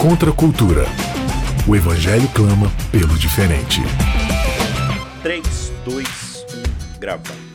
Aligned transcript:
Contra 0.00 0.30
a 0.30 0.32
cultura. 0.32 0.84
O 1.66 1.74
Evangelho 1.74 2.28
clama 2.34 2.70
pelo 2.92 3.18
diferente. 3.18 3.80
3, 5.22 5.72
2, 5.84 6.08
1, 6.94 6.98
gravando. 7.00 7.46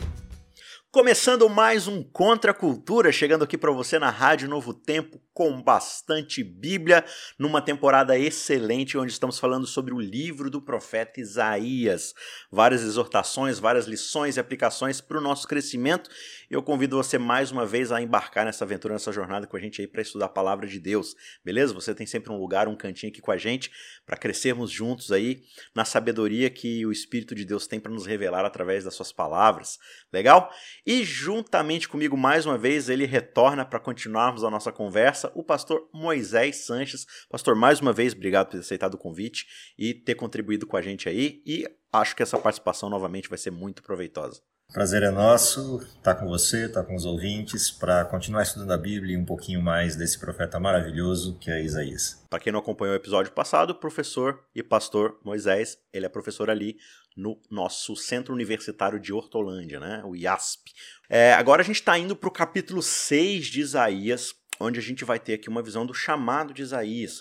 Começando 0.90 1.48
mais 1.48 1.88
um 1.88 2.02
Contra 2.02 2.50
a 2.50 2.54
Cultura, 2.54 3.10
chegando 3.10 3.44
aqui 3.44 3.56
para 3.56 3.72
você 3.72 3.98
na 3.98 4.10
Rádio 4.10 4.46
Novo 4.46 4.74
Tempo 4.74 5.18
com 5.32 5.62
bastante 5.62 6.44
Bíblia, 6.44 7.02
numa 7.38 7.62
temporada 7.62 8.18
excelente 8.18 8.98
onde 8.98 9.10
estamos 9.10 9.38
falando 9.38 9.66
sobre 9.66 9.94
o 9.94 9.98
livro 9.98 10.50
do 10.50 10.60
profeta 10.60 11.18
Isaías. 11.18 12.12
Várias 12.50 12.82
exortações, 12.82 13.58
várias 13.58 13.86
lições 13.86 14.36
e 14.36 14.40
aplicações 14.40 15.00
para 15.00 15.16
o 15.16 15.22
nosso 15.22 15.48
crescimento. 15.48 16.10
Eu 16.50 16.62
convido 16.62 16.96
você 16.96 17.18
mais 17.18 17.50
uma 17.50 17.64
vez 17.64 17.92
a 17.92 18.00
embarcar 18.00 18.44
nessa 18.44 18.64
aventura, 18.64 18.94
nessa 18.94 19.12
jornada 19.12 19.46
com 19.46 19.56
a 19.56 19.60
gente 19.60 19.80
aí 19.80 19.86
para 19.86 20.02
estudar 20.02 20.26
a 20.26 20.28
palavra 20.28 20.66
de 20.66 20.78
Deus, 20.78 21.14
beleza? 21.44 21.72
Você 21.72 21.94
tem 21.94 22.06
sempre 22.06 22.32
um 22.32 22.38
lugar, 22.38 22.68
um 22.68 22.76
cantinho 22.76 23.10
aqui 23.10 23.20
com 23.20 23.30
a 23.30 23.36
gente 23.36 23.70
para 24.04 24.16
crescermos 24.16 24.70
juntos 24.70 25.12
aí 25.12 25.42
na 25.74 25.84
sabedoria 25.84 26.50
que 26.50 26.84
o 26.84 26.92
Espírito 26.92 27.34
de 27.34 27.44
Deus 27.44 27.66
tem 27.66 27.80
para 27.80 27.92
nos 27.92 28.06
revelar 28.06 28.44
através 28.44 28.84
das 28.84 28.94
suas 28.94 29.12
palavras, 29.12 29.78
legal? 30.12 30.50
E 30.84 31.04
juntamente 31.04 31.88
comigo 31.88 32.16
mais 32.16 32.44
uma 32.44 32.58
vez 32.58 32.88
ele 32.88 33.06
retorna 33.06 33.64
para 33.64 33.80
continuarmos 33.80 34.44
a 34.44 34.50
nossa 34.50 34.72
conversa, 34.72 35.32
o 35.34 35.42
pastor 35.42 35.88
Moisés 35.92 36.64
Sanches. 36.66 37.06
Pastor, 37.30 37.54
mais 37.54 37.80
uma 37.80 37.92
vez, 37.92 38.12
obrigado 38.12 38.46
por 38.46 38.52
ter 38.52 38.58
aceitado 38.58 38.94
o 38.94 38.98
convite 38.98 39.46
e 39.78 39.94
ter 39.94 40.14
contribuído 40.14 40.66
com 40.66 40.76
a 40.76 40.82
gente 40.82 41.08
aí 41.08 41.42
e 41.46 41.66
acho 41.92 42.16
que 42.16 42.22
essa 42.22 42.38
participação 42.38 42.88
novamente 42.88 43.28
vai 43.28 43.38
ser 43.38 43.50
muito 43.50 43.82
proveitosa. 43.82 44.40
Prazer 44.72 45.02
é 45.02 45.10
nosso 45.10 45.82
estar 45.98 46.14
com 46.14 46.26
você, 46.26 46.64
estar 46.64 46.82
com 46.82 46.94
os 46.94 47.04
ouvintes, 47.04 47.70
para 47.70 48.06
continuar 48.06 48.42
estudando 48.42 48.70
a 48.70 48.78
Bíblia 48.78 49.14
e 49.14 49.18
um 49.18 49.24
pouquinho 49.24 49.60
mais 49.60 49.96
desse 49.96 50.18
profeta 50.18 50.58
maravilhoso 50.58 51.36
que 51.38 51.50
é 51.50 51.62
Isaías. 51.62 52.24
Para 52.30 52.40
quem 52.40 52.50
não 52.50 52.60
acompanhou 52.60 52.94
o 52.94 52.96
episódio 52.96 53.32
passado, 53.32 53.74
professor 53.74 54.42
e 54.54 54.62
pastor 54.62 55.20
Moisés, 55.22 55.76
ele 55.92 56.06
é 56.06 56.08
professor 56.08 56.48
ali 56.48 56.78
no 57.14 57.38
nosso 57.50 57.94
Centro 57.94 58.32
Universitário 58.32 58.98
de 58.98 59.12
Hortolândia, 59.12 59.78
né? 59.78 60.02
o 60.06 60.16
IASP. 60.16 60.72
É, 61.10 61.34
agora 61.34 61.60
a 61.60 61.64
gente 61.64 61.76
está 61.76 61.98
indo 61.98 62.16
para 62.16 62.30
o 62.30 62.32
capítulo 62.32 62.82
6 62.82 63.48
de 63.48 63.60
Isaías, 63.60 64.34
onde 64.58 64.78
a 64.78 64.82
gente 64.82 65.04
vai 65.04 65.18
ter 65.18 65.34
aqui 65.34 65.50
uma 65.50 65.62
visão 65.62 65.84
do 65.84 65.92
chamado 65.92 66.54
de 66.54 66.62
Isaías. 66.62 67.20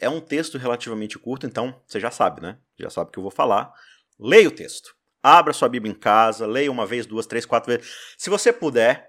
É 0.00 0.08
um 0.08 0.20
texto 0.20 0.58
relativamente 0.58 1.16
curto, 1.16 1.46
então 1.46 1.80
você 1.86 2.00
já 2.00 2.10
sabe, 2.10 2.40
né? 2.40 2.58
Já 2.76 2.90
sabe 2.90 3.10
o 3.10 3.12
que 3.12 3.20
eu 3.20 3.22
vou 3.22 3.30
falar. 3.30 3.72
Leia 4.18 4.48
o 4.48 4.52
texto. 4.52 4.97
Abra 5.22 5.52
sua 5.52 5.68
Bíblia 5.68 5.92
em 5.92 5.98
casa, 5.98 6.46
leia 6.46 6.70
uma 6.70 6.86
vez, 6.86 7.06
duas, 7.06 7.26
três, 7.26 7.44
quatro 7.44 7.72
vezes. 7.72 7.90
Se 8.16 8.30
você 8.30 8.52
puder, 8.52 9.08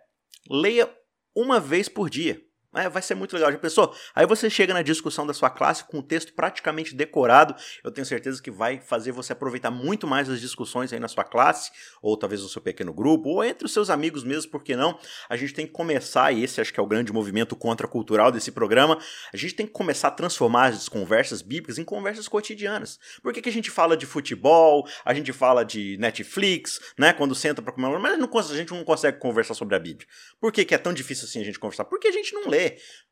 leia 0.50 0.90
uma 1.36 1.60
vez 1.60 1.88
por 1.88 2.10
dia. 2.10 2.42
É, 2.76 2.88
vai 2.88 3.02
ser 3.02 3.16
muito 3.16 3.34
legal. 3.34 3.52
Já 3.52 3.58
pensou? 3.58 3.96
Aí 4.14 4.28
você 4.28 4.48
chega 4.48 4.76
na 4.76 4.84
discussão 4.84 5.26
da 5.26 5.34
sua 5.34 5.50
classe 5.50 5.84
com 5.84 6.00
o 6.00 6.04
texto 6.04 6.34
praticamente 6.34 6.94
decorado. 6.94 7.56
Eu 7.84 7.90
tenho 7.90 8.06
certeza 8.06 8.40
que 8.40 8.52
vai 8.52 8.80
fazer 8.80 9.12
você 9.12 9.34
aproveitar 9.34 9.72
muito 9.72 10.06
mais 10.06 10.30
as 10.30 10.40
discussões 10.40 10.94
aí 10.94 11.00
na 11.00 11.08
sua 11.08 11.24
classe, 11.24 11.72
ou 12.00 12.16
talvez 12.16 12.44
no 12.44 12.48
seu 12.48 12.62
pequeno 12.62 12.94
grupo, 12.94 13.30
ou 13.30 13.44
entre 13.44 13.66
os 13.66 13.74
seus 13.74 13.90
amigos 13.90 14.24
mesmo, 14.24 14.52
por 14.52 14.64
que 14.64 14.76
não? 14.76 15.00
A 15.28 15.36
gente 15.36 15.52
tem 15.52 15.66
que 15.66 15.72
começar, 15.72 16.32
e 16.32 16.44
esse 16.44 16.62
acho 16.62 16.72
que 16.72 16.80
é 16.80 16.84
o 16.84 16.86
grande 16.86 17.12
movimento 17.12 17.56
contracultural 17.56 18.32
desse 18.32 18.52
programa, 18.52 19.00
a 19.34 19.38
gente 19.38 19.56
tem 19.56 19.66
que 19.66 19.74
começar 19.74 20.10
a 20.10 20.12
transformar 20.12 20.68
as 20.68 20.88
conversas 20.88 21.42
bíblicas 21.42 21.80
em 21.80 21.84
conversas 21.84 22.28
cotidianas. 22.28 23.00
Por 23.24 23.34
que, 23.34 23.42
que 23.42 23.50
a 23.50 23.52
gente 23.52 23.72
fala 23.72 23.98
de 23.98 24.06
futebol, 24.06 24.88
a 25.04 25.14
gente 25.14 25.34
fala 25.34 25.66
de 25.66 25.98
Netflix, 25.98 26.80
né? 26.98 27.14
Quando 27.14 27.34
senta 27.34 27.64
para 27.64 27.74
comer, 27.74 27.98
mas 27.98 28.20
não, 28.20 28.30
a 28.38 28.56
gente 28.56 28.72
não 28.72 28.84
consegue 28.84 29.18
conversar 29.18 29.56
sobre 29.56 29.76
a 29.76 29.80
Bíblia. 29.80 30.08
Por 30.40 30.52
que, 30.52 30.64
que 30.64 30.76
é 30.76 30.78
tão 30.78 30.94
difícil 30.94 31.26
assim 31.26 31.42
a 31.42 31.46
gente 31.46 31.58
conversar? 31.58 31.86
Porque 31.86 32.08
a 32.08 32.12
gente 32.12 32.34
não 32.34 32.48
lê 32.48 32.59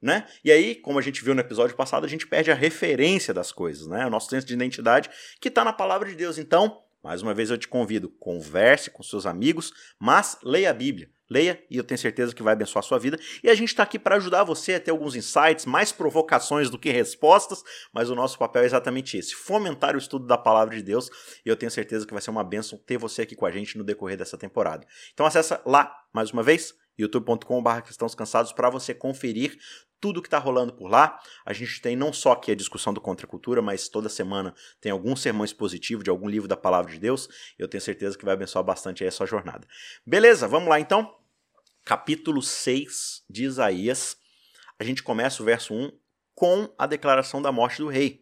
né? 0.02 0.28
E 0.44 0.52
aí, 0.52 0.76
como 0.76 1.00
a 1.00 1.02
gente 1.02 1.24
viu 1.24 1.34
no 1.34 1.42
episódio 1.42 1.76
passado, 1.76 2.06
a 2.06 2.10
gente 2.10 2.28
perde 2.28 2.52
a 2.52 2.56
referência 2.56 3.34
das 3.34 3.52
coisas, 3.52 3.88
né? 3.88 4.06
O 4.06 4.10
nosso 4.10 4.30
senso 4.30 4.46
de 4.46 4.54
identidade 4.54 5.10
que 5.42 5.48
está 5.48 5.64
na 5.64 5.74
palavra 5.74 6.10
de 6.10 6.16
Deus. 6.16 6.38
Então, 6.38 6.82
mais 7.04 7.22
uma 7.22 7.34
vez 7.34 7.50
eu 7.50 7.58
te 7.58 7.68
convido, 7.68 8.10
converse 8.20 8.90
com 8.90 9.04
seus 9.04 9.26
amigos, 9.26 9.72
mas 10.00 10.38
leia 10.44 10.70
a 10.70 10.74
Bíblia. 10.74 11.10
Leia 11.30 11.62
e 11.70 11.78
eu 11.78 11.84
tenho 11.84 11.98
certeza 11.98 12.34
que 12.34 12.42
vai 12.42 12.54
abençoar 12.54 12.84
a 12.84 12.88
sua 12.88 12.98
vida. 12.98 13.20
E 13.44 13.50
a 13.50 13.56
gente 13.56 13.70
está 13.70 13.84
aqui 13.84 14.00
para 14.00 14.16
ajudar 14.16 14.44
você 14.44 14.76
a 14.76 14.80
ter 14.80 14.92
alguns 14.92 15.16
insights, 15.16 15.66
mais 15.66 15.92
provocações 15.92 16.70
do 16.70 16.80
que 16.80 16.90
respostas, 16.90 17.64
mas 17.94 18.10
o 18.10 18.16
nosso 18.16 18.38
papel 18.38 18.64
é 18.64 18.66
exatamente 18.66 19.18
esse: 19.18 19.36
fomentar 19.36 19.96
o 19.96 19.98
estudo 19.98 20.26
da 20.26 20.38
palavra 20.38 20.76
de 20.76 20.84
Deus. 20.84 21.10
E 21.46 21.50
eu 21.50 21.56
tenho 21.56 21.72
certeza 21.72 22.06
que 22.06 22.14
vai 22.14 22.22
ser 22.22 22.30
uma 22.30 22.44
bênção 22.44 22.78
ter 22.80 22.98
você 22.98 23.24
aqui 23.24 23.36
com 23.36 23.46
a 23.46 23.52
gente 23.52 23.78
no 23.78 23.84
decorrer 23.84 24.18
dessa 24.18 24.38
temporada. 24.38 24.86
Então 25.14 25.26
acessa 25.26 25.62
lá 25.66 25.94
mais 26.14 26.32
uma 26.32 26.44
vez 26.44 26.74
youtube.com.br 26.98 27.82
cristãos 27.84 28.16
cansados 28.16 28.52
para 28.52 28.70
você 28.70 28.94
conferir 28.94 29.58
tudo 30.00 30.22
que 30.22 30.28
está 30.28 30.38
rolando 30.38 30.74
por 30.74 30.90
lá. 30.90 31.20
A 31.46 31.54
gente 31.54 31.82
tem 31.82 31.96
não 31.96 32.14
só 32.14 32.34
aqui 32.34 32.52
a 32.52 32.56
discussão 32.56 32.94
do 32.94 33.02
Contra 33.02 33.28
Cultura, 33.28 33.62
mas 33.62 33.88
toda 33.88 34.10
semana 34.10 34.54
tem 34.80 34.92
algum 34.92 35.16
sermão 35.16 35.46
expositivo 35.46 36.04
de 36.04 36.10
algum 36.10 36.28
livro 36.28 36.48
da 36.48 36.58
Palavra 36.58 36.92
de 36.92 37.00
Deus. 37.00 37.28
Eu 37.58 37.68
tenho 37.68 37.82
certeza 37.82 38.18
que 38.18 38.26
vai 38.26 38.34
abençoar 38.34 38.64
bastante 38.64 39.04
aí 39.04 39.08
a 39.08 39.12
sua 39.12 39.26
jornada. 39.26 39.68
Beleza, 40.06 40.48
vamos 40.48 40.70
lá 40.70 40.80
então. 40.80 41.16
Capítulo 41.84 42.42
6 42.42 43.24
de 43.30 43.46
Isaías. 43.46 44.18
A 44.80 44.84
gente 44.84 45.02
começa 45.02 45.42
o 45.42 45.46
verso 45.46 45.74
1 45.74 45.92
com 46.36 46.74
a 46.78 46.86
declaração 46.86 47.42
da 47.42 47.52
morte 47.52 47.78
do 47.80 47.88
rei. 47.88 48.22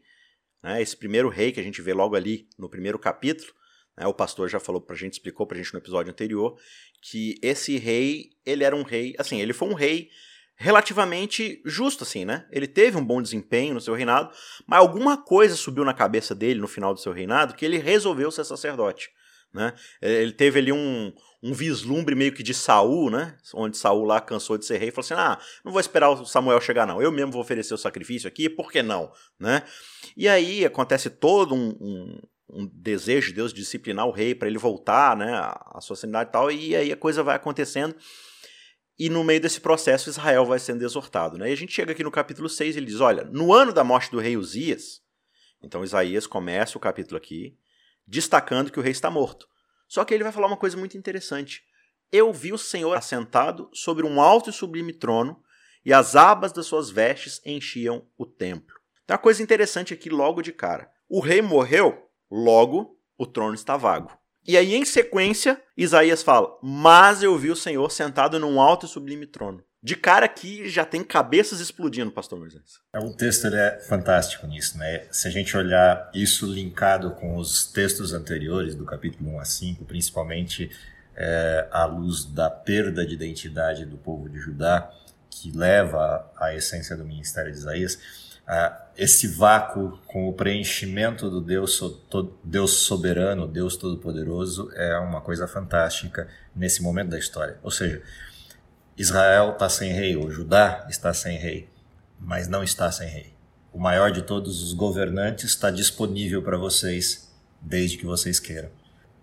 Né? 0.63 0.81
Esse 0.81 0.95
primeiro 0.95 1.29
rei 1.29 1.51
que 1.51 1.59
a 1.59 1.63
gente 1.63 1.81
vê 1.81 1.93
logo 1.93 2.15
ali 2.15 2.47
no 2.57 2.69
primeiro 2.69 2.97
capítulo 2.97 3.53
né? 3.97 4.05
O 4.07 4.13
pastor 4.13 4.49
já 4.49 4.59
falou 4.59 4.81
pra 4.81 4.95
gente, 4.95 5.13
explicou 5.13 5.47
pra 5.47 5.57
gente 5.57 5.73
no 5.73 5.79
episódio 5.79 6.11
anterior, 6.11 6.57
que 7.01 7.35
esse 7.41 7.77
rei, 7.77 8.31
ele 8.45 8.63
era 8.63 8.75
um 8.75 8.83
rei, 8.83 9.15
assim, 9.17 9.39
ele 9.39 9.53
foi 9.53 9.69
um 9.69 9.73
rei 9.73 10.09
relativamente 10.55 11.61
justo, 11.66 12.03
assim, 12.03 12.25
né? 12.25 12.45
Ele 12.51 12.67
teve 12.67 12.97
um 12.97 13.05
bom 13.05 13.21
desempenho 13.21 13.73
no 13.73 13.81
seu 13.81 13.93
reinado, 13.93 14.31
mas 14.66 14.79
alguma 14.79 15.17
coisa 15.17 15.55
subiu 15.55 15.83
na 15.83 15.93
cabeça 15.93 16.33
dele 16.33 16.59
no 16.59 16.67
final 16.67 16.93
do 16.93 16.99
seu 16.99 17.11
reinado 17.11 17.55
que 17.55 17.66
ele 17.66 17.77
resolveu 17.77 18.31
ser 18.31 18.45
sacerdote. 18.45 19.09
Né? 19.53 19.73
Ele 20.01 20.33
teve 20.33 20.59
ali 20.59 20.71
um, 20.71 21.13
um 21.41 21.53
vislumbre 21.53 22.13
meio 22.13 22.33
que 22.33 22.43
de 22.43 22.53
Saul, 22.53 23.09
né? 23.09 23.38
Onde 23.53 23.77
Saul 23.77 24.03
lá 24.03 24.19
cansou 24.19 24.57
de 24.57 24.66
ser 24.66 24.77
rei 24.77 24.89
e 24.89 24.91
falou 24.91 25.05
assim: 25.05 25.13
ah, 25.13 25.39
não 25.63 25.71
vou 25.71 25.79
esperar 25.79 26.09
o 26.09 26.25
Samuel 26.25 26.59
chegar, 26.59 26.85
não. 26.85 27.01
Eu 27.01 27.11
mesmo 27.11 27.31
vou 27.31 27.41
oferecer 27.41 27.73
o 27.73 27.77
sacrifício 27.77 28.27
aqui, 28.27 28.49
por 28.49 28.69
que 28.69 28.83
não? 28.83 29.11
Né? 29.39 29.63
E 30.17 30.27
aí 30.27 30.66
acontece 30.66 31.09
todo 31.09 31.55
um, 31.55 31.69
um 31.79 32.19
um 32.49 32.69
desejo 32.73 33.29
de 33.29 33.33
Deus 33.33 33.51
de 33.51 33.59
disciplinar 33.59 34.05
o 34.07 34.11
rei 34.11 34.35
para 34.35 34.47
ele 34.47 34.57
voltar, 34.57 35.17
né, 35.17 35.33
à 35.33 35.79
sua 35.81 35.95
sanidade 35.95 36.29
e 36.29 36.31
tal, 36.31 36.51
e 36.51 36.75
aí 36.75 36.91
a 36.91 36.97
coisa 36.97 37.23
vai 37.23 37.35
acontecendo. 37.35 37.95
E 38.97 39.09
no 39.09 39.23
meio 39.23 39.41
desse 39.41 39.59
processo, 39.59 40.09
Israel 40.09 40.45
vai 40.45 40.59
sendo 40.59 40.83
exortado. 40.83 41.38
Né? 41.38 41.50
E 41.50 41.53
a 41.53 41.57
gente 41.57 41.73
chega 41.73 41.91
aqui 41.91 42.03
no 42.03 42.11
capítulo 42.11 42.47
6 42.47 42.78
ele 42.78 42.85
diz: 42.85 43.01
Olha, 43.01 43.23
no 43.25 43.53
ano 43.53 43.73
da 43.73 43.83
morte 43.83 44.11
do 44.11 44.19
rei 44.19 44.38
Uzias, 44.38 45.01
então 45.61 45.83
Isaías 45.83 46.25
começa 46.25 46.78
o 46.78 46.81
capítulo 46.81 47.17
aqui, 47.17 47.57
destacando 48.07 48.72
que 48.72 48.79
o 48.79 48.81
rei 48.81 48.91
está 48.91 49.09
morto. 49.11 49.47
Só 49.88 50.03
que 50.05 50.13
ele 50.13 50.23
vai 50.23 50.31
falar 50.31 50.47
uma 50.47 50.57
coisa 50.57 50.78
muito 50.78 50.97
interessante. 50.97 51.63
Eu 52.11 52.31
vi 52.31 52.53
o 52.53 52.57
Senhor 52.57 52.95
assentado 52.95 53.69
sobre 53.73 54.05
um 54.05 54.22
alto 54.22 54.50
e 54.50 54.53
sublime 54.53 54.94
trono, 54.94 55.41
e 55.84 55.94
as 55.94 56.16
abas 56.16 56.51
das 56.51 56.66
suas 56.66 56.89
vestes 56.89 57.41
enchiam 57.45 58.07
o 58.17 58.25
templo. 58.25 58.75
Tem 59.05 59.13
uma 59.13 59.22
coisa 59.22 59.44
interessante 59.44 59.94
aqui 59.94 60.09
logo 60.09 60.41
de 60.41 60.51
cara. 60.51 60.89
O 61.07 61.19
rei 61.19 61.41
morreu 61.41 62.05
Logo, 62.29 63.00
o 63.17 63.25
trono 63.25 63.53
está 63.53 63.78
vago. 63.78 64.11
E 64.47 64.56
aí, 64.57 64.75
em 64.75 64.85
sequência, 64.85 65.59
Isaías 65.75 66.22
fala: 66.22 66.57
Mas 66.61 67.23
eu 67.23 67.38
vi 67.38 67.50
o 67.50 67.56
Senhor 67.56 67.89
sentado 67.91 68.39
num 68.39 68.61
alto 68.61 68.85
e 68.85 68.89
sublime 68.89 69.25
trono. 69.25 69.63
De 69.81 69.95
cara 69.95 70.25
aqui 70.25 70.67
já 70.67 70.83
tem 70.83 71.03
cabeças 71.03 71.59
explodindo, 71.59 72.11
pastor 72.11 72.39
Moisés. 72.39 72.79
É, 72.91 73.00
o 73.00 73.13
texto 73.13 73.45
é 73.47 73.79
fantástico 73.81 74.47
nisso, 74.47 74.78
né? 74.79 75.05
Se 75.11 75.28
a 75.28 75.31
gente 75.31 75.55
olhar 75.55 76.09
isso 76.11 76.51
linkado 76.51 77.11
com 77.11 77.38
os 77.38 77.67
textos 77.72 78.11
anteriores, 78.11 78.73
do 78.73 78.84
capítulo 78.84 79.29
1 79.35 79.39
a 79.39 79.45
5, 79.45 79.85
principalmente 79.85 80.72
é, 81.16 81.67
à 81.72 81.85
luz 81.85 82.25
da 82.25 82.50
perda 82.50 83.05
de 83.05 83.13
identidade 83.13 83.85
do 83.85 83.97
povo 83.97 84.28
de 84.28 84.39
Judá, 84.39 84.91
que 85.29 85.51
leva 85.51 86.31
à 86.35 86.55
essência 86.55 86.97
do 86.97 87.05
ministério 87.05 87.51
de 87.51 87.57
Isaías, 87.57 88.00
ah, 88.47 88.84
esse 88.97 89.28
vácuo 89.28 89.99
com 90.08 90.28
o 90.28 90.34
preenchimento 90.34 91.29
do 91.29 91.41
Deus, 91.41 91.81
Deus 92.43 92.72
soberano, 92.72 93.47
Deus 93.47 93.75
todo-poderoso, 93.75 94.72
é 94.73 94.97
uma 94.97 95.22
coisa 95.22 95.47
fantástica 95.47 96.28
nesse 96.55 96.81
momento 96.81 97.09
da 97.09 97.19
história. 97.19 97.58
Ou 97.61 97.72
seja, 97.72 98.02
Israel 98.97 99.52
está 99.52 99.67
sem 99.67 99.91
rei, 99.91 100.16
ou 100.16 100.31
Judá 100.31 100.85
está 100.90 101.14
sem 101.14 101.37
rei, 101.37 101.69
mas 102.19 102.47
não 102.47 102.64
está 102.64 102.91
sem 102.91 103.09
rei. 103.09 103.34
O 103.73 103.79
maior 103.79 104.11
de 104.11 104.22
todos 104.22 104.64
os 104.64 104.73
governantes 104.73 105.46
está 105.46 105.69
disponível 105.69 106.41
para 106.41 106.58
vocês 106.58 107.29
desde 107.59 107.97
que 107.97 108.05
vocês 108.05 108.40
queiram. 108.40 108.69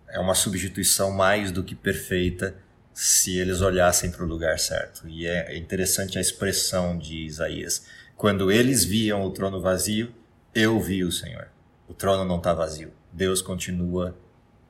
É 0.09 0.19
uma 0.19 0.35
substituição 0.35 1.11
mais 1.11 1.51
do 1.51 1.65
que 1.65 1.75
perfeita 1.75 2.55
se 2.93 3.39
eles 3.39 3.63
olhassem 3.63 4.11
para 4.11 4.23
o 4.23 4.29
lugar 4.29 4.59
certo. 4.59 5.09
E 5.09 5.27
é 5.27 5.57
interessante 5.57 6.19
a 6.19 6.21
expressão 6.21 6.99
de 6.99 7.25
Isaías 7.25 7.87
quando 8.23 8.53
eles 8.53 8.85
viam 8.85 9.25
o 9.25 9.33
trono 9.33 9.61
vazio, 9.61 10.15
eu 10.55 10.79
vi 10.79 11.03
o 11.03 11.11
Senhor. 11.11 11.49
O 11.89 11.93
trono 11.93 12.25
não 12.25 12.37
está 12.37 12.55
vazio. 12.55 12.93
Deus 13.13 13.43
continua 13.43 14.17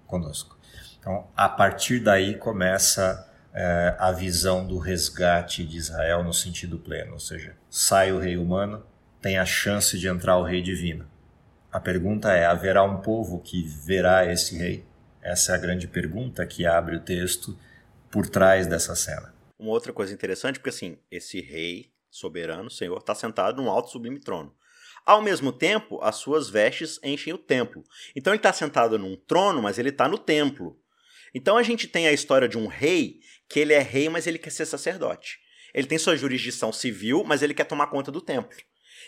conosco. 0.06 0.58
Então, 0.98 1.28
a 1.36 1.50
partir 1.50 2.00
daí 2.00 2.34
começa 2.38 3.30
é, 3.52 3.94
a 3.98 4.10
visão 4.10 4.66
do 4.66 4.78
resgate 4.78 5.66
de 5.66 5.76
Israel 5.76 6.24
no 6.24 6.32
sentido 6.32 6.78
pleno, 6.78 7.12
ou 7.12 7.20
seja, 7.20 7.54
sai 7.68 8.10
o 8.10 8.18
rei 8.18 8.38
humano, 8.38 8.86
tem 9.20 9.36
a 9.36 9.44
chance 9.44 9.98
de 9.98 10.08
entrar 10.08 10.38
o 10.38 10.44
rei 10.44 10.62
divino. 10.62 11.06
A 11.70 11.78
pergunta 11.78 12.32
é: 12.32 12.46
haverá 12.46 12.82
um 12.82 13.02
povo 13.02 13.38
que 13.38 13.62
verá 13.62 14.24
esse 14.32 14.56
rei? 14.56 14.82
Essa 15.20 15.52
é 15.52 15.54
a 15.56 15.58
grande 15.58 15.86
pergunta 15.86 16.46
que 16.46 16.64
abre 16.64 16.96
o 16.96 17.00
texto 17.00 17.54
por 18.10 18.26
trás 18.26 18.66
dessa 18.66 18.96
cena. 18.96 19.34
Uma 19.58 19.72
outra 19.72 19.92
coisa 19.92 20.14
interessante, 20.14 20.58
porque 20.58 20.70
assim, 20.70 20.96
esse 21.10 21.42
rei 21.42 21.91
soberano, 22.12 22.70
Senhor, 22.70 22.98
está 22.98 23.14
sentado 23.14 23.60
num 23.60 23.70
alto 23.70 23.90
sublime 23.90 24.20
trono. 24.20 24.54
Ao 25.04 25.20
mesmo 25.20 25.50
tempo, 25.50 25.98
as 26.02 26.16
suas 26.16 26.48
vestes 26.48 27.00
enchem 27.02 27.32
o 27.32 27.38
templo. 27.38 27.82
Então 28.14 28.32
ele 28.32 28.38
está 28.38 28.52
sentado 28.52 28.98
num 28.98 29.16
trono, 29.16 29.62
mas 29.62 29.78
ele 29.78 29.88
está 29.88 30.06
no 30.06 30.18
templo. 30.18 30.78
Então 31.34 31.56
a 31.56 31.62
gente 31.62 31.88
tem 31.88 32.06
a 32.06 32.12
história 32.12 32.46
de 32.46 32.58
um 32.58 32.66
rei 32.66 33.18
que 33.48 33.58
ele 33.58 33.72
é 33.72 33.80
rei, 33.80 34.08
mas 34.08 34.26
ele 34.26 34.38
quer 34.38 34.50
ser 34.50 34.66
sacerdote. 34.66 35.38
Ele 35.74 35.86
tem 35.86 35.98
sua 35.98 36.14
jurisdição 36.14 36.70
civil, 36.70 37.24
mas 37.24 37.42
ele 37.42 37.54
quer 37.54 37.64
tomar 37.64 37.86
conta 37.86 38.12
do 38.12 38.20
templo. 38.20 38.56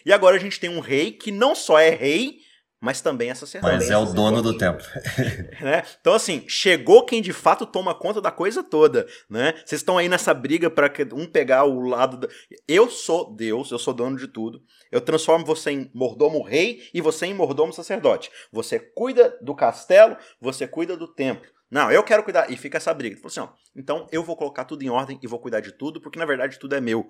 E 0.05 0.13
agora 0.13 0.37
a 0.37 0.41
gente 0.41 0.59
tem 0.59 0.71
um 0.71 0.81
rei 0.81 1.13
que 1.13 1.31
não 1.31 1.55
só 1.55 1.79
é 1.79 1.91
rei, 1.91 2.39
mas 2.85 3.01
também 3.01 3.31
é 3.31 3.35
sacerdote. 3.35 3.77
Mas 3.77 3.91
é 3.91 3.97
o 3.97 4.05
dono 4.05 4.43
do 4.43 4.59
templo. 4.59 4.85
né? 5.63 5.83
Então, 5.99 6.13
assim, 6.13 6.45
chegou 6.47 7.07
quem 7.07 7.23
de 7.23 7.33
fato 7.33 7.65
toma 7.65 7.95
conta 7.95 8.21
da 8.21 8.31
coisa 8.31 8.63
toda. 8.63 9.07
né? 9.29 9.55
Vocês 9.65 9.81
estão 9.81 9.97
aí 9.97 10.07
nessa 10.07 10.35
briga 10.35 10.69
para 10.69 10.93
um 11.15 11.27
pegar 11.27 11.65
o 11.65 11.81
lado. 11.81 12.19
Da... 12.19 12.29
Eu 12.69 12.91
sou 12.91 13.35
Deus, 13.35 13.71
eu 13.71 13.79
sou 13.79 13.95
dono 13.95 14.19
de 14.19 14.29
tudo. 14.29 14.63
Eu 14.93 15.01
transformo 15.01 15.47
você 15.47 15.71
em 15.71 15.91
mordomo 15.95 16.43
rei 16.43 16.83
e 16.93 17.01
você 17.01 17.25
em 17.25 17.33
mordomo 17.33 17.73
sacerdote. 17.73 18.31
Você 18.53 18.79
cuida 18.79 19.35
do 19.41 19.55
castelo, 19.55 20.19
você 20.39 20.69
cuida 20.69 20.95
do 20.95 21.09
templo. 21.09 21.49
Não, 21.71 21.91
eu 21.91 22.03
quero 22.03 22.23
cuidar. 22.23 22.51
E 22.51 22.57
fica 22.59 22.77
essa 22.77 22.93
briga. 22.93 23.15
Ele 23.15 23.23
falou 23.23 23.31
assim: 23.31 23.41
ó, 23.41 23.49
então 23.75 24.07
eu 24.13 24.23
vou 24.23 24.37
colocar 24.37 24.67
tudo 24.67 24.83
em 24.83 24.91
ordem 24.91 25.19
e 25.23 25.27
vou 25.27 25.39
cuidar 25.39 25.61
de 25.61 25.73
tudo, 25.73 26.03
porque 26.03 26.19
na 26.19 26.27
verdade 26.27 26.59
tudo 26.59 26.75
é 26.75 26.83
meu. 26.83 27.09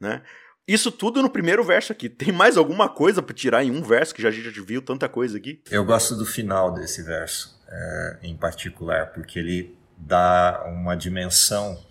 Né? 0.00 0.22
Isso 0.68 0.92
tudo 0.92 1.22
no 1.22 1.30
primeiro 1.30 1.64
verso 1.64 1.92
aqui. 1.92 2.10
Tem 2.10 2.30
mais 2.30 2.58
alguma 2.58 2.90
coisa 2.90 3.22
para 3.22 3.34
tirar 3.34 3.64
em 3.64 3.70
um 3.70 3.82
verso 3.82 4.14
que 4.14 4.20
já 4.20 4.28
a 4.28 4.30
gente 4.30 4.60
viu 4.60 4.82
tanta 4.82 5.08
coisa 5.08 5.38
aqui? 5.38 5.62
Eu 5.70 5.82
gosto 5.82 6.14
do 6.14 6.26
final 6.26 6.70
desse 6.74 7.02
verso, 7.02 7.58
é, 7.66 8.18
em 8.22 8.36
particular, 8.36 9.06
porque 9.06 9.38
ele 9.38 9.74
dá 9.96 10.62
uma 10.66 10.94
dimensão 10.94 11.82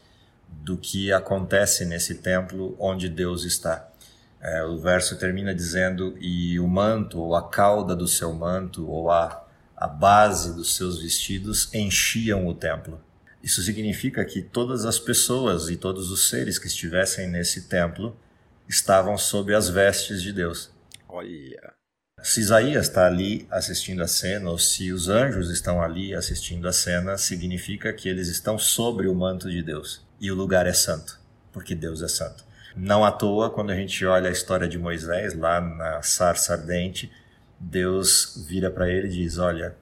do 0.48 0.78
que 0.78 1.12
acontece 1.12 1.86
nesse 1.86 2.16
templo 2.16 2.76
onde 2.78 3.10
Deus 3.10 3.46
está. 3.46 3.90
É, 4.40 4.64
o 4.64 4.78
verso 4.78 5.18
termina 5.18 5.56
dizendo: 5.56 6.16
E 6.22 6.60
o 6.60 6.68
manto, 6.68 7.20
ou 7.20 7.36
a 7.36 7.50
cauda 7.50 7.96
do 7.96 8.08
seu 8.08 8.32
manto, 8.32 8.88
ou 8.88 9.10
a, 9.10 9.44
a 9.76 9.88
base 9.88 10.54
dos 10.54 10.76
seus 10.76 11.02
vestidos 11.02 11.74
enchiam 11.74 12.46
o 12.46 12.54
templo. 12.54 13.02
Isso 13.42 13.64
significa 13.64 14.24
que 14.24 14.44
todas 14.44 14.86
as 14.86 15.00
pessoas 15.00 15.68
e 15.68 15.78
todos 15.78 16.12
os 16.12 16.30
seres 16.30 16.60
que 16.60 16.68
estivessem 16.68 17.28
nesse 17.28 17.68
templo 17.68 18.16
estavam 18.68 19.18
sob 19.18 19.54
as 19.54 19.70
vestes 19.70 20.22
de 20.22 20.34
Deus. 20.34 20.72
Olha. 21.08 21.74
Se 22.22 22.40
Isaías 22.40 22.88
está 22.88 23.06
ali 23.06 23.48
assistindo 23.50 24.02
a 24.02 24.08
cena, 24.08 24.50
ou 24.50 24.58
se 24.58 24.92
os 24.92 25.08
anjos 25.08 25.52
estão 25.52 25.82
ali 25.82 26.16
assistindo 26.16 26.68
a 26.68 26.74
cena, 26.74 27.18
significa 27.18 27.94
que 27.94 28.10
eles 28.10 28.28
estão 28.28 28.58
sobre 28.58 29.08
o 29.08 29.16
manto 29.16 29.50
de 29.50 29.62
Deus. 29.62 30.06
E 30.20 30.32
o 30.32 30.36
lugar 30.36 30.66
é 30.66 30.74
santo, 30.74 31.20
porque 31.54 31.76
Deus 31.76 32.02
é 32.02 32.08
santo. 32.08 32.44
Não 32.76 33.06
à 33.06 33.12
toa, 33.12 33.50
quando 33.50 33.72
a 33.72 33.76
gente 33.76 34.04
olha 34.06 34.30
a 34.30 34.32
história 34.32 34.68
de 34.68 34.78
Moisés, 34.78 35.36
lá 35.36 35.62
na 35.62 36.02
sarça 36.02 36.54
ardente, 36.54 37.12
Deus 37.60 38.46
vira 38.48 38.70
para 38.70 38.90
ele 38.90 39.08
e 39.08 39.12
diz: 39.12 39.38
Olha, 39.38 39.76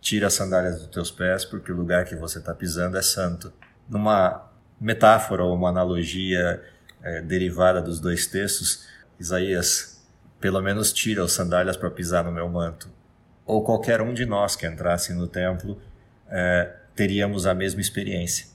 tira 0.00 0.26
as 0.26 0.34
sandálias 0.34 0.78
dos 0.78 0.88
teus 0.88 1.10
pés, 1.10 1.44
porque 1.44 1.72
o 1.72 1.76
lugar 1.76 2.04
que 2.04 2.14
você 2.14 2.38
está 2.38 2.54
pisando 2.54 2.96
é 2.96 3.02
santo. 3.02 3.52
Numa 3.88 4.48
metáfora 4.80 5.42
ou 5.42 5.54
uma 5.54 5.70
analogia 5.70 6.62
é, 7.06 7.22
derivada 7.22 7.80
dos 7.80 8.00
dois 8.00 8.26
textos, 8.26 8.84
Isaías 9.18 10.04
pelo 10.40 10.60
menos 10.60 10.92
tira 10.92 11.24
as 11.24 11.32
sandálias 11.32 11.76
para 11.76 11.90
pisar 11.90 12.24
no 12.24 12.32
meu 12.32 12.48
manto. 12.48 12.90
Ou 13.46 13.62
qualquer 13.62 14.00
um 14.00 14.12
de 14.12 14.26
nós 14.26 14.56
que 14.56 14.66
entrasse 14.66 15.14
no 15.14 15.28
templo 15.28 15.80
é, 16.28 16.74
teríamos 16.94 17.46
a 17.46 17.54
mesma 17.54 17.80
experiência. 17.80 18.48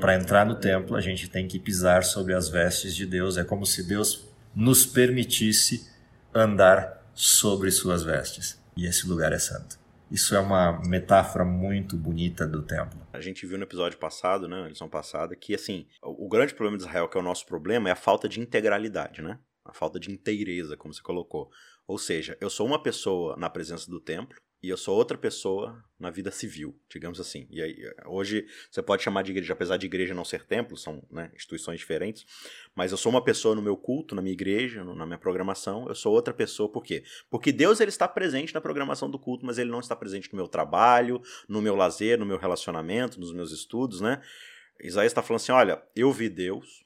Para 0.00 0.14
entrar 0.14 0.46
no 0.46 0.54
templo, 0.54 0.96
a 0.96 1.00
gente 1.00 1.28
tem 1.28 1.46
que 1.46 1.58
pisar 1.58 2.02
sobre 2.02 2.32
as 2.32 2.48
vestes 2.48 2.94
de 2.96 3.04
Deus. 3.04 3.36
É 3.36 3.44
como 3.44 3.66
se 3.66 3.86
Deus 3.86 4.26
nos 4.54 4.86
permitisse 4.86 5.88
andar 6.34 7.04
sobre 7.14 7.70
suas 7.70 8.02
vestes. 8.02 8.58
E 8.76 8.86
esse 8.86 9.06
lugar 9.06 9.32
é 9.32 9.38
santo. 9.38 9.78
Isso 10.10 10.34
é 10.34 10.40
uma 10.40 10.80
metáfora 10.86 11.44
muito 11.44 11.96
bonita 11.96 12.46
do 12.46 12.62
templo. 12.62 13.06
A 13.12 13.20
gente 13.20 13.46
viu 13.46 13.58
no 13.58 13.64
episódio 13.64 13.98
passado, 13.98 14.48
né, 14.48 14.62
na 14.62 14.68
lição 14.68 14.88
passada, 14.88 15.36
que 15.36 15.54
assim, 15.54 15.86
o, 16.02 16.28
grande 16.28 16.54
problema 16.54 16.78
de 16.78 16.84
Israel, 16.84 17.08
que 17.08 17.18
é 17.18 17.20
o 17.20 17.24
nosso 17.24 17.44
problema, 17.44 17.88
é 17.90 17.92
a 17.92 17.96
falta 17.96 18.28
de 18.28 18.40
integralidade, 18.40 19.20
né? 19.20 19.38
A 19.64 19.72
falta 19.74 20.00
de 20.00 20.10
inteireza, 20.10 20.76
como 20.78 20.94
você 20.94 21.02
colocou. 21.02 21.50
Ou 21.86 21.98
seja, 21.98 22.38
eu 22.40 22.48
sou 22.48 22.66
uma 22.66 22.82
pessoa 22.82 23.36
na 23.36 23.50
presença 23.50 23.90
do 23.90 24.00
templo, 24.00 24.40
e 24.62 24.68
eu 24.68 24.76
sou 24.76 24.96
outra 24.96 25.16
pessoa 25.16 25.82
na 25.98 26.10
vida 26.10 26.30
civil, 26.30 26.76
digamos 26.90 27.20
assim. 27.20 27.46
E 27.50 27.62
aí, 27.62 27.76
hoje 28.06 28.46
você 28.70 28.82
pode 28.82 29.02
chamar 29.02 29.22
de 29.22 29.30
igreja, 29.30 29.52
apesar 29.52 29.76
de 29.76 29.86
igreja 29.86 30.14
não 30.14 30.24
ser 30.24 30.44
templo, 30.44 30.76
são 30.76 31.02
né, 31.10 31.30
instituições 31.34 31.78
diferentes, 31.78 32.26
mas 32.74 32.90
eu 32.90 32.98
sou 32.98 33.10
uma 33.10 33.22
pessoa 33.22 33.54
no 33.54 33.62
meu 33.62 33.76
culto, 33.76 34.14
na 34.14 34.22
minha 34.22 34.32
igreja, 34.32 34.82
na 34.82 35.06
minha 35.06 35.18
programação, 35.18 35.86
eu 35.88 35.94
sou 35.94 36.12
outra 36.12 36.34
pessoa, 36.34 36.70
por 36.70 36.82
quê? 36.82 37.04
Porque 37.30 37.52
Deus 37.52 37.80
ele 37.80 37.90
está 37.90 38.08
presente 38.08 38.52
na 38.52 38.60
programação 38.60 39.08
do 39.08 39.18
culto, 39.18 39.46
mas 39.46 39.58
ele 39.58 39.70
não 39.70 39.80
está 39.80 39.94
presente 39.94 40.32
no 40.32 40.36
meu 40.36 40.48
trabalho, 40.48 41.22
no 41.48 41.62
meu 41.62 41.76
lazer, 41.76 42.18
no 42.18 42.26
meu 42.26 42.36
relacionamento, 42.36 43.20
nos 43.20 43.32
meus 43.32 43.52
estudos, 43.52 44.00
né? 44.00 44.20
Isaías 44.80 45.10
está 45.10 45.22
falando 45.22 45.40
assim: 45.40 45.52
olha, 45.52 45.82
eu 45.94 46.12
vi 46.12 46.28
Deus 46.28 46.84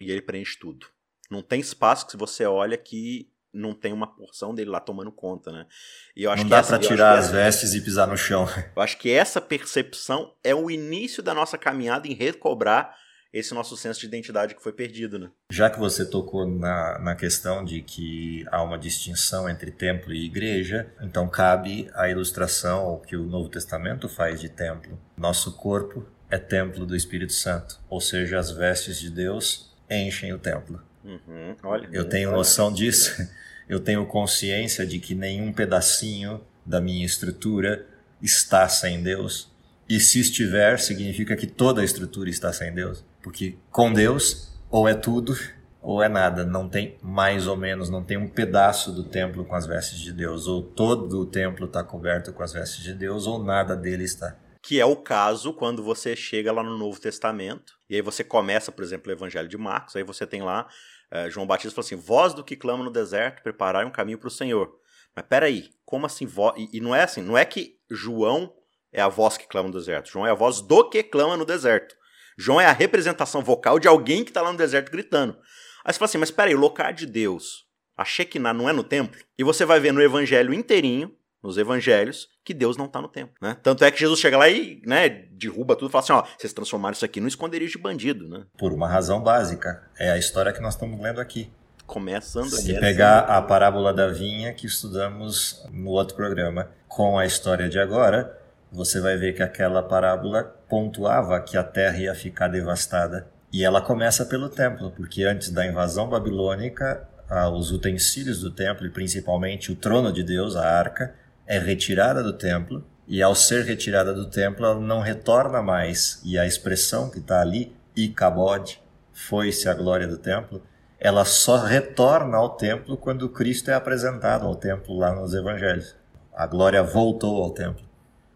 e 0.00 0.10
ele 0.10 0.22
preenche 0.22 0.58
tudo. 0.58 0.86
Não 1.30 1.42
tem 1.42 1.60
espaço 1.60 2.06
que 2.06 2.16
você 2.16 2.44
olha 2.44 2.76
que 2.76 3.30
não 3.56 3.74
tem 3.74 3.92
uma 3.92 4.06
porção 4.06 4.54
dele 4.54 4.70
lá 4.70 4.80
tomando 4.80 5.10
conta, 5.10 5.50
né? 5.50 5.66
E 6.14 6.24
eu 6.24 6.30
acho 6.30 6.42
não 6.42 6.50
que 6.50 6.56
dá 6.56 6.62
para 6.62 6.78
tirar 6.78 7.18
as 7.18 7.30
vestes 7.30 7.74
e 7.74 7.80
pisar 7.80 8.06
no 8.06 8.16
chão. 8.16 8.46
Eu 8.76 8.82
acho 8.82 8.98
que 8.98 9.10
essa 9.10 9.40
percepção 9.40 10.34
é 10.44 10.54
o 10.54 10.70
início 10.70 11.22
da 11.22 11.34
nossa 11.34 11.56
caminhada 11.56 12.06
em 12.06 12.14
recobrar 12.14 12.94
esse 13.32 13.52
nosso 13.52 13.76
senso 13.76 14.00
de 14.00 14.06
identidade 14.06 14.54
que 14.54 14.62
foi 14.62 14.72
perdido, 14.72 15.18
né? 15.18 15.30
Já 15.50 15.68
que 15.68 15.78
você 15.78 16.08
tocou 16.08 16.46
na, 16.46 16.98
na 16.98 17.14
questão 17.14 17.64
de 17.64 17.82
que 17.82 18.44
há 18.50 18.62
uma 18.62 18.78
distinção 18.78 19.48
entre 19.48 19.70
templo 19.70 20.12
e 20.12 20.24
igreja, 20.24 20.90
então 21.02 21.28
cabe 21.28 21.90
a 21.94 22.08
ilustração 22.08 22.94
o 22.94 23.00
que 23.00 23.16
o 23.16 23.26
Novo 23.26 23.48
Testamento 23.48 24.08
faz 24.08 24.40
de 24.40 24.48
templo. 24.48 24.98
Nosso 25.16 25.52
corpo 25.56 26.06
é 26.30 26.38
templo 26.38 26.86
do 26.86 26.96
Espírito 26.96 27.32
Santo, 27.32 27.78
ou 27.88 28.00
seja, 28.00 28.38
as 28.38 28.50
vestes 28.50 28.98
de 28.98 29.10
Deus 29.10 29.74
enchem 29.90 30.32
o 30.32 30.38
templo. 30.38 30.80
Uhum, 31.06 31.54
olha, 31.62 31.88
eu 31.92 32.04
tenho 32.08 32.32
noção 32.32 32.72
disso 32.72 33.14
eu 33.68 33.80
tenho 33.80 34.06
consciência 34.06 34.86
de 34.86 34.98
que 34.98 35.14
nenhum 35.14 35.52
pedacinho 35.52 36.40
da 36.64 36.80
minha 36.80 37.04
estrutura 37.04 37.86
está 38.22 38.68
sem 38.68 39.02
Deus. 39.02 39.50
E 39.88 40.00
se 40.00 40.20
estiver, 40.20 40.78
significa 40.78 41.36
que 41.36 41.46
toda 41.46 41.80
a 41.80 41.84
estrutura 41.84 42.28
está 42.28 42.52
sem 42.52 42.72
Deus. 42.72 43.04
Porque 43.22 43.56
com 43.70 43.92
Deus, 43.92 44.52
ou 44.70 44.88
é 44.88 44.94
tudo, 44.94 45.36
ou 45.80 46.02
é 46.02 46.08
nada. 46.08 46.44
Não 46.44 46.68
tem 46.68 46.96
mais 47.02 47.46
ou 47.46 47.56
menos, 47.56 47.88
não 47.88 48.02
tem 48.02 48.16
um 48.16 48.28
pedaço 48.28 48.92
do 48.92 49.04
templo 49.04 49.44
com 49.44 49.54
as 49.54 49.66
vestes 49.66 49.98
de 49.98 50.12
Deus. 50.12 50.46
Ou 50.46 50.62
todo 50.62 51.20
o 51.20 51.26
templo 51.26 51.66
está 51.66 51.82
coberto 51.84 52.32
com 52.32 52.42
as 52.42 52.52
vestes 52.52 52.82
de 52.82 52.94
Deus, 52.94 53.26
ou 53.26 53.42
nada 53.42 53.76
dele 53.76 54.04
está. 54.04 54.36
Que 54.66 54.80
é 54.80 54.84
o 54.84 54.96
caso 54.96 55.52
quando 55.52 55.82
você 55.82 56.16
chega 56.16 56.50
lá 56.50 56.62
no 56.62 56.76
Novo 56.76 57.00
Testamento, 57.00 57.74
e 57.88 57.94
aí 57.94 58.02
você 58.02 58.24
começa, 58.24 58.72
por 58.72 58.82
exemplo, 58.82 59.10
o 59.10 59.14
Evangelho 59.14 59.48
de 59.48 59.56
Marcos, 59.56 59.94
aí 59.94 60.02
você 60.02 60.26
tem 60.26 60.42
lá 60.42 60.66
é, 61.10 61.30
João 61.30 61.46
Batista 61.46 61.74
falou 61.74 61.86
assim: 61.86 61.96
voz 61.96 62.34
do 62.34 62.42
que 62.42 62.56
clama 62.56 62.84
no 62.84 62.90
deserto, 62.90 63.42
preparai 63.42 63.84
um 63.84 63.90
caminho 63.90 64.18
para 64.18 64.28
o 64.28 64.30
Senhor. 64.30 64.76
Mas 65.14 65.24
peraí, 65.26 65.70
como 65.84 66.04
assim 66.04 66.26
voz? 66.26 66.54
E, 66.58 66.78
e 66.78 66.80
não 66.80 66.94
é 66.94 67.04
assim, 67.04 67.22
não 67.22 67.38
é 67.38 67.44
que 67.44 67.78
João 67.88 68.52
é 68.92 69.00
a 69.00 69.08
voz 69.08 69.36
que 69.36 69.46
clama 69.46 69.68
no 69.68 69.74
deserto. 69.74 70.10
João 70.10 70.26
é 70.26 70.30
a 70.30 70.34
voz 70.34 70.60
do 70.60 70.88
que 70.88 71.02
clama 71.02 71.36
no 71.36 71.44
deserto. 71.44 71.94
João 72.36 72.60
é 72.60 72.66
a 72.66 72.72
representação 72.72 73.42
vocal 73.42 73.78
de 73.78 73.88
alguém 73.88 74.24
que 74.24 74.30
está 74.30 74.42
lá 74.42 74.52
no 74.52 74.58
deserto 74.58 74.90
gritando. 74.90 75.38
Aí 75.84 75.92
você 75.92 75.98
fala 75.98 76.08
assim, 76.08 76.18
mas 76.18 76.30
peraí, 76.30 76.54
o 76.54 76.58
local 76.58 76.92
de 76.92 77.06
Deus, 77.06 77.64
a 77.96 78.04
Shekinah 78.04 78.52
não 78.52 78.68
é 78.68 78.72
no 78.72 78.84
templo? 78.84 79.18
E 79.38 79.44
você 79.44 79.64
vai 79.64 79.80
ver 79.80 79.92
no 79.92 80.02
evangelho 80.02 80.52
inteirinho 80.52 81.16
nos 81.42 81.56
evangelhos 81.56 82.28
que 82.46 82.54
Deus 82.54 82.76
não 82.76 82.84
está 82.86 83.02
no 83.02 83.08
templo, 83.08 83.34
né? 83.42 83.56
Tanto 83.60 83.84
é 83.84 83.90
que 83.90 83.98
Jesus 83.98 84.20
chega 84.20 84.38
lá 84.38 84.48
e, 84.48 84.80
né, 84.86 85.08
derruba 85.08 85.74
tudo 85.74 85.88
e 85.88 85.92
fala 85.92 86.04
assim, 86.04 86.12
ó, 86.12 86.24
vocês 86.38 86.52
transformaram 86.52 86.92
isso 86.92 87.04
aqui 87.04 87.20
num 87.20 87.26
esconderijo 87.26 87.76
de 87.76 87.82
bandido, 87.82 88.28
né? 88.28 88.44
Por 88.56 88.72
uma 88.72 88.88
razão 88.88 89.20
básica, 89.20 89.82
é 89.98 90.12
a 90.12 90.16
história 90.16 90.52
que 90.52 90.60
nós 90.60 90.74
estamos 90.74 91.00
lendo 91.00 91.20
aqui. 91.20 91.50
Começando 91.84 92.50
Se 92.50 92.70
aqui. 92.70 92.80
pegar 92.80 93.18
a 93.18 93.42
parábola 93.42 93.92
da 93.92 94.06
vinha 94.06 94.54
que 94.54 94.64
estudamos 94.64 95.66
no 95.72 95.90
outro 95.90 96.14
programa 96.14 96.70
com 96.86 97.18
a 97.18 97.26
história 97.26 97.68
de 97.68 97.80
agora, 97.80 98.38
você 98.70 99.00
vai 99.00 99.16
ver 99.16 99.34
que 99.34 99.42
aquela 99.42 99.82
parábola 99.82 100.44
pontuava 100.68 101.40
que 101.40 101.56
a 101.56 101.64
terra 101.64 101.98
ia 101.98 102.14
ficar 102.14 102.46
devastada. 102.46 103.26
E 103.52 103.64
ela 103.64 103.80
começa 103.80 104.24
pelo 104.24 104.48
templo, 104.48 104.92
porque 104.92 105.24
antes 105.24 105.50
da 105.50 105.66
invasão 105.66 106.08
babilônica, 106.08 107.08
os 107.52 107.72
utensílios 107.72 108.40
do 108.40 108.52
templo, 108.52 108.86
e 108.86 108.90
principalmente 108.90 109.72
o 109.72 109.76
trono 109.76 110.12
de 110.12 110.22
Deus, 110.22 110.54
a 110.54 110.64
arca, 110.64 111.14
é 111.46 111.58
retirada 111.58 112.22
do 112.22 112.32
templo 112.32 112.84
e 113.06 113.22
ao 113.22 113.34
ser 113.34 113.64
retirada 113.64 114.12
do 114.12 114.26
templo 114.26 114.66
ela 114.66 114.80
não 114.80 115.00
retorna 115.00 115.62
mais 115.62 116.20
e 116.24 116.38
a 116.38 116.46
expressão 116.46 117.08
que 117.08 117.18
está 117.18 117.40
ali 117.40 117.74
Ikabod 117.96 118.80
foi-se 119.12 119.68
a 119.68 119.74
glória 119.74 120.06
do 120.06 120.18
templo 120.18 120.62
ela 120.98 121.24
só 121.24 121.58
retorna 121.58 122.36
ao 122.36 122.50
templo 122.50 122.96
quando 122.96 123.28
Cristo 123.28 123.70
é 123.70 123.74
apresentado 123.74 124.46
ao 124.46 124.54
templo 124.54 124.98
lá 124.98 125.14
nos 125.14 125.34
evangelhos. 125.34 125.94
A 126.34 126.46
glória 126.46 126.82
voltou 126.82 127.42
ao 127.42 127.50
templo. 127.50 127.84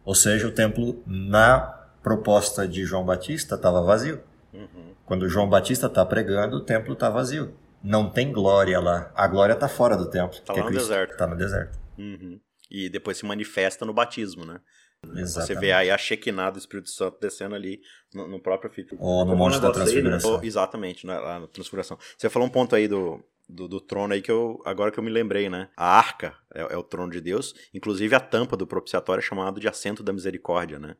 Ou 0.05 0.15
seja, 0.15 0.47
o 0.47 0.53
templo, 0.53 1.03
na 1.07 1.61
proposta 2.03 2.67
de 2.69 2.85
João 2.85 3.05
Batista, 3.05 3.55
estava 3.55 3.83
vazio. 3.83 4.21
Uhum. 4.53 4.95
Quando 5.07 5.29
João 5.29 5.49
Batista 5.49 5.87
está 5.87 6.05
pregando, 6.05 6.57
o 6.57 6.61
templo 6.61 6.93
está 6.93 7.09
vazio. 7.09 7.55
Não 7.83 8.11
tem 8.11 8.33
glória 8.33 8.79
lá. 8.79 9.11
A 9.15 9.27
glória 9.27 9.55
está 9.55 9.69
fora 9.69 9.97
do 9.97 10.07
templo. 10.07 10.37
Está 10.37 10.55
no 10.55 10.71
deserto. 10.71 11.13
Está 11.13 11.27
no 11.27 11.37
deserto. 11.37 11.79
Uhum. 11.99 12.39
E 12.71 12.89
depois 12.89 13.17
se 13.17 13.27
manifesta 13.27 13.85
no 13.85 13.93
batismo, 13.93 14.45
né? 14.45 14.61
Exatamente. 15.03 15.33
Você 15.33 15.55
vê 15.55 15.73
aí 15.73 15.91
a 15.91 15.97
Shekinah 15.97 16.51
do 16.51 16.59
Espírito 16.59 16.91
Santo 16.91 17.19
descendo 17.21 17.55
ali 17.55 17.81
no, 18.15 18.29
no 18.29 18.41
próprio 18.41 18.71
filho. 18.71 18.89
Ou 18.99 19.25
no 19.25 19.35
Monte 19.35 19.59
da 19.59 19.71
Transfiguração. 19.71 20.33
Ou, 20.33 20.45
exatamente, 20.45 21.07
né, 21.07 21.19
lá 21.19 21.41
na 21.41 21.47
Transfiguração. 21.47 21.99
Você 22.17 22.29
falou 22.29 22.47
um 22.47 22.51
ponto 22.51 22.77
aí 22.77 22.87
do, 22.87 23.23
do, 23.49 23.67
do, 23.67 23.81
trono 23.81 24.13
aí 24.13 24.21
que 24.21 24.31
eu 24.31 24.61
agora 24.65 24.91
que 24.91 24.99
eu 24.99 25.05
me 25.05 25.11
lembrei, 25.11 25.49
né? 25.49 25.69
A 25.77 25.87
arca 25.87 26.37
é, 26.55 26.61
é, 26.61 26.77
o 26.77 26.83
trono 26.83 27.11
de 27.11 27.21
Deus, 27.21 27.55
inclusive 27.73 28.15
a 28.15 28.21
tampa 28.21 28.57
do 28.57 28.67
propiciatório 28.67 29.21
é 29.21 29.25
chamado 29.25 29.59
de 29.59 29.67
assento 29.67 30.03
da 30.03 30.13
misericórdia, 30.13 30.79
né? 30.79 30.97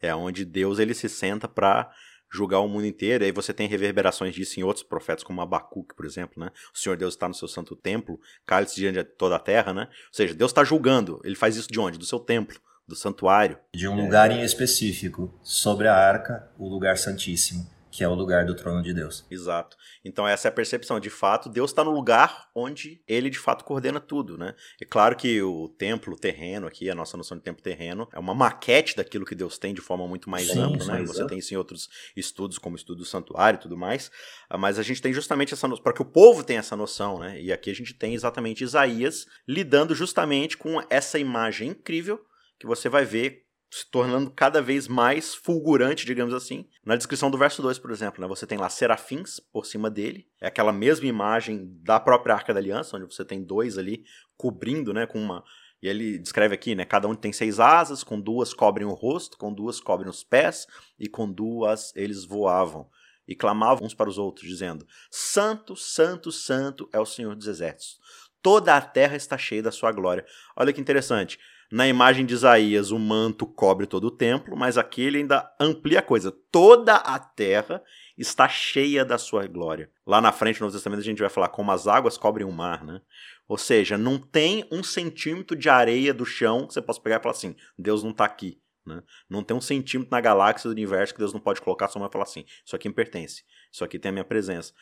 É 0.00 0.14
onde 0.14 0.44
Deus 0.44 0.80
ele 0.80 0.92
se 0.92 1.08
senta 1.08 1.46
para 1.46 1.90
julgar 2.34 2.60
o 2.60 2.68
mundo 2.68 2.86
inteiro, 2.86 3.24
e 3.24 3.26
aí 3.26 3.32
você 3.32 3.52
tem 3.52 3.68
reverberações 3.68 4.34
disso 4.34 4.58
em 4.58 4.62
outros 4.62 4.82
profetas, 4.82 5.22
como 5.22 5.40
Abacuque, 5.40 5.94
por 5.94 6.04
exemplo, 6.04 6.42
né? 6.42 6.50
O 6.74 6.78
Senhor 6.78 6.96
Deus 6.96 7.14
está 7.14 7.28
no 7.28 7.34
seu 7.34 7.46
santo 7.46 7.76
templo, 7.76 8.20
cálice 8.44 8.76
diante 8.76 8.98
de 8.98 9.04
toda 9.04 9.36
a 9.36 9.38
terra, 9.38 9.72
né? 9.72 9.82
Ou 9.82 10.14
seja, 10.14 10.34
Deus 10.34 10.50
está 10.50 10.64
julgando, 10.64 11.20
ele 11.24 11.36
faz 11.36 11.56
isso 11.56 11.70
de 11.70 11.78
onde? 11.78 11.98
Do 11.98 12.04
seu 12.04 12.18
templo 12.18 12.58
do 12.86 12.94
santuário. 12.94 13.58
De 13.74 13.88
um 13.88 13.96
lugar 13.96 14.30
em 14.30 14.42
específico, 14.42 15.32
sobre 15.42 15.88
a 15.88 15.94
arca, 15.94 16.50
o 16.58 16.68
lugar 16.68 16.98
santíssimo, 16.98 17.66
que 17.94 18.02
é 18.02 18.08
o 18.08 18.14
lugar 18.14 18.44
do 18.44 18.56
trono 18.56 18.82
de 18.82 18.92
Deus. 18.92 19.24
Exato. 19.30 19.76
Então 20.04 20.26
essa 20.26 20.48
é 20.48 20.50
a 20.50 20.52
percepção. 20.52 20.98
De 20.98 21.08
fato, 21.08 21.48
Deus 21.48 21.70
está 21.70 21.84
no 21.84 21.92
lugar 21.92 22.48
onde 22.52 23.00
ele 23.06 23.30
de 23.30 23.38
fato 23.38 23.64
coordena 23.64 24.00
tudo, 24.00 24.36
né? 24.36 24.56
É 24.82 24.84
claro 24.84 25.14
que 25.14 25.40
o 25.40 25.68
templo 25.68 26.16
terreno 26.16 26.66
aqui, 26.66 26.90
a 26.90 26.94
nossa 26.94 27.16
noção 27.16 27.36
de 27.36 27.44
templo 27.44 27.62
terreno, 27.62 28.08
é 28.12 28.18
uma 28.18 28.34
maquete 28.34 28.96
daquilo 28.96 29.24
que 29.24 29.36
Deus 29.36 29.58
tem 29.58 29.72
de 29.72 29.80
forma 29.80 30.08
muito 30.08 30.28
mais 30.28 30.48
Sim, 30.48 30.58
ampla, 30.58 30.86
né? 30.86 31.06
Você 31.06 31.24
tem 31.28 31.38
isso 31.38 31.54
em 31.54 31.56
outros 31.56 31.88
estudos, 32.16 32.58
como 32.58 32.74
o 32.74 32.76
estudo 32.76 32.98
do 32.98 33.04
santuário 33.04 33.58
e 33.58 33.60
tudo 33.60 33.76
mais. 33.76 34.10
Ah, 34.50 34.58
mas 34.58 34.76
a 34.76 34.82
gente 34.82 35.00
tem 35.00 35.12
justamente 35.12 35.54
essa 35.54 35.68
noção, 35.68 35.84
para 35.84 35.92
que 35.92 36.02
o 36.02 36.04
povo 36.04 36.42
tenha 36.42 36.58
essa 36.58 36.74
noção, 36.74 37.20
né? 37.20 37.40
E 37.40 37.52
aqui 37.52 37.70
a 37.70 37.74
gente 37.74 37.94
tem 37.94 38.12
exatamente 38.12 38.64
Isaías 38.64 39.24
lidando 39.46 39.94
justamente 39.94 40.56
com 40.56 40.82
essa 40.90 41.16
imagem 41.16 41.68
incrível 41.68 42.20
que 42.58 42.66
você 42.66 42.88
vai 42.88 43.04
ver 43.04 43.43
se 43.74 43.90
tornando 43.90 44.30
cada 44.30 44.62
vez 44.62 44.86
mais 44.86 45.34
fulgurante, 45.34 46.06
digamos 46.06 46.32
assim. 46.32 46.64
Na 46.84 46.94
descrição 46.94 47.28
do 47.28 47.36
verso 47.36 47.60
2, 47.60 47.76
por 47.80 47.90
exemplo, 47.90 48.20
né, 48.20 48.28
você 48.28 48.46
tem 48.46 48.56
lá 48.56 48.68
serafins 48.68 49.40
por 49.40 49.66
cima 49.66 49.90
dele, 49.90 50.28
é 50.40 50.46
aquela 50.46 50.72
mesma 50.72 51.08
imagem 51.08 51.76
da 51.82 51.98
própria 51.98 52.36
Arca 52.36 52.54
da 52.54 52.60
Aliança, 52.60 52.96
onde 52.96 53.12
você 53.12 53.24
tem 53.24 53.42
dois 53.42 53.76
ali 53.76 54.04
cobrindo, 54.36 54.94
né, 54.94 55.08
com 55.08 55.20
uma... 55.20 55.42
E 55.82 55.88
ele 55.88 56.20
descreve 56.20 56.54
aqui, 56.54 56.76
né, 56.76 56.84
cada 56.84 57.08
um 57.08 57.16
tem 57.16 57.32
seis 57.32 57.58
asas, 57.58 58.04
com 58.04 58.20
duas 58.20 58.54
cobrem 58.54 58.86
o 58.86 58.92
rosto, 58.92 59.36
com 59.36 59.52
duas 59.52 59.80
cobrem 59.80 60.08
os 60.08 60.22
pés, 60.22 60.68
e 60.96 61.08
com 61.08 61.28
duas 61.28 61.92
eles 61.96 62.24
voavam. 62.24 62.88
E 63.26 63.34
clamavam 63.34 63.84
uns 63.84 63.94
para 63.94 64.08
os 64.08 64.18
outros, 64.18 64.46
dizendo, 64.48 64.86
Santo, 65.10 65.74
Santo, 65.74 66.30
Santo 66.30 66.88
é 66.92 67.00
o 67.00 67.06
Senhor 67.06 67.34
dos 67.34 67.48
Exércitos. 67.48 67.98
Toda 68.40 68.76
a 68.76 68.80
terra 68.80 69.16
está 69.16 69.36
cheia 69.36 69.64
da 69.64 69.72
sua 69.72 69.90
glória. 69.90 70.24
Olha 70.56 70.72
que 70.72 70.80
interessante. 70.80 71.40
Na 71.70 71.88
imagem 71.88 72.24
de 72.24 72.34
Isaías, 72.34 72.90
o 72.90 72.98
manto 72.98 73.46
cobre 73.46 73.86
todo 73.86 74.04
o 74.04 74.10
templo, 74.10 74.56
mas 74.56 74.78
aqui 74.78 75.02
ele 75.02 75.18
ainda 75.18 75.50
amplia 75.58 75.98
a 75.98 76.02
coisa. 76.02 76.32
Toda 76.50 76.94
a 76.94 77.18
terra 77.18 77.82
está 78.16 78.48
cheia 78.48 79.04
da 79.04 79.18
sua 79.18 79.46
glória. 79.46 79.90
Lá 80.06 80.20
na 80.20 80.32
frente, 80.32 80.60
no 80.60 80.66
Novo 80.66 80.76
Testamento, 80.76 81.00
a 81.00 81.04
gente 81.04 81.20
vai 81.20 81.30
falar 81.30 81.48
como 81.48 81.72
as 81.72 81.86
águas 81.86 82.16
cobrem 82.16 82.46
o 82.46 82.52
mar, 82.52 82.84
né? 82.84 83.00
Ou 83.48 83.58
seja, 83.58 83.98
não 83.98 84.18
tem 84.18 84.66
um 84.70 84.82
centímetro 84.82 85.56
de 85.56 85.68
areia 85.68 86.14
do 86.14 86.24
chão 86.24 86.66
que 86.66 86.74
você 86.74 86.80
possa 86.80 87.00
pegar 87.00 87.16
e 87.16 87.22
falar 87.22 87.34
assim: 87.34 87.56
Deus 87.78 88.02
não 88.02 88.10
está 88.10 88.24
aqui. 88.24 88.60
Né? 88.86 89.02
Não 89.28 89.42
tem 89.42 89.56
um 89.56 89.60
centímetro 89.60 90.10
na 90.10 90.20
galáxia 90.20 90.68
do 90.68 90.72
universo 90.72 91.14
que 91.14 91.18
Deus 91.18 91.32
não 91.32 91.40
pode 91.40 91.60
colocar 91.60 91.88
sua 91.88 92.00
mão 92.00 92.08
e 92.08 92.12
falar 92.12 92.24
assim: 92.24 92.44
Isso 92.64 92.76
aqui 92.76 92.88
me 92.88 92.94
pertence, 92.94 93.42
isso 93.72 93.82
aqui 93.84 93.98
tem 93.98 94.10
a 94.10 94.12
minha 94.12 94.24
presença. 94.24 94.72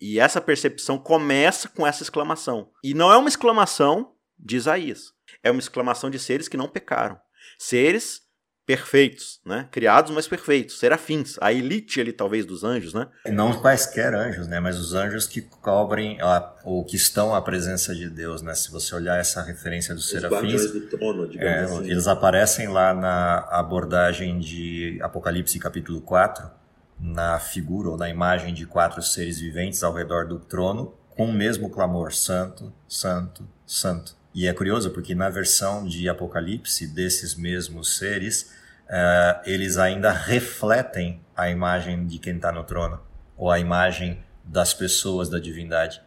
E 0.00 0.18
essa 0.18 0.40
percepção 0.40 0.98
começa 0.98 1.68
com 1.68 1.86
essa 1.86 2.02
exclamação. 2.02 2.70
E 2.82 2.94
não 2.94 3.12
é 3.12 3.16
uma 3.16 3.28
exclamação 3.28 4.15
de 4.38 4.56
Isaías 4.56 5.16
é 5.42 5.50
uma 5.50 5.60
exclamação 5.60 6.10
de 6.10 6.18
seres 6.18 6.48
que 6.48 6.56
não 6.56 6.68
pecaram. 6.68 7.18
Seres 7.58 8.26
perfeitos, 8.66 9.40
né? 9.46 9.68
Criados, 9.70 10.10
mas 10.10 10.26
perfeitos, 10.26 10.80
serafins, 10.80 11.36
a 11.40 11.52
elite 11.52 12.00
ali 12.00 12.12
talvez 12.12 12.44
dos 12.44 12.64
anjos, 12.64 12.92
né? 12.92 13.06
Não 13.26 13.60
quaisquer 13.60 14.12
anjos, 14.12 14.48
né? 14.48 14.58
Mas 14.58 14.76
os 14.76 14.92
anjos 14.92 15.24
que 15.24 15.40
cobrem 15.40 16.20
a, 16.20 16.52
ou 16.64 16.84
que 16.84 16.96
estão 16.96 17.32
à 17.32 17.40
presença 17.40 17.94
de 17.94 18.10
Deus, 18.10 18.42
né? 18.42 18.54
Se 18.54 18.72
você 18.72 18.92
olhar 18.96 19.20
essa 19.20 19.40
referência 19.40 19.94
dos 19.94 20.04
os 20.04 20.10
serafins, 20.10 20.72
do 20.72 20.80
trono, 20.88 21.30
é, 21.38 21.60
assim. 21.60 21.88
eles 21.88 22.08
aparecem 22.08 22.66
lá 22.66 22.92
na 22.92 23.38
abordagem 23.52 24.40
de 24.40 24.98
Apocalipse 25.00 25.60
capítulo 25.60 26.00
4, 26.00 26.50
na 26.98 27.38
figura 27.38 27.90
ou 27.90 27.96
na 27.96 28.10
imagem 28.10 28.52
de 28.52 28.66
quatro 28.66 29.00
seres 29.00 29.38
viventes 29.38 29.84
ao 29.84 29.94
redor 29.94 30.26
do 30.26 30.40
trono, 30.40 30.92
com 31.10 31.26
o 31.26 31.32
mesmo 31.32 31.70
clamor: 31.70 32.12
Santo, 32.12 32.72
Santo, 32.88 33.48
Santo. 33.64 34.16
E 34.36 34.46
é 34.46 34.52
curioso 34.52 34.90
porque 34.90 35.14
na 35.14 35.30
versão 35.30 35.86
de 35.86 36.10
Apocalipse 36.10 36.86
desses 36.86 37.34
mesmos 37.34 37.96
seres, 37.96 38.52
uh, 38.84 39.40
eles 39.46 39.78
ainda 39.78 40.12
refletem 40.12 41.22
a 41.34 41.48
imagem 41.48 42.06
de 42.06 42.18
quem 42.18 42.36
está 42.36 42.52
no 42.52 42.62
trono, 42.62 43.00
ou 43.34 43.50
a 43.50 43.58
imagem 43.58 44.22
das 44.44 44.74
pessoas 44.74 45.30
da 45.30 45.38
divindade. 45.38 46.02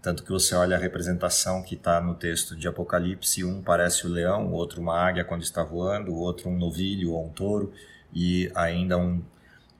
Tanto 0.00 0.24
que 0.24 0.30
você 0.30 0.54
olha 0.54 0.78
a 0.78 0.80
representação 0.80 1.62
que 1.62 1.74
está 1.74 2.00
no 2.00 2.14
texto 2.14 2.56
de 2.56 2.66
Apocalipse, 2.66 3.44
um 3.44 3.60
parece 3.60 4.06
o 4.06 4.10
leão, 4.10 4.46
o 4.46 4.52
outro 4.52 4.80
uma 4.80 4.98
águia 4.98 5.22
quando 5.22 5.42
está 5.42 5.62
voando, 5.62 6.10
o 6.10 6.18
outro 6.18 6.48
um 6.48 6.56
novilho 6.56 7.12
ou 7.12 7.26
um 7.26 7.28
touro, 7.28 7.70
e 8.14 8.50
ainda 8.54 8.96
um, 8.96 9.22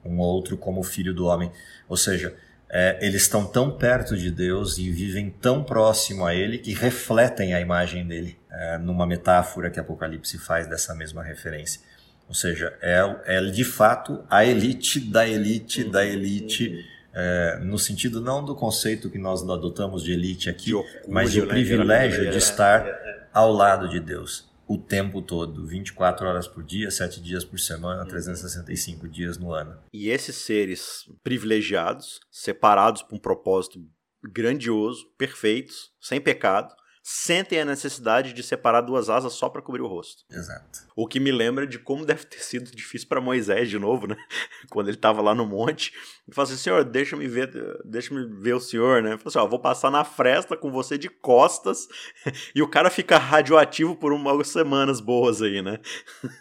um 0.03 0.19
outro 0.19 0.55
como 0.57 0.83
filho 0.83 1.11
do 1.11 1.25
homem. 1.25 1.51
Ou 1.89 1.97
seja, 1.97 2.35
é, 2.69 2.97
eles 3.01 3.23
estão 3.23 3.45
tão 3.45 3.71
perto 3.71 4.17
de 4.17 4.31
Deus 4.31 4.77
e 4.77 4.91
vivem 4.91 5.29
tão 5.29 5.63
próximo 5.63 6.25
a 6.25 6.33
Ele 6.33 6.57
que 6.57 6.73
refletem 6.73 7.53
a 7.53 7.61
imagem 7.61 8.05
dele, 8.05 8.37
é, 8.49 8.77
numa 8.77 9.05
metáfora 9.05 9.69
que 9.69 9.79
Apocalipse 9.79 10.37
faz 10.37 10.67
dessa 10.67 10.93
mesma 10.95 11.23
referência. 11.23 11.81
Ou 12.27 12.33
seja, 12.33 12.73
é, 12.81 13.01
é 13.25 13.41
de 13.41 13.63
fato 13.63 14.23
a 14.29 14.43
elite 14.43 14.99
da 14.99 15.27
elite 15.27 15.83
da 15.83 16.03
elite, 16.03 16.83
é, 17.13 17.59
no 17.61 17.77
sentido 17.77 18.19
não 18.19 18.43
do 18.43 18.55
conceito 18.55 19.09
que 19.09 19.19
nós 19.19 19.47
adotamos 19.47 20.03
de 20.03 20.11
elite 20.11 20.49
aqui, 20.49 20.65
de 20.65 20.75
orgulho, 20.75 21.03
mas 21.07 21.31
de 21.31 21.41
né, 21.41 21.47
privilégio 21.47 22.31
de 22.31 22.37
estar 22.37 22.83
ao 23.31 23.53
lado 23.53 23.87
de 23.87 23.99
Deus 23.99 24.54
o 24.67 24.77
tempo 24.77 25.21
todo, 25.21 25.65
24 25.65 26.27
horas 26.27 26.47
por 26.47 26.63
dia, 26.63 26.89
7 26.89 27.21
dias 27.21 27.43
por 27.43 27.59
semana, 27.59 28.05
365 28.05 29.07
dias 29.07 29.37
no 29.37 29.53
ano. 29.53 29.77
E 29.93 30.09
esses 30.09 30.35
seres 30.35 31.09
privilegiados, 31.23 32.19
separados 32.31 33.03
por 33.03 33.15
um 33.15 33.19
propósito 33.19 33.79
grandioso, 34.23 35.07
perfeitos, 35.17 35.91
sem 35.99 36.19
pecado, 36.19 36.75
sentem 37.07 37.61
a 37.61 37.65
necessidade 37.65 38.33
de 38.33 38.41
separar 38.41 38.81
duas 38.81 39.11
asas 39.11 39.33
só 39.33 39.47
para 39.47 39.61
cobrir 39.61 39.83
o 39.83 39.87
rosto. 39.87 40.23
Exato. 40.27 40.79
O 40.95 41.07
que 41.07 41.19
me 41.19 41.31
lembra 41.31 41.67
de 41.67 41.77
como 41.77 42.03
deve 42.03 42.25
ter 42.25 42.39
sido 42.39 42.71
difícil 42.71 43.07
para 43.07 43.21
Moisés 43.21 43.69
de 43.69 43.77
novo, 43.77 44.07
né? 44.07 44.15
Quando 44.71 44.87
ele 44.87 44.97
estava 44.97 45.21
lá 45.21 45.35
no 45.35 45.45
monte, 45.45 45.93
ele 46.27 46.33
falou 46.33 46.49
assim: 46.49 46.57
"Senhor, 46.57 46.83
deixa-me 46.83 47.27
ver, 47.27 47.51
deixa-me 47.85 48.25
ver 48.41 48.55
o 48.55 48.59
senhor", 48.59 49.03
né? 49.03 49.09
Ele 49.11 49.17
falou 49.19 49.29
assim: 49.29 49.37
"Ó, 49.37 49.47
vou 49.47 49.59
passar 49.59 49.91
na 49.91 50.03
fresta 50.03 50.57
com 50.57 50.71
você 50.71 50.97
de 50.97 51.07
costas". 51.07 51.87
e 52.55 52.63
o 52.63 52.67
cara 52.67 52.89
fica 52.89 53.19
radioativo 53.19 53.95
por 53.95 54.11
umas 54.11 54.47
semanas 54.47 54.99
boas 54.99 55.43
aí, 55.43 55.61
né? 55.61 55.79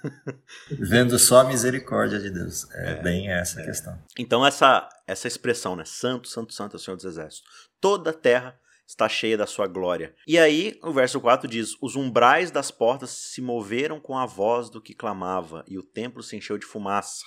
Vendo 0.81 1.19
só 1.19 1.41
a 1.41 1.45
misericórdia 1.45 2.19
de 2.19 2.31
Deus. 2.31 2.67
É, 2.73 2.93
é 2.93 3.03
bem 3.03 3.31
essa 3.31 3.61
a 3.61 3.63
é. 3.65 3.67
questão. 3.67 4.03
Então 4.19 4.47
essa 4.47 4.89
essa 5.07 5.29
expressão, 5.29 5.77
né? 5.77 5.85
Santo, 5.85 6.27
santo, 6.27 6.55
santo 6.55 6.77
é 6.77 6.79
o 6.79 6.81
Senhor 6.81 6.97
dos 6.97 7.05
exércitos. 7.05 7.45
Toda 7.79 8.09
a 8.09 8.15
terra 8.15 8.59
está 8.87 9.09
cheia 9.09 9.37
da 9.37 9.47
sua 9.47 9.67
glória. 9.67 10.15
E 10.27 10.39
aí, 10.39 10.79
o 10.83 10.93
verso 10.93 11.21
4 11.21 11.49
diz: 11.49 11.77
Os 11.81 11.97
umbrais 11.97 12.51
das 12.51 12.71
portas 12.71 13.11
se 13.11 13.41
moveram 13.41 14.01
com 14.01 14.17
a 14.17 14.27
voz 14.27 14.71
do 14.71 14.81
que 14.81 14.95
clamava, 14.95 15.65
e 15.69 15.79
o 15.79 15.83
templo 15.83 16.23
se 16.23 16.37
encheu 16.37 16.59
de 16.59 16.67
fumaça. 16.67 17.25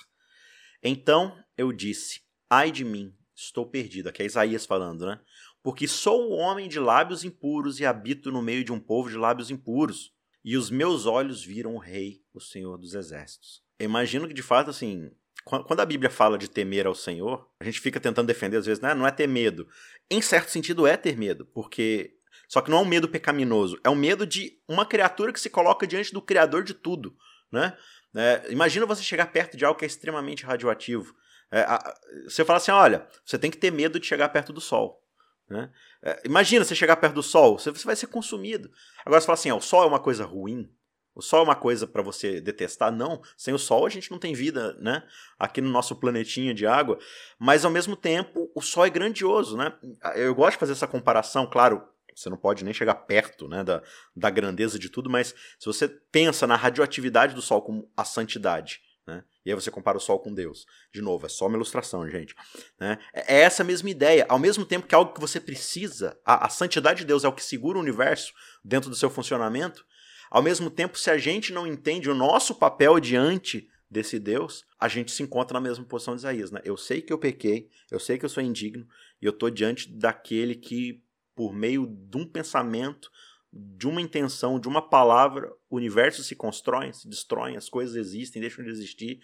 Então 0.82 1.36
eu 1.56 1.72
disse: 1.72 2.20
Ai 2.48 2.70
de 2.70 2.84
mim, 2.84 3.14
estou 3.34 3.66
perdido. 3.66 4.08
Aqui 4.08 4.22
é 4.22 4.26
Isaías 4.26 4.64
falando, 4.64 5.06
né? 5.06 5.20
Porque 5.62 5.88
sou 5.88 6.30
um 6.30 6.38
homem 6.38 6.68
de 6.68 6.78
lábios 6.78 7.24
impuros 7.24 7.80
e 7.80 7.86
habito 7.86 8.30
no 8.30 8.40
meio 8.40 8.64
de 8.64 8.72
um 8.72 8.80
povo 8.80 9.10
de 9.10 9.16
lábios 9.16 9.50
impuros. 9.50 10.12
E 10.44 10.56
os 10.56 10.70
meus 10.70 11.04
olhos 11.04 11.44
viram 11.44 11.74
o 11.74 11.78
Rei, 11.78 12.22
o 12.32 12.40
Senhor 12.40 12.78
dos 12.78 12.94
Exércitos. 12.94 13.62
Imagino 13.78 14.26
que, 14.26 14.32
de 14.32 14.42
fato, 14.42 14.70
assim, 14.70 15.10
quando 15.48 15.80
a 15.80 15.86
Bíblia 15.86 16.10
fala 16.10 16.36
de 16.36 16.48
temer 16.48 16.86
ao 16.86 16.94
Senhor, 16.94 17.48
a 17.60 17.64
gente 17.64 17.80
fica 17.80 17.98
tentando 17.98 18.26
defender 18.26 18.58
às 18.58 18.66
vezes, 18.66 18.82
né? 18.82 18.94
não 18.94 19.06
é 19.06 19.10
ter 19.10 19.26
medo. 19.26 19.66
Em 20.10 20.20
certo 20.20 20.50
sentido 20.50 20.86
é 20.86 20.96
ter 20.96 21.16
medo, 21.16 21.46
porque 21.46 22.14
só 22.48 22.60
que 22.60 22.70
não 22.70 22.78
é 22.78 22.80
um 22.82 22.86
medo 22.86 23.08
pecaminoso, 23.08 23.78
é 23.82 23.90
um 23.90 23.94
medo 23.94 24.26
de 24.26 24.58
uma 24.68 24.86
criatura 24.86 25.32
que 25.32 25.40
se 25.40 25.50
coloca 25.50 25.86
diante 25.86 26.12
do 26.12 26.22
criador 26.22 26.62
de 26.62 26.74
tudo, 26.74 27.16
né? 27.50 27.76
É, 28.14 28.46
imagina 28.50 28.86
você 28.86 29.02
chegar 29.02 29.26
perto 29.26 29.56
de 29.56 29.64
algo 29.64 29.78
que 29.78 29.84
é 29.84 29.86
extremamente 29.86 30.44
radioativo. 30.44 31.14
É, 31.50 31.60
a, 31.60 31.94
você 32.26 32.44
fala 32.44 32.56
assim, 32.56 32.70
olha, 32.70 33.06
você 33.24 33.38
tem 33.38 33.50
que 33.50 33.58
ter 33.58 33.70
medo 33.70 34.00
de 34.00 34.06
chegar 34.06 34.28
perto 34.30 34.52
do 34.52 34.60
Sol, 34.60 35.02
Né? 35.48 35.70
É, 36.02 36.22
imagina 36.24 36.64
você 36.64 36.74
chegar 36.74 36.96
perto 36.96 37.14
do 37.14 37.22
sol, 37.22 37.58
você, 37.58 37.70
você 37.70 37.84
vai 37.84 37.96
ser 37.96 38.06
consumido. 38.06 38.70
Agora 39.04 39.20
você 39.20 39.26
fala 39.26 39.34
assim: 39.34 39.50
ó, 39.50 39.56
o 39.56 39.60
sol 39.60 39.82
é 39.82 39.86
uma 39.86 39.98
coisa 39.98 40.24
ruim, 40.24 40.70
o 41.18 41.22
sol 41.22 41.40
é 41.40 41.42
uma 41.42 41.56
coisa 41.56 41.84
para 41.84 42.00
você 42.00 42.40
detestar? 42.40 42.92
Não. 42.92 43.20
Sem 43.36 43.52
o 43.52 43.58
sol 43.58 43.84
a 43.84 43.88
gente 43.88 44.08
não 44.08 44.20
tem 44.20 44.34
vida, 44.34 44.74
né? 44.80 45.02
Aqui 45.36 45.60
no 45.60 45.68
nosso 45.68 45.96
planetinha 45.96 46.54
de 46.54 46.64
água. 46.64 46.96
Mas 47.40 47.64
ao 47.64 47.72
mesmo 47.72 47.96
tempo, 47.96 48.48
o 48.54 48.62
sol 48.62 48.86
é 48.86 48.90
grandioso, 48.90 49.56
né? 49.56 49.76
Eu 50.14 50.32
gosto 50.32 50.52
de 50.52 50.60
fazer 50.60 50.72
essa 50.72 50.86
comparação, 50.86 51.44
claro. 51.44 51.82
Você 52.14 52.30
não 52.30 52.36
pode 52.36 52.64
nem 52.64 52.72
chegar 52.72 52.94
perto 52.94 53.48
né, 53.48 53.62
da, 53.62 53.82
da 54.14 54.28
grandeza 54.28 54.76
de 54.76 54.88
tudo, 54.88 55.08
mas 55.08 55.34
se 55.58 55.66
você 55.66 55.88
pensa 55.88 56.48
na 56.48 56.56
radioatividade 56.56 57.32
do 57.32 57.40
Sol 57.40 57.62
como 57.62 57.88
a 57.96 58.04
santidade, 58.04 58.80
né? 59.06 59.24
E 59.46 59.50
aí 59.50 59.54
você 59.54 59.70
compara 59.70 59.96
o 59.96 60.00
Sol 60.00 60.18
com 60.20 60.34
Deus. 60.34 60.66
De 60.92 61.00
novo, 61.00 61.26
é 61.26 61.28
só 61.28 61.46
uma 61.46 61.56
ilustração, 61.56 62.08
gente. 62.08 62.34
Né? 62.78 62.98
É, 63.12 63.36
é 63.36 63.40
essa 63.40 63.64
mesma 63.64 63.88
ideia. 63.88 64.26
Ao 64.28 64.38
mesmo 64.38 64.66
tempo 64.66 64.86
que 64.86 64.94
algo 64.94 65.14
que 65.14 65.20
você 65.20 65.40
precisa, 65.40 66.18
a, 66.24 66.46
a 66.46 66.48
santidade 66.48 67.00
de 67.00 67.06
Deus 67.06 67.24
é 67.24 67.28
o 67.28 67.32
que 67.32 67.42
segura 67.42 67.78
o 67.78 67.80
universo 67.80 68.32
dentro 68.64 68.90
do 68.90 68.96
seu 68.96 69.08
funcionamento. 69.08 69.86
Ao 70.30 70.42
mesmo 70.42 70.70
tempo, 70.70 70.98
se 70.98 71.10
a 71.10 71.18
gente 71.18 71.52
não 71.52 71.66
entende 71.66 72.10
o 72.10 72.14
nosso 72.14 72.54
papel 72.54 72.98
diante 73.00 73.68
desse 73.90 74.18
Deus, 74.18 74.64
a 74.78 74.88
gente 74.88 75.10
se 75.10 75.22
encontra 75.22 75.54
na 75.54 75.66
mesma 75.66 75.84
posição 75.84 76.14
de 76.14 76.20
Isaías. 76.20 76.50
Né? 76.50 76.60
Eu 76.64 76.76
sei 76.76 77.00
que 77.00 77.12
eu 77.12 77.18
pequei, 77.18 77.70
eu 77.90 77.98
sei 77.98 78.18
que 78.18 78.24
eu 78.24 78.28
sou 78.28 78.42
indigno, 78.42 78.86
e 79.20 79.26
eu 79.26 79.30
estou 79.30 79.50
diante 79.50 79.90
daquele 79.90 80.54
que, 80.54 81.02
por 81.34 81.52
meio 81.54 81.86
de 81.86 82.16
um 82.16 82.26
pensamento, 82.26 83.10
de 83.52 83.86
uma 83.86 84.00
intenção, 84.00 84.60
de 84.60 84.68
uma 84.68 84.86
palavra, 84.86 85.50
o 85.70 85.76
universo 85.76 86.22
se 86.22 86.36
constrói, 86.36 86.92
se 86.92 87.08
destrói, 87.08 87.56
as 87.56 87.68
coisas 87.68 87.96
existem, 87.96 88.42
deixam 88.42 88.64
de 88.64 88.70
existir. 88.70 89.20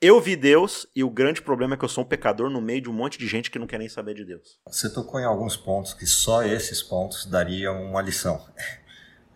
Eu 0.00 0.20
vi 0.20 0.36
Deus 0.36 0.86
e 0.94 1.02
o 1.02 1.08
grande 1.08 1.40
problema 1.40 1.74
é 1.74 1.78
que 1.78 1.84
eu 1.84 1.88
sou 1.88 2.04
um 2.04 2.06
pecador 2.06 2.50
no 2.50 2.60
meio 2.60 2.82
de 2.82 2.90
um 2.90 2.92
monte 2.92 3.18
de 3.18 3.26
gente 3.26 3.50
que 3.50 3.58
não 3.58 3.66
quer 3.66 3.78
nem 3.78 3.88
saber 3.88 4.14
de 4.14 4.26
Deus. 4.26 4.58
Você 4.66 4.92
tocou 4.92 5.18
em 5.18 5.24
alguns 5.24 5.56
pontos 5.56 5.94
que 5.94 6.06
só 6.06 6.42
esses 6.42 6.82
pontos 6.82 7.24
dariam 7.24 7.82
uma 7.82 8.02
lição. 8.02 8.44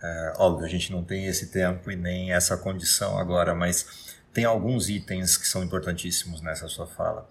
É, 0.02 0.32
óbvio, 0.38 0.64
a 0.64 0.68
gente 0.68 0.90
não 0.90 1.04
tem 1.04 1.26
esse 1.26 1.48
tempo 1.48 1.90
e 1.90 1.96
nem 1.96 2.32
essa 2.32 2.56
condição 2.56 3.18
agora, 3.18 3.54
mas 3.54 4.16
tem 4.32 4.44
alguns 4.44 4.88
itens 4.88 5.36
que 5.36 5.46
são 5.46 5.62
importantíssimos 5.62 6.40
nessa 6.40 6.68
sua 6.68 6.86
fala. 6.86 7.28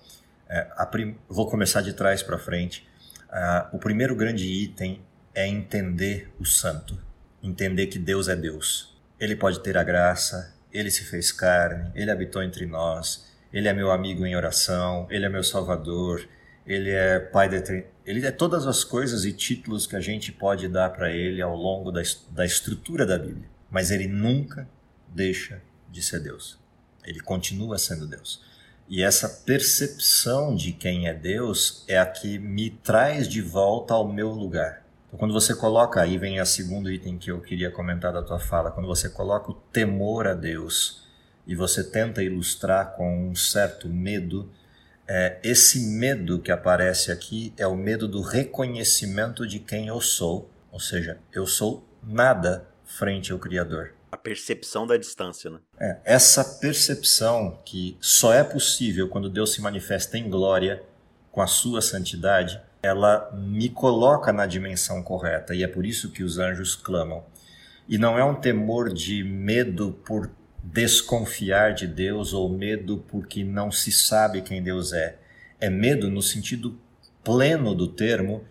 É, 0.48 0.62
prim... 0.86 1.18
Vou 1.28 1.50
começar 1.50 1.82
de 1.82 1.94
trás 1.94 2.22
para 2.22 2.38
frente. 2.38 2.88
É, 3.32 3.66
o 3.72 3.80
primeiro 3.80 4.16
grande 4.16 4.46
item 4.46 5.02
é 5.34 5.48
entender 5.48 6.32
o 6.40 6.46
santo, 6.46 7.00
entender 7.42 7.88
que 7.88 8.00
Deus 8.00 8.28
é 8.28 8.36
Deus. 8.36 8.98
Ele 9.20 9.36
pode 9.36 9.60
ter 9.62 9.78
a 9.78 9.84
graça, 9.84 10.56
ele 10.72 10.92
se 10.92 11.04
fez 11.04 11.32
carne, 11.32 11.92
ele 11.96 12.12
habitou 12.12 12.44
entre 12.44 12.66
nós, 12.66 13.28
ele 13.52 13.68
é 13.68 13.74
meu 13.74 13.92
amigo 13.92 14.26
em 14.26 14.36
oração, 14.36 15.08
ele 15.10 15.26
é 15.26 15.30
meu 15.30 15.44
salvador, 15.44 16.28
ele 16.70 16.92
é 16.92 17.20
pai 17.20 17.50
da 17.50 17.58
ele 18.06 18.24
é 18.24 18.32
todas 18.32 18.68
as 18.68 18.84
coisas 18.84 19.26
e 19.26 19.34
títulos 19.34 19.88
que 19.88 19.96
a 19.96 20.00
gente 20.00 20.32
pode 20.32 20.68
dar 20.68 20.92
para 20.92 21.12
ele 21.12 21.42
ao 21.42 21.56
longo 21.56 21.92
da, 21.92 22.02
da 22.30 22.46
estrutura 22.46 23.08
da 23.08 23.18
Bíblia, 23.18 23.50
mas 23.72 23.90
ele 23.90 24.08
nunca 24.08 24.70
deixa 25.08 25.64
de 25.90 26.04
ser 26.04 26.20
Deus. 26.20 26.60
Ele 27.04 27.20
continua 27.22 27.80
sendo 27.80 28.06
Deus. 28.06 28.44
E 28.88 29.02
essa 29.02 29.28
percepção 29.28 30.56
de 30.56 30.72
quem 30.72 31.08
é 31.08 31.14
Deus 31.14 31.84
é 31.88 31.98
a 31.98 32.06
que 32.06 32.38
me 32.38 32.70
traz 32.70 33.28
de 33.28 33.42
volta 33.42 33.96
ao 33.96 34.08
meu 34.08 34.30
lugar. 34.30 34.84
Então, 35.08 35.18
quando 35.18 35.34
você 35.34 35.56
coloca, 35.56 36.02
aí 36.02 36.20
vem 36.20 36.40
o 36.40 36.46
segundo 36.46 36.92
item 36.92 37.18
que 37.18 37.32
eu 37.32 37.42
queria 37.42 37.72
comentar 37.72 38.14
da 38.14 38.22
tua 38.22 38.40
fala, 38.40 38.72
quando 38.72 38.86
você 38.86 39.10
coloca 39.10 39.50
o 39.50 39.56
temor 39.56 40.28
a 40.28 40.36
Deus 40.36 41.04
e 41.48 41.56
você 41.56 41.84
tenta 41.84 42.22
ilustrar 42.22 42.96
com 42.96 43.30
um 43.30 43.36
certo 43.36 43.90
medo, 43.90 44.52
é, 45.10 45.40
esse 45.44 45.80
medo 45.80 46.38
que 46.40 46.52
aparece 46.52 47.12
aqui 47.12 47.52
é 47.58 47.66
o 47.66 47.76
medo 47.76 48.08
do 48.08 48.22
reconhecimento 48.22 49.48
de 49.48 49.58
quem 49.58 49.88
eu 49.88 50.00
sou, 50.00 50.48
ou 50.72 50.80
seja, 50.80 51.18
eu 51.34 51.48
sou 51.48 51.84
nada 52.04 52.68
frente 52.86 53.32
ao 53.32 53.40
Criador. 53.40 53.96
A 54.12 54.18
percepção 54.18 54.86
da 54.86 54.98
distância, 54.98 55.50
né? 55.50 55.60
É, 55.80 55.98
essa 56.06 56.44
percepção 56.44 57.60
que 57.66 57.98
só 58.00 58.32
é 58.32 58.44
possível 58.44 59.10
quando 59.10 59.32
Deus 59.32 59.52
se 59.54 59.62
manifesta 59.62 60.16
em 60.16 60.30
glória 60.30 60.84
com 61.32 61.42
a 61.42 61.48
sua 61.48 61.82
santidade, 61.82 62.62
ela 62.82 63.32
me 63.34 63.68
coloca 63.68 64.32
na 64.32 64.46
dimensão 64.46 65.02
correta 65.02 65.56
e 65.56 65.64
é 65.64 65.68
por 65.68 65.88
isso 65.88 66.12
que 66.12 66.24
os 66.24 66.38
anjos 66.38 66.76
clamam. 66.76 67.24
E 67.88 67.98
não 67.98 68.16
é 68.16 68.24
um 68.24 68.36
temor 68.36 68.94
de 68.94 69.24
medo 69.24 69.92
por 70.06 70.30
desconfiar 70.74 71.74
de 71.74 71.88
Deus 71.88 72.34
ou 72.34 72.50
medo 72.50 73.04
porque 73.08 73.44
não 73.44 73.72
se 73.72 73.92
sabe 73.92 74.42
quem 74.42 74.62
Deus 74.62 74.94
é. 74.94 75.16
É 75.60 75.70
medo 75.70 76.10
no 76.10 76.22
sentido 76.22 76.78
pleno 77.24 77.74
do 77.74 77.88
termo 77.88 78.44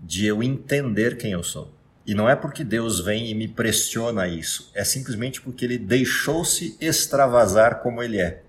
de 0.00 0.26
eu 0.26 0.42
entender 0.42 1.16
quem 1.16 1.32
eu 1.32 1.42
sou. 1.42 1.72
E 2.06 2.14
não 2.14 2.28
é 2.28 2.36
porque 2.36 2.62
Deus 2.62 3.00
vem 3.00 3.30
e 3.30 3.34
me 3.34 3.48
pressiona 3.48 4.28
isso, 4.28 4.70
é 4.74 4.84
simplesmente 4.84 5.40
porque 5.40 5.64
ele 5.64 5.76
deixou-se 5.76 6.76
extravasar 6.80 7.80
como 7.80 8.02
ele 8.02 8.20
é. 8.20 8.42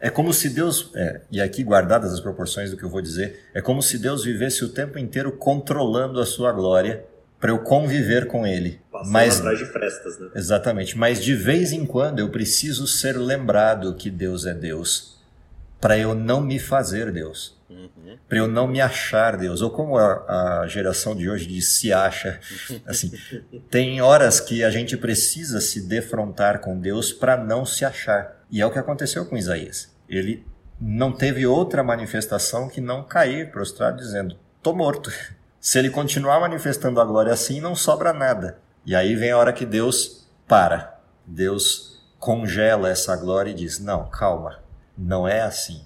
É 0.00 0.10
como 0.10 0.32
se 0.32 0.48
Deus, 0.48 0.90
é, 0.94 1.20
e 1.30 1.40
aqui 1.40 1.62
guardadas 1.62 2.12
as 2.12 2.20
proporções 2.20 2.70
do 2.70 2.76
que 2.76 2.82
eu 2.82 2.88
vou 2.88 3.02
dizer, 3.02 3.48
é 3.54 3.60
como 3.60 3.82
se 3.82 3.98
Deus 3.98 4.24
vivesse 4.24 4.64
o 4.64 4.70
tempo 4.70 4.98
inteiro 4.98 5.32
controlando 5.32 6.20
a 6.20 6.26
sua 6.26 6.52
glória 6.52 7.04
para 7.44 7.52
eu 7.52 7.58
conviver 7.58 8.26
com 8.26 8.46
ele. 8.46 8.80
Passando 8.90 9.12
mas 9.12 9.38
atrás 9.38 9.58
de 9.58 9.66
frestas, 9.66 10.18
né? 10.18 10.30
Exatamente, 10.34 10.96
mas 10.96 11.22
de 11.22 11.34
vez 11.34 11.72
em 11.72 11.84
quando 11.84 12.18
eu 12.18 12.30
preciso 12.30 12.86
ser 12.86 13.18
lembrado 13.18 13.94
que 13.96 14.10
Deus 14.10 14.46
é 14.46 14.54
Deus, 14.54 15.22
para 15.78 15.98
eu 15.98 16.14
não 16.14 16.40
me 16.40 16.58
fazer 16.58 17.12
Deus. 17.12 17.54
Uhum. 17.68 18.16
Para 18.26 18.38
eu 18.38 18.48
não 18.48 18.66
me 18.66 18.80
achar 18.80 19.36
Deus, 19.36 19.60
ou 19.60 19.70
como 19.70 19.98
a, 19.98 20.62
a, 20.62 20.66
geração 20.68 21.14
de 21.14 21.28
hoje 21.28 21.46
diz, 21.46 21.68
se 21.68 21.92
acha. 21.92 22.40
Assim, 22.86 23.12
tem 23.70 24.00
horas 24.00 24.40
que 24.40 24.64
a 24.64 24.70
gente 24.70 24.96
precisa 24.96 25.60
se 25.60 25.86
defrontar 25.86 26.60
com 26.60 26.80
Deus 26.80 27.12
para 27.12 27.36
não 27.36 27.66
se 27.66 27.84
achar. 27.84 28.42
E 28.50 28.62
é 28.62 28.66
o 28.66 28.70
que 28.70 28.78
aconteceu 28.78 29.26
com 29.26 29.36
Isaías. 29.36 29.94
Ele 30.08 30.46
não 30.80 31.12
teve 31.12 31.46
outra 31.46 31.84
manifestação 31.84 32.70
que 32.70 32.80
não 32.80 33.04
cair 33.04 33.50
prostrado 33.50 33.98
dizendo: 33.98 34.34
"Tô 34.62 34.72
morto". 34.72 35.12
Se 35.64 35.78
ele 35.78 35.88
continuar 35.88 36.40
manifestando 36.40 37.00
a 37.00 37.04
glória 37.06 37.32
assim, 37.32 37.58
não 37.58 37.74
sobra 37.74 38.12
nada. 38.12 38.58
E 38.84 38.94
aí 38.94 39.16
vem 39.16 39.30
a 39.30 39.38
hora 39.38 39.50
que 39.50 39.64
Deus 39.64 40.28
para. 40.46 41.00
Deus 41.24 42.04
congela 42.18 42.90
essa 42.90 43.16
glória 43.16 43.50
e 43.50 43.54
diz: 43.54 43.78
Não, 43.78 44.06
calma, 44.10 44.62
não 44.96 45.26
é 45.26 45.40
assim. 45.40 45.82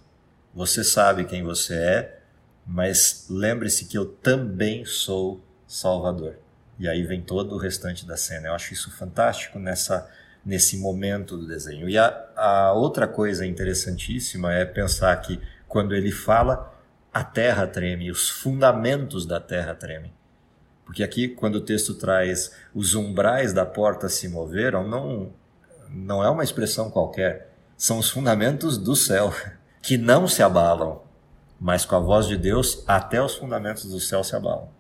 Você 0.53 0.83
sabe 0.83 1.27
quem 1.27 1.45
você 1.45 1.75
é, 1.75 2.19
mas 2.67 3.27
lembre-se 3.31 3.85
que 3.85 3.97
eu 3.97 4.05
também 4.05 4.85
sou 4.85 5.41
Salvador. 5.65 6.41
E 6.77 6.89
aí 6.89 7.05
vem 7.05 7.23
todo 7.23 7.55
o 7.55 7.59
restante 7.59 8.05
da 8.05 8.17
cena. 8.17 8.49
Eu 8.49 8.55
acho 8.55 8.73
isso 8.75 8.91
fantástico 8.91 9.61
nessa, 9.61 10.11
nesse 10.45 10.77
momento 10.77 11.37
do 11.37 11.47
desenho. 11.47 11.89
E 11.89 11.97
a, 11.97 12.27
a 12.35 12.73
outra 12.73 13.07
coisa 13.07 13.47
interessantíssima 13.47 14.53
é 14.53 14.65
pensar 14.65 15.15
que 15.19 15.41
quando 15.69 15.95
ele 15.95 16.11
fala 16.11 16.77
a 17.19 17.25
terra 17.25 17.67
treme, 17.67 18.13
os 18.13 18.31
fundamentos 18.31 19.27
da 19.27 19.41
terra 19.41 19.75
tremem. 19.75 20.13
Porque 20.85 21.03
aqui, 21.03 21.27
quando 21.27 21.57
o 21.57 21.61
texto 21.61 21.95
traz 21.95 22.55
os 22.73 22.95
umbrais 22.95 23.53
da 23.53 23.67
porta 23.67 24.09
se 24.09 24.29
moveram, 24.29 24.87
não, 24.87 25.33
não 25.91 26.23
é 26.23 26.31
uma 26.31 26.45
expressão 26.45 26.93
qualquer. 26.93 27.53
São 27.77 27.99
os 27.99 28.09
fundamentos 28.09 28.79
do 28.79 28.95
céu, 28.95 29.35
que 29.83 29.99
não 29.99 30.29
se 30.29 30.45
abalam, 30.45 31.03
mas 31.59 31.85
com 31.85 31.97
a 31.97 31.99
voz 31.99 32.29
de 32.29 32.37
Deus, 32.37 32.85
até 32.87 33.21
os 33.21 33.35
fundamentos 33.35 33.87
do 33.87 33.99
céu 33.99 34.23
se 34.23 34.37
abalam, 34.37 34.71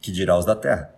que 0.00 0.10
dirá 0.10 0.36
os 0.36 0.44
da 0.44 0.56
terra. 0.56 0.92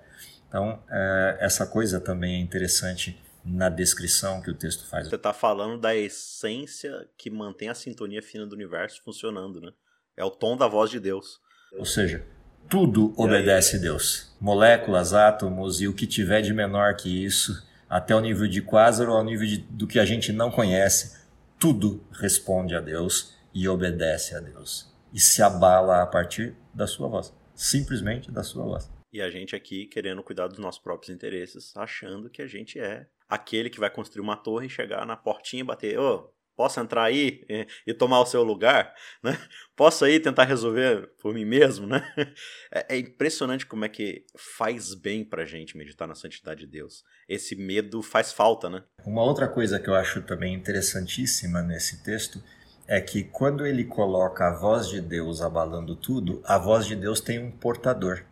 Então, 0.48 0.82
é, 0.88 1.36
essa 1.38 1.66
coisa 1.66 2.00
também 2.00 2.36
é 2.36 2.38
interessante 2.38 3.22
na 3.44 3.68
descrição 3.68 4.40
que 4.40 4.50
o 4.50 4.54
texto 4.54 4.86
faz. 4.86 5.06
Você 5.06 5.16
está 5.16 5.34
falando 5.34 5.78
da 5.78 5.94
essência 5.94 7.06
que 7.18 7.28
mantém 7.28 7.68
a 7.68 7.74
sintonia 7.74 8.22
fina 8.22 8.46
do 8.46 8.54
universo 8.54 9.02
funcionando, 9.04 9.60
né? 9.60 9.70
É 10.18 10.24
o 10.24 10.30
tom 10.32 10.56
da 10.56 10.66
voz 10.66 10.90
de 10.90 10.98
Deus. 10.98 11.40
Ou 11.78 11.84
seja, 11.84 12.26
tudo 12.68 13.14
obedece 13.16 13.76
a 13.76 13.78
Deus. 13.78 14.36
Moléculas, 14.40 15.14
átomos 15.14 15.80
e 15.80 15.86
o 15.86 15.94
que 15.94 16.08
tiver 16.08 16.42
de 16.42 16.52
menor 16.52 16.96
que 16.96 17.24
isso, 17.24 17.64
até 17.88 18.16
o 18.16 18.20
nível 18.20 18.48
de 18.48 18.60
quasar 18.60 19.08
ou 19.08 19.16
ao 19.16 19.22
nível 19.22 19.46
de, 19.46 19.58
do 19.58 19.86
que 19.86 20.00
a 20.00 20.04
gente 20.04 20.32
não 20.32 20.50
conhece, 20.50 21.16
tudo 21.56 22.04
responde 22.10 22.74
a 22.74 22.80
Deus 22.80 23.32
e 23.54 23.68
obedece 23.68 24.34
a 24.34 24.40
Deus. 24.40 24.92
E 25.14 25.20
se 25.20 25.40
abala 25.40 26.02
a 26.02 26.06
partir 26.06 26.56
da 26.74 26.88
sua 26.88 27.08
voz. 27.08 27.32
Simplesmente 27.54 28.32
da 28.32 28.42
sua 28.42 28.64
voz. 28.64 28.90
E 29.12 29.22
a 29.22 29.30
gente 29.30 29.54
aqui 29.54 29.86
querendo 29.86 30.22
cuidar 30.24 30.48
dos 30.48 30.58
nossos 30.58 30.82
próprios 30.82 31.14
interesses, 31.14 31.76
achando 31.76 32.28
que 32.28 32.42
a 32.42 32.46
gente 32.48 32.80
é 32.80 33.06
aquele 33.28 33.70
que 33.70 33.78
vai 33.78 33.88
construir 33.88 34.20
uma 34.20 34.36
torre 34.36 34.66
e 34.66 34.70
chegar 34.70 35.06
na 35.06 35.16
portinha 35.16 35.60
e 35.60 35.64
bater: 35.64 35.96
Ô, 35.96 36.14
oh, 36.14 36.37
Posso 36.58 36.80
entrar 36.80 37.04
aí 37.04 37.44
e, 37.48 37.68
e, 37.86 37.94
tomar 37.94 38.18
o 38.18 38.26
seu 38.26 38.42
lugar? 38.42 38.92
Né? 39.22 39.38
Posso 39.76 40.04
aí 40.04 40.18
tentar 40.18 40.42
resolver 40.42 41.08
por 41.22 41.32
mim 41.32 41.44
mesmo? 41.44 41.86
Né? 41.86 42.02
É, 42.70 42.96
é, 42.96 42.98
impressionante 42.98 43.64
como 43.64 43.86
é 43.86 43.88
que 43.88 44.26
faz 44.36 44.92
bem 44.92 45.24
pra 45.24 45.46
gente 45.46 45.74
meditar 45.74 46.06
na 46.06 46.14
santidade 46.14 46.60
de 46.60 46.66
Deus. 46.66 47.02
Esse 47.26 47.56
medo 47.56 48.02
faz 48.02 48.30
falta, 48.30 48.68
né? 48.68 48.82
Uma 49.06 49.22
outra 49.22 49.48
coisa 49.48 49.80
que 49.80 49.88
eu 49.88 49.94
acho 49.94 50.20
também 50.20 50.52
interessantíssima 50.52 51.62
nesse 51.62 52.02
texto 52.02 52.42
é 52.86 53.00
que 53.00 53.24
quando 53.24 53.64
ele 53.64 53.84
coloca 53.84 54.48
a 54.48 54.54
voz 54.54 54.88
de 54.88 55.00
Deus 55.00 55.40
abalando 55.40 55.96
tudo, 55.96 56.42
a 56.44 56.58
voz 56.58 56.84
de 56.84 56.94
Deus 56.94 57.20
tem 57.20 57.38
um 57.38 57.50
portador. 57.50 58.24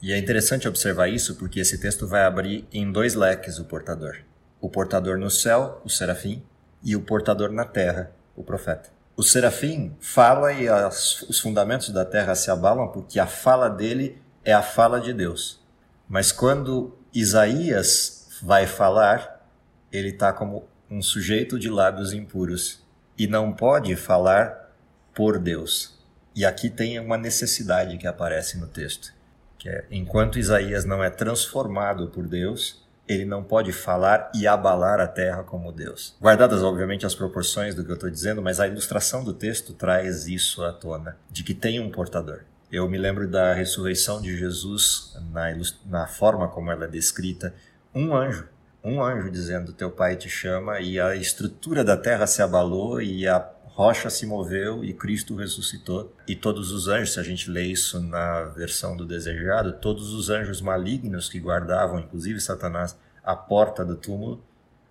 E 0.00 0.10
é 0.12 0.16
interessante 0.16 0.66
observar 0.66 1.08
isso 1.08 1.34
porque 1.34 1.60
esse 1.60 1.78
texto 1.78 2.06
vai 2.06 2.24
abrir 2.24 2.66
em 2.72 2.90
dois 2.90 3.14
leques 3.14 3.58
o 3.58 3.66
portador: 3.66 4.16
o 4.58 4.70
portador 4.70 5.18
no 5.18 5.30
céu, 5.30 5.82
o 5.84 5.90
serafim, 5.90 6.42
e 6.82 6.96
o 6.96 7.00
portador 7.00 7.50
na 7.50 7.64
terra, 7.64 8.12
o 8.36 8.42
profeta. 8.42 8.90
O 9.16 9.22
serafim 9.22 9.94
fala 10.00 10.52
e 10.52 10.68
as, 10.68 11.22
os 11.22 11.38
fundamentos 11.38 11.90
da 11.90 12.04
terra 12.04 12.34
se 12.34 12.50
abalam 12.50 12.88
porque 12.88 13.20
a 13.20 13.26
fala 13.26 13.68
dele 13.68 14.20
é 14.44 14.52
a 14.52 14.62
fala 14.62 15.00
de 15.00 15.12
Deus. 15.12 15.60
Mas 16.08 16.32
quando 16.32 16.96
Isaías 17.12 18.28
vai 18.42 18.66
falar, 18.66 19.46
ele 19.92 20.08
está 20.08 20.32
como 20.32 20.66
um 20.90 21.02
sujeito 21.02 21.58
de 21.58 21.68
lábios 21.68 22.12
impuros 22.12 22.82
e 23.16 23.26
não 23.26 23.52
pode 23.52 23.94
falar 23.96 24.72
por 25.14 25.38
Deus. 25.38 25.98
E 26.34 26.44
aqui 26.44 26.70
tem 26.70 26.98
uma 26.98 27.18
necessidade 27.18 27.98
que 27.98 28.06
aparece 28.06 28.58
no 28.58 28.66
texto 28.66 29.12
que 29.62 29.68
é, 29.68 29.84
enquanto 29.92 30.40
Isaías 30.40 30.84
não 30.84 31.04
é 31.04 31.08
transformado 31.08 32.08
por 32.08 32.26
Deus, 32.26 32.81
ele 33.08 33.24
não 33.24 33.42
pode 33.42 33.72
falar 33.72 34.30
e 34.34 34.46
abalar 34.46 35.00
a 35.00 35.06
terra 35.06 35.42
como 35.42 35.72
Deus. 35.72 36.16
Guardadas, 36.20 36.62
obviamente, 36.62 37.04
as 37.04 37.14
proporções 37.14 37.74
do 37.74 37.84
que 37.84 37.90
eu 37.90 37.94
estou 37.94 38.10
dizendo, 38.10 38.40
mas 38.40 38.60
a 38.60 38.68
ilustração 38.68 39.24
do 39.24 39.34
texto 39.34 39.72
traz 39.72 40.26
isso 40.26 40.62
à 40.62 40.72
tona, 40.72 41.16
de 41.30 41.42
que 41.42 41.54
tem 41.54 41.80
um 41.80 41.90
portador. 41.90 42.40
Eu 42.70 42.88
me 42.88 42.96
lembro 42.96 43.28
da 43.28 43.52
ressurreição 43.52 44.20
de 44.20 44.36
Jesus, 44.36 45.14
na, 45.30 45.52
na 45.84 46.06
forma 46.06 46.48
como 46.48 46.70
ela 46.70 46.86
é 46.86 46.88
descrita, 46.88 47.54
um 47.94 48.16
anjo, 48.16 48.48
um 48.82 49.02
anjo 49.02 49.30
dizendo: 49.30 49.72
Teu 49.72 49.90
pai 49.90 50.16
te 50.16 50.28
chama, 50.28 50.80
e 50.80 50.98
a 50.98 51.14
estrutura 51.14 51.84
da 51.84 51.96
terra 51.96 52.26
se 52.26 52.40
abalou 52.40 53.02
e 53.02 53.28
a 53.28 53.38
rocha 53.74 54.10
se 54.10 54.26
moveu 54.26 54.84
e 54.84 54.92
Cristo 54.92 55.34
ressuscitou. 55.34 56.14
E 56.28 56.36
todos 56.36 56.70
os 56.70 56.88
anjos, 56.88 57.14
se 57.14 57.20
a 57.20 57.22
gente 57.22 57.50
lê 57.50 57.64
isso 57.64 58.00
na 58.00 58.44
versão 58.44 58.96
do 58.96 59.06
desejado, 59.06 59.72
todos 59.74 60.12
os 60.12 60.30
anjos 60.30 60.60
malignos 60.60 61.28
que 61.28 61.40
guardavam, 61.40 61.98
inclusive 61.98 62.40
Satanás, 62.40 62.96
a 63.24 63.34
porta 63.34 63.84
do 63.84 63.96
túmulo, 63.96 64.42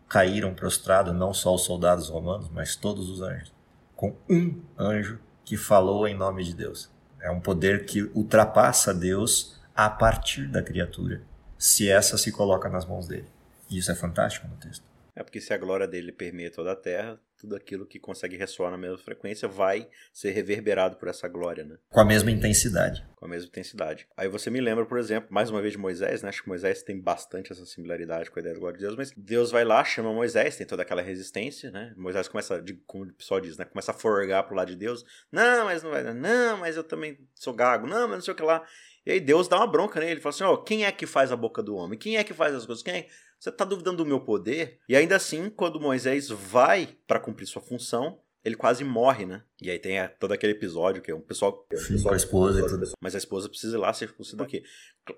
caíram 0.09 0.53
prostrados, 0.53 1.13
não 1.13 1.33
só 1.33 1.55
os 1.55 1.63
soldados 1.63 2.09
romanos, 2.09 2.49
mas 2.49 2.75
todos 2.75 3.09
os 3.09 3.21
anjos, 3.21 3.53
com 3.95 4.15
um 4.29 4.59
anjo 4.77 5.19
que 5.45 5.55
falou 5.55 6.07
em 6.07 6.15
nome 6.15 6.43
de 6.43 6.53
Deus. 6.53 6.89
É 7.21 7.29
um 7.29 7.39
poder 7.39 7.85
que 7.85 8.03
ultrapassa 8.15 8.93
Deus 8.93 9.59
a 9.75 9.89
partir 9.89 10.47
da 10.47 10.61
criatura, 10.61 11.21
se 11.57 11.89
essa 11.89 12.17
se 12.17 12.31
coloca 12.31 12.67
nas 12.67 12.85
mãos 12.85 13.07
dele. 13.07 13.27
E 13.69 13.77
isso 13.77 13.91
é 13.91 13.95
fantástico 13.95 14.47
no 14.47 14.57
texto. 14.57 14.83
É 15.15 15.23
porque 15.23 15.39
se 15.39 15.53
a 15.53 15.57
glória 15.57 15.87
dele 15.87 16.11
permeia 16.11 16.51
toda 16.51 16.71
a 16.71 16.75
terra, 16.75 17.19
tudo 17.41 17.56
aquilo 17.56 17.88
que 17.88 17.99
consegue 17.99 18.38
ressoar 18.38 18.69
na 18.69 18.77
mesma 18.77 18.99
frequência 18.99 19.47
vai 19.47 19.89
ser 20.13 20.30
reverberado 20.32 20.95
por 20.95 21.08
essa 21.08 21.27
glória, 21.27 21.63
né? 21.63 21.77
Com 21.89 21.99
a 21.99 22.06
mesma 22.06 22.30
intensidade. 22.30 23.04
Com 23.15 23.25
a 23.25 23.27
mesma 23.27 23.47
intensidade. 23.47 24.08
Aí 24.15 24.27
você 24.27 24.51
me 24.51 24.62
lembra, 24.62 24.86
por 24.86 24.99
exemplo, 24.99 25.27
mais 25.34 25.49
uma 25.49 25.60
vez 25.60 25.73
de 25.73 25.80
Moisés, 25.80 26.21
né? 26.21 26.30
Acho 26.30 26.43
que 26.43 26.49
Moisés 26.49 26.84
tem 26.84 26.99
bastante 27.01 27.51
essa 27.51 27.65
similaridade 27.65 28.30
com 28.30 28.38
a 28.38 28.41
ideia 28.41 28.54
da 28.54 28.60
glória 28.60 28.77
de 28.77 28.84
Deus, 28.84 28.95
mas 28.95 29.12
Deus 29.17 29.49
vai 29.49 29.65
lá, 29.65 29.84
chama 29.84 30.13
Moisés, 30.13 30.56
tem 30.56 30.67
toda 30.67 30.84
aquela 30.84 31.01
resistência, 31.01 31.71
né? 31.71 31.93
Moisés 31.97 32.27
começa, 32.27 32.63
como 32.86 33.06
o 33.06 33.13
pessoal 33.13 33.41
diz, 33.41 33.58
né? 33.58 33.65
Começa 33.65 33.91
a 33.91 33.95
forgar 33.95 34.43
pro 34.43 34.56
lado 34.56 34.67
de 34.67 34.75
Deus. 34.75 35.04
Não, 35.32 35.65
mas 35.65 35.82
não 35.82 35.89
vai. 35.89 36.04
Não, 36.13 36.58
mas 36.58 36.77
eu 36.77 36.84
também 36.84 37.17
sou 37.34 37.54
gago. 37.54 37.88
Não, 37.88 38.08
mas 38.08 38.17
não 38.17 38.21
sei 38.21 38.34
o 38.34 38.38
que 38.38 38.43
lá. 38.43 38.63
E 39.06 39.12
aí 39.12 39.19
Deus 39.19 39.47
dá 39.47 39.58
uma 39.58 39.67
bronca 39.67 39.99
nele. 39.99 40.13
Ele 40.13 40.21
fala 40.21 40.36
assim: 40.36 40.43
ó, 40.43 40.54
oh, 40.54 40.58
quem 40.63 40.86
é 40.86 40.91
que 40.91 41.08
faz 41.08 41.32
a 41.32 41.36
boca 41.36 41.63
do 41.63 41.75
homem? 41.75 41.97
Quem 41.97 42.17
é 42.17 42.23
que 42.23 42.34
faz 42.34 42.54
as 42.54 42.65
coisas? 42.65 42.84
Quem 42.84 42.93
é? 42.93 43.08
Você 43.41 43.49
está 43.49 43.65
duvidando 43.65 43.97
do 43.97 44.06
meu 44.06 44.19
poder? 44.19 44.77
E 44.88 44.95
ainda 44.95 45.15
assim, 45.15 45.49
quando 45.49 45.82
Moisés 45.82 46.30
vai 46.30 46.95
para 47.08 47.19
cumprir 47.19 47.47
sua 47.47 47.60
função, 47.60 48.19
ele 48.45 48.56
quase 48.56 48.84
morre, 48.84 49.25
né? 49.25 49.41
E 49.60 49.71
aí 49.71 49.80
tem 49.80 49.97
todo 50.19 50.32
aquele 50.32 50.54
episódio 50.54 51.01
que 51.01 51.10
é 51.10 51.15
um 51.15 51.21
pessoal. 51.21 51.65
Sim, 51.73 52.04
com 52.04 52.13
a 52.13 52.15
esposa 52.15 52.60
e 52.60 52.67
tudo. 52.67 52.91
Mas 53.01 53.15
a 53.15 53.17
esposa 53.17 53.49
precisa 53.49 53.77
ir 53.77 53.80
lá 53.80 53.91
circuncidar. 53.93 54.45
Porque 54.45 54.63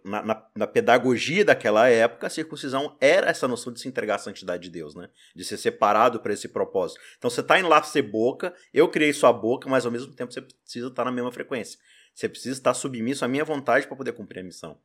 na, 0.06 0.24
na, 0.24 0.48
na, 0.56 0.66
pedagogia 0.66 1.44
daquela 1.44 1.90
época, 1.90 2.28
a 2.28 2.30
circuncisão 2.30 2.96
era 3.02 3.30
essa 3.30 3.46
noção 3.46 3.74
de 3.74 3.82
se 3.82 3.90
entregar 3.90 4.16
à 4.16 4.20
santidade 4.20 4.64
de 4.64 4.70
Deus, 4.70 4.96
né? 4.96 5.10
De 5.36 5.44
ser 5.44 5.58
separado 5.58 6.22
para 6.22 6.32
esse 6.32 6.48
propósito. 6.48 7.02
Então 7.18 7.30
você 7.30 7.44
tá 7.44 7.60
indo 7.60 7.68
lá 7.68 7.84
ser 7.84 8.04
boca, 8.04 8.54
eu 8.74 8.88
criei 8.88 9.12
sua 9.12 9.34
boca, 9.34 9.68
mas 9.68 9.86
ao 9.86 9.92
mesmo 9.92 10.14
tempo 10.14 10.32
você 10.32 10.42
precisa 10.42 10.88
estar 10.88 11.04
na 11.04 11.12
mesma 11.12 11.32
frequência. 11.34 11.78
Você 12.16 12.30
precisa 12.30 12.56
estar 12.58 12.74
submisso 12.74 13.26
à 13.26 13.28
minha 13.28 13.44
vontade 13.44 13.86
para 13.86 13.98
poder 13.98 14.14
cumprir 14.14 14.40
a 14.40 14.44
missão. 14.44 14.80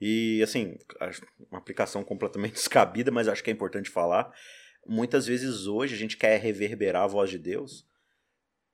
E, 0.00 0.42
assim, 0.42 0.76
uma 1.50 1.58
aplicação 1.58 2.04
completamente 2.04 2.54
descabida, 2.54 3.10
mas 3.10 3.28
acho 3.28 3.42
que 3.42 3.50
é 3.50 3.52
importante 3.52 3.90
falar. 3.90 4.32
Muitas 4.86 5.26
vezes 5.26 5.66
hoje 5.66 5.94
a 5.94 5.98
gente 5.98 6.16
quer 6.16 6.38
reverberar 6.40 7.04
a 7.04 7.08
voz 7.08 7.30
de 7.30 7.38
Deus 7.38 7.86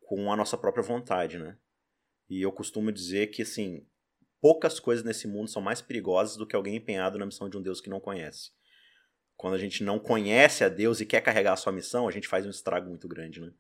com 0.01 0.33
a 0.33 0.37
nossa 0.37 0.59
própria 0.59 0.83
vontade, 0.83 1.39
né? 1.39 1.57
E 2.29 2.43
eu 2.43 2.53
costumo 2.53 2.93
dizer 2.93 3.29
que, 3.29 3.43
assim, 3.43 3.87
poucas 4.41 4.81
coisas 4.81 5.05
nesse 5.05 5.27
mundo 5.27 5.49
são 5.49 5.63
mais 5.63 5.81
perigosas 5.81 6.37
do 6.37 6.47
que 6.47 6.57
alguém 6.57 6.77
empenhado 6.77 7.19
na 7.19 7.27
missão 7.27 7.49
de 7.49 7.57
um 7.57 7.63
Deus 7.63 7.81
que 7.81 7.89
não 7.89 8.01
conhece. 8.01 8.51
Quando 9.37 9.55
a 9.55 9.59
gente 9.59 9.83
não 9.83 9.99
conhece 9.99 10.65
a 10.65 10.69
Deus 10.69 11.01
e 11.01 11.07
quer 11.07 11.21
carregar 11.21 11.53
a 11.53 11.57
sua 11.57 11.73
missão, 11.73 12.07
a 12.07 12.11
gente 12.11 12.29
faz 12.29 12.45
um 12.45 12.51
estrago 12.51 12.89
muito 12.89 13.09
grande, 13.09 13.41
né? 13.41 13.53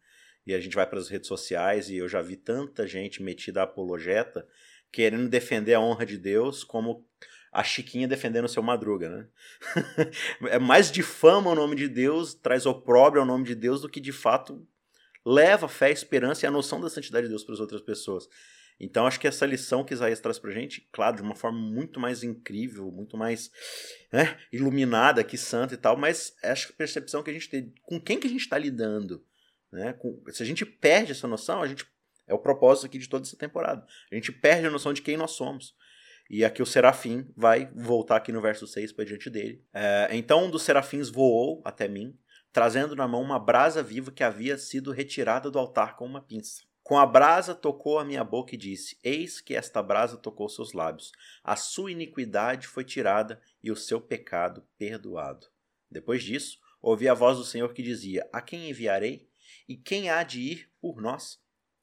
E 0.46 0.54
a 0.54 0.60
gente 0.60 0.74
vai 0.74 0.86
para 0.86 0.98
as 0.98 1.08
redes 1.08 1.28
sociais 1.28 1.88
e 1.88 1.96
eu 1.96 2.08
já 2.08 2.20
vi 2.20 2.36
tanta 2.36 2.86
gente 2.86 3.22
metida 3.22 3.60
a 3.60 3.64
apologeta 3.64 4.46
querendo 4.90 5.28
defender 5.28 5.74
a 5.74 5.80
honra 5.80 6.04
de 6.04 6.18
Deus 6.18 6.64
como 6.64 7.06
a 7.52 7.62
Chiquinha 7.62 8.08
defendendo 8.08 8.46
o 8.46 8.48
seu 8.48 8.62
Madruga, 8.62 9.10
né? 9.10 9.28
é 10.48 10.58
mais 10.58 10.90
difama 10.90 11.50
o 11.50 11.54
nome 11.54 11.76
de 11.76 11.86
Deus, 11.86 12.32
traz 12.32 12.64
opróbrio 12.64 13.20
ao 13.20 13.26
nome 13.26 13.44
de 13.44 13.54
Deus 13.54 13.82
do 13.82 13.90
que 13.90 14.00
de 14.00 14.10
fato 14.10 14.66
leva 15.24 15.68
fé, 15.68 15.90
esperança 15.90 16.46
e 16.46 16.48
a 16.48 16.50
noção 16.50 16.80
da 16.80 16.88
santidade 16.88 17.24
de 17.24 17.28
Deus 17.28 17.44
para 17.44 17.54
as 17.54 17.60
outras 17.60 17.82
pessoas. 17.82 18.26
Então 18.80 19.06
acho 19.06 19.20
que 19.20 19.28
essa 19.28 19.44
lição 19.44 19.84
que 19.84 19.92
Isaías 19.92 20.18
traz 20.18 20.38
pra 20.38 20.50
gente, 20.50 20.88
claro, 20.90 21.16
de 21.16 21.22
uma 21.22 21.36
forma 21.36 21.58
muito 21.58 22.00
mais 22.00 22.24
incrível, 22.24 22.90
muito 22.90 23.16
mais 23.18 23.50
né, 24.10 24.36
iluminada 24.50 25.22
que 25.22 25.36
santa 25.36 25.74
e 25.74 25.76
tal, 25.76 25.96
mas 25.96 26.34
acho 26.42 26.68
que 26.68 26.72
a 26.72 26.76
percepção 26.76 27.22
que 27.22 27.30
a 27.30 27.34
gente 27.34 27.50
tem, 27.50 27.72
com 27.82 28.00
quem 28.00 28.18
que 28.18 28.26
a 28.26 28.30
gente 28.30 28.40
está 28.40 28.56
lidando, 28.56 29.24
né? 29.70 29.92
Com, 29.92 30.22
se 30.30 30.42
a 30.42 30.46
gente 30.46 30.64
perde 30.64 31.12
essa 31.12 31.28
noção, 31.28 31.62
a 31.62 31.66
gente 31.68 31.86
é 32.26 32.34
o 32.34 32.38
propósito 32.38 32.86
aqui 32.86 32.98
de 32.98 33.08
toda 33.08 33.26
essa 33.26 33.36
temporada. 33.36 33.86
A 34.10 34.14
gente 34.14 34.32
perde 34.32 34.66
a 34.66 34.70
noção 34.70 34.92
de 34.92 35.02
quem 35.02 35.16
nós 35.16 35.32
somos. 35.32 35.74
E 36.32 36.46
aqui 36.46 36.62
o 36.62 36.66
serafim 36.66 37.30
vai 37.36 37.70
voltar 37.74 38.16
aqui 38.16 38.32
no 38.32 38.40
verso 38.40 38.66
6 38.66 38.90
para 38.92 39.04
diante 39.04 39.28
dele. 39.28 39.62
É, 39.70 40.08
então 40.12 40.46
um 40.46 40.50
dos 40.50 40.62
serafins 40.62 41.10
voou 41.10 41.60
até 41.62 41.86
mim, 41.86 42.18
trazendo 42.50 42.96
na 42.96 43.06
mão 43.06 43.20
uma 43.20 43.38
brasa 43.38 43.82
viva 43.82 44.10
que 44.10 44.24
havia 44.24 44.56
sido 44.56 44.92
retirada 44.92 45.50
do 45.50 45.58
altar 45.58 45.94
com 45.94 46.06
uma 46.06 46.22
pinça. 46.22 46.62
Com 46.82 46.98
a 46.98 47.04
brasa 47.04 47.54
tocou 47.54 47.98
a 47.98 48.04
minha 48.04 48.24
boca 48.24 48.54
e 48.54 48.58
disse: 48.58 48.98
Eis 49.04 49.42
que 49.42 49.54
esta 49.54 49.82
brasa 49.82 50.16
tocou 50.16 50.48
seus 50.48 50.72
lábios. 50.72 51.12
A 51.44 51.54
sua 51.54 51.92
iniquidade 51.92 52.66
foi 52.66 52.82
tirada 52.82 53.38
e 53.62 53.70
o 53.70 53.76
seu 53.76 54.00
pecado 54.00 54.66
perdoado. 54.78 55.46
Depois 55.90 56.24
disso, 56.24 56.58
ouvi 56.80 57.10
a 57.10 57.14
voz 57.14 57.36
do 57.36 57.44
Senhor 57.44 57.74
que 57.74 57.82
dizia: 57.82 58.26
A 58.32 58.40
quem 58.40 58.70
enviarei? 58.70 59.28
E 59.68 59.76
quem 59.76 60.08
há 60.08 60.22
de 60.22 60.40
ir 60.40 60.72
por 60.80 61.02
nós? 61.02 61.38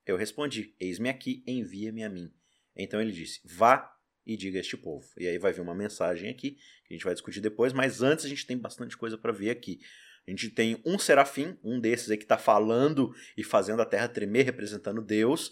Eu 0.08 0.18
respondi: 0.18 0.76
Eis-me 0.80 1.08
aqui, 1.08 1.44
envia-me 1.46 2.04
a 2.04 2.10
mim. 2.10 2.34
Então 2.76 3.00
ele 3.00 3.12
disse: 3.12 3.42
Vá 3.46 3.96
e 4.26 4.38
diga 4.38 4.58
a 4.58 4.62
este 4.62 4.78
povo. 4.78 5.08
E 5.18 5.28
aí 5.28 5.38
vai 5.38 5.52
vir 5.52 5.62
uma 5.62 5.76
mensagem 5.76 6.30
aqui, 6.30 6.52
que 6.86 6.94
a 6.94 6.94
gente 6.94 7.04
vai 7.04 7.14
discutir 7.14 7.42
depois, 7.42 7.74
mas 7.74 8.02
antes 8.02 8.26
a 8.26 8.30
gente 8.30 8.46
tem 8.46 8.58
bastante 8.58 8.98
coisa 8.98 9.18
para 9.18 9.32
ver 9.32 9.50
aqui. 9.50 9.80
A 10.28 10.32
gente 10.32 10.50
tem 10.50 10.82
um 10.86 11.00
serafim, 11.00 11.58
um 11.64 11.80
desses 11.80 12.12
aí 12.12 12.18
que 12.18 12.24
está 12.24 12.38
falando 12.38 13.14
e 13.36 13.44
fazendo 13.44 13.82
a 13.82 13.86
terra 13.86 14.08
tremer, 14.08 14.46
representando 14.46 15.02
Deus. 15.02 15.52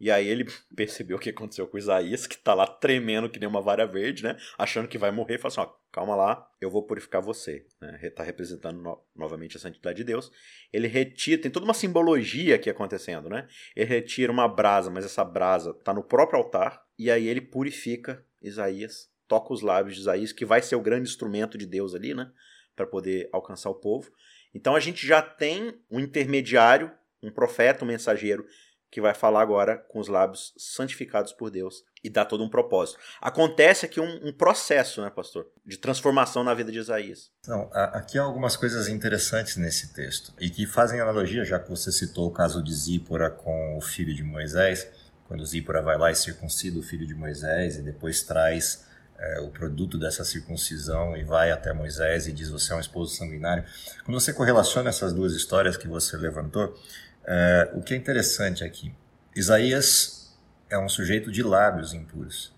E 0.00 0.10
aí 0.10 0.26
ele 0.26 0.46
percebeu 0.74 1.16
o 1.16 1.20
que 1.20 1.30
aconteceu 1.30 1.66
com 1.66 1.78
Isaías, 1.78 2.26
que 2.26 2.34
está 2.34 2.54
lá 2.54 2.66
tremendo 2.66 3.30
que 3.30 3.38
nem 3.38 3.48
uma 3.48 3.60
vara 3.60 3.86
verde, 3.86 4.24
né? 4.24 4.36
Achando 4.58 4.88
que 4.88 4.98
vai 4.98 5.12
morrer, 5.12 5.36
e 5.36 5.38
fala 5.38 5.52
assim: 5.52 5.60
ó, 5.60 5.72
calma 5.92 6.16
lá, 6.16 6.50
eu 6.60 6.70
vou 6.70 6.82
purificar 6.82 7.22
você. 7.22 7.64
Né? 7.80 8.10
Tá 8.10 8.24
representando 8.24 8.80
no 8.80 9.00
novamente 9.14 9.56
a 9.56 9.60
santidade 9.60 9.98
de 9.98 10.04
Deus. 10.04 10.32
Ele 10.72 10.88
retira, 10.88 11.40
tem 11.40 11.50
toda 11.50 11.64
uma 11.64 11.74
simbologia 11.74 12.56
aqui 12.56 12.68
acontecendo, 12.68 13.28
né? 13.28 13.46
Ele 13.76 13.88
retira 13.88 14.32
uma 14.32 14.48
brasa, 14.48 14.90
mas 14.90 15.04
essa 15.04 15.24
brasa 15.24 15.70
está 15.70 15.94
no 15.94 16.02
próprio 16.02 16.38
altar, 16.38 16.82
e 16.98 17.10
aí 17.10 17.28
ele 17.28 17.40
purifica 17.40 18.24
Isaías, 18.42 19.08
toca 19.28 19.52
os 19.52 19.62
lábios 19.62 19.94
de 19.94 20.00
Isaías, 20.00 20.32
que 20.32 20.44
vai 20.44 20.62
ser 20.62 20.74
o 20.74 20.80
grande 20.80 21.08
instrumento 21.08 21.56
de 21.56 21.66
Deus 21.66 21.94
ali, 21.94 22.12
né? 22.12 22.30
Para 22.74 22.86
poder 22.86 23.28
alcançar 23.32 23.70
o 23.70 23.74
povo. 23.74 24.10
Então 24.54 24.74
a 24.74 24.80
gente 24.80 25.06
já 25.06 25.22
tem 25.22 25.80
um 25.90 26.00
intermediário, 26.00 26.90
um 27.22 27.30
profeta, 27.30 27.84
um 27.84 27.88
mensageiro, 27.88 28.44
que 28.92 29.00
vai 29.00 29.14
falar 29.14 29.42
agora 29.42 29.78
com 29.88 29.98
os 29.98 30.06
lábios 30.06 30.54
santificados 30.56 31.32
por 31.32 31.50
Deus 31.50 31.82
e 32.04 32.08
dá 32.08 32.24
todo 32.24 32.44
um 32.44 32.48
propósito. 32.48 33.00
Acontece 33.20 33.86
aqui 33.86 33.98
um, 33.98 34.28
um 34.28 34.32
processo, 34.32 35.02
né, 35.02 35.10
pastor, 35.10 35.48
de 35.66 35.76
transformação 35.76 36.44
na 36.44 36.54
vida 36.54 36.70
de 36.70 36.78
Isaías. 36.78 37.30
Não, 37.48 37.68
aqui 37.72 38.18
há 38.18 38.22
algumas 38.22 38.54
coisas 38.54 38.86
interessantes 38.86 39.56
nesse 39.56 39.92
texto 39.92 40.32
e 40.38 40.48
que 40.48 40.66
fazem 40.66 41.00
analogia, 41.00 41.44
já 41.44 41.58
que 41.58 41.68
você 41.68 41.90
citou 41.90 42.28
o 42.28 42.32
caso 42.32 42.62
de 42.62 42.72
Zípora 42.72 43.30
com 43.30 43.76
o 43.76 43.80
filho 43.80 44.14
de 44.14 44.22
Moisés 44.22 44.86
quando 45.32 45.46
Zípora 45.46 45.80
vai 45.80 45.96
lá 45.96 46.10
e 46.10 46.14
circuncida 46.14 46.78
o 46.78 46.82
filho 46.82 47.06
de 47.06 47.14
Moisés 47.14 47.76
e 47.76 47.82
depois 47.82 48.22
traz 48.22 48.84
é, 49.18 49.40
o 49.40 49.48
produto 49.48 49.98
dessa 49.98 50.26
circuncisão 50.26 51.16
e 51.16 51.24
vai 51.24 51.50
até 51.50 51.72
Moisés 51.72 52.26
e 52.26 52.32
diz: 52.32 52.50
Você 52.50 52.70
é 52.74 52.76
um 52.76 52.80
esposo 52.80 53.16
sanguinário. 53.16 53.64
Quando 54.04 54.20
você 54.20 54.34
correlaciona 54.34 54.90
essas 54.90 55.14
duas 55.14 55.32
histórias 55.32 55.78
que 55.78 55.88
você 55.88 56.18
levantou, 56.18 56.78
É, 57.24 57.70
o 57.74 57.80
que 57.80 57.94
é 57.94 57.96
interessante 57.96 58.64
aqui, 58.64 58.92
Isaías 59.34 60.36
é 60.68 60.78
um 60.78 60.88
sujeito 60.88 61.30
de 61.30 61.42
lábios 61.42 61.94
impuros, 61.94 62.52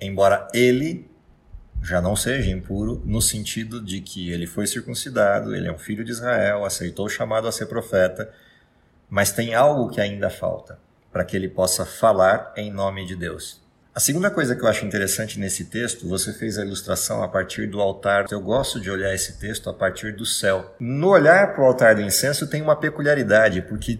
embora 0.00 0.46
ele 0.52 1.10
já 1.82 2.00
não 2.00 2.14
seja 2.14 2.50
impuro 2.50 3.02
no 3.04 3.22
sentido 3.22 3.80
de 3.80 4.00
que 4.00 4.30
ele 4.30 4.46
foi 4.46 4.66
circuncidado, 4.66 5.54
ele 5.54 5.68
é 5.68 5.72
um 5.72 5.78
filho 5.78 6.04
de 6.04 6.10
Israel, 6.10 6.64
aceitou 6.64 7.06
o 7.06 7.08
chamado 7.08 7.48
a 7.48 7.52
ser 7.52 7.66
profeta, 7.66 8.30
mas 9.08 9.32
tem 9.32 9.54
algo 9.54 9.88
que 9.88 10.00
ainda 10.00 10.28
falta 10.28 10.78
para 11.10 11.24
que 11.24 11.36
ele 11.36 11.48
possa 11.48 11.84
falar 11.84 12.52
em 12.56 12.70
nome 12.70 13.06
de 13.06 13.16
Deus. 13.16 13.60
A 13.92 13.98
segunda 13.98 14.30
coisa 14.30 14.54
que 14.54 14.62
eu 14.62 14.68
acho 14.68 14.86
interessante 14.86 15.38
nesse 15.38 15.64
texto, 15.64 16.08
você 16.08 16.32
fez 16.32 16.56
a 16.56 16.64
ilustração 16.64 17.24
a 17.24 17.28
partir 17.28 17.66
do 17.66 17.80
altar. 17.80 18.26
Eu 18.30 18.40
gosto 18.40 18.80
de 18.80 18.88
olhar 18.88 19.12
esse 19.12 19.38
texto 19.38 19.68
a 19.68 19.74
partir 19.74 20.14
do 20.14 20.24
céu. 20.24 20.76
No 20.78 21.08
olhar 21.08 21.52
para 21.52 21.64
o 21.64 21.66
altar 21.66 21.96
do 21.96 22.00
incenso 22.00 22.46
tem 22.46 22.62
uma 22.62 22.76
peculiaridade, 22.76 23.62
porque 23.62 23.98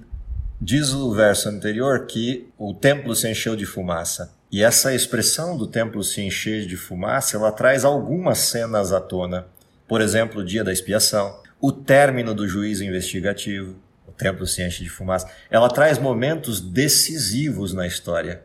diz 0.61 0.93
o 0.93 1.13
verso 1.13 1.49
anterior 1.49 2.07
que 2.07 2.49
o 2.59 2.75
templo 2.75 3.15
se 3.15 3.29
encheu 3.31 3.57
de 3.57 3.65
fumaça. 3.65 4.35
E 4.53 4.63
essa 4.63 4.95
expressão 4.95 5.57
do 5.57 5.67
templo 5.67 6.03
se 6.03 6.21
encher 6.21 6.67
de 6.67 6.77
fumaça, 6.77 7.37
ela 7.37 7.53
traz 7.53 7.85
algumas 7.85 8.39
cenas 8.39 8.93
à 8.93 9.01
tona. 9.01 9.47
Por 9.87 10.01
exemplo, 10.01 10.41
o 10.41 10.45
dia 10.45 10.65
da 10.65 10.73
expiação, 10.73 11.41
o 11.61 11.71
término 11.71 12.35
do 12.35 12.49
juízo 12.49 12.85
investigativo, 12.85 13.77
o 14.07 14.13
templo 14.13 14.47
se 14.47 14.63
enche 14.63 14.83
de 14.83 14.91
fumaça. 14.91 15.31
Ela 15.51 15.69
traz 15.69 15.99
momentos 15.99 16.61
decisivos 16.61 17.73
na 17.73 17.87
história 17.87 18.43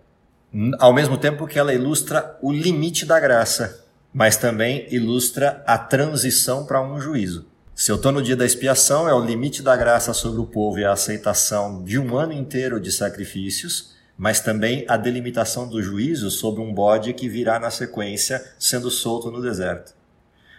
ao 0.80 0.93
mesmo 0.93 1.17
tempo 1.17 1.47
que 1.47 1.60
ela 1.60 1.73
ilustra 1.73 2.38
o 2.41 2.51
limite 2.51 3.06
da 3.06 3.19
graça, 3.19 3.84
mas 4.13 4.38
também 4.38 4.88
ilustra 4.89 5.62
a 5.67 5.78
transição 5.78 6.65
para 6.65 6.82
um 6.82 6.99
juízo. 6.99 7.45
Se 7.75 7.91
eu 7.91 7.97
estou 7.97 8.13
no 8.13 8.23
dia 8.23 8.38
da 8.38 8.45
expiação, 8.45 9.05
é 9.05 9.13
o 9.13 9.19
limite 9.19 9.61
da 9.61 9.75
graça 9.75 10.13
sobre 10.13 10.39
o 10.39 10.45
povo 10.45 10.79
e 10.79 10.85
a 10.85 10.93
aceitação 10.93 11.83
de 11.83 11.99
um 11.99 12.17
ano 12.17 12.31
inteiro 12.31 12.79
de 12.79 12.89
sacrifícios, 12.89 13.93
mas 14.17 14.39
também 14.39 14.85
a 14.88 14.95
delimitação 14.95 15.67
do 15.67 15.83
juízo 15.83 16.31
sobre 16.31 16.61
um 16.61 16.73
bode 16.73 17.11
que 17.11 17.27
virá 17.27 17.59
na 17.59 17.69
sequência 17.69 18.41
sendo 18.57 18.89
solto 18.89 19.29
no 19.29 19.41
deserto. 19.41 19.93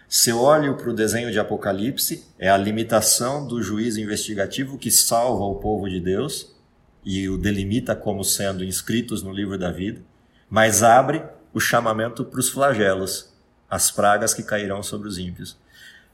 Se 0.07 0.29
eu 0.29 0.43
olho 0.43 0.77
para 0.77 0.91
o 0.91 0.95
desenho 0.95 1.33
de 1.33 1.39
Apocalipse, 1.39 2.23
é 2.39 2.51
a 2.51 2.57
limitação 2.59 3.47
do 3.47 3.63
juízo 3.63 3.99
investigativo 3.99 4.77
que 4.77 4.91
salva 4.91 5.43
o 5.43 5.55
povo 5.55 5.89
de 5.89 5.99
Deus, 5.99 6.55
e 7.03 7.31
o 7.31 7.39
delimita 7.39 7.97
como 7.97 8.23
sendo 8.25 8.63
inscritos 8.63 9.23
no 9.23 9.33
livro 9.33 9.57
da 9.57 9.73
vida, 9.73 10.03
mas 10.51 10.83
abre 10.83 11.23
o 11.55 11.61
chamamento 11.61 12.27
para 12.27 12.41
os 12.41 12.51
flagelos, 12.51 13.33
as 13.71 13.91
pragas 13.91 14.35
que 14.35 14.43
cairão 14.43 14.83
sobre 14.83 15.09
os 15.09 15.17
ímpios. 15.17 15.57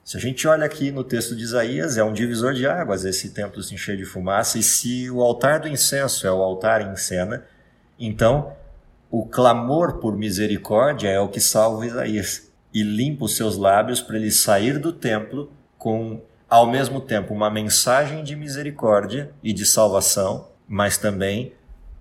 Se 0.05 0.17
a 0.17 0.21
gente 0.21 0.47
olha 0.49 0.65
aqui 0.65 0.91
no 0.91 1.05
texto 1.05 1.37
de 1.37 1.43
Isaías, 1.43 1.97
é 1.97 2.05
um 2.05 2.12
divisor 2.12 2.55
de 2.55 2.67
águas 2.67 3.05
esse 3.05 3.31
templo 3.31 3.62
se 3.62 3.75
encher 3.75 3.97
de 3.97 4.05
fumaça, 4.05 4.59
e 4.59 4.62
se 4.62 5.11
o 5.11 5.23
altar 5.23 5.61
do 5.61 5.69
incenso 5.69 6.27
é 6.27 6.33
o 6.33 6.43
altar 6.43 6.83
em 6.83 6.97
cena, 6.97 7.45
então 7.99 8.53
o 9.11 9.27
clamor 9.27 9.99
por 9.99 10.17
misericórdia 10.17 11.09
é 11.09 11.21
o 11.21 11.29
que 11.29 11.41
salva 11.41 11.87
Isaías 11.87 12.51
e 12.75 12.83
limpa 12.83 13.27
os 13.27 13.37
seus 13.37 13.57
lábios 13.57 14.01
para 14.01 14.17
ele 14.17 14.31
sair 14.31 14.79
do 14.79 14.93
templo 14.93 15.53
com, 15.79 16.21
ao 16.49 16.67
mesmo 16.67 17.01
tempo, 17.01 17.33
uma 17.33 17.51
mensagem 17.51 18.25
de 18.25 18.35
misericórdia 18.35 19.31
e 19.43 19.53
de 19.53 19.65
salvação 19.67 20.53
mas 20.73 20.97
também 20.97 21.53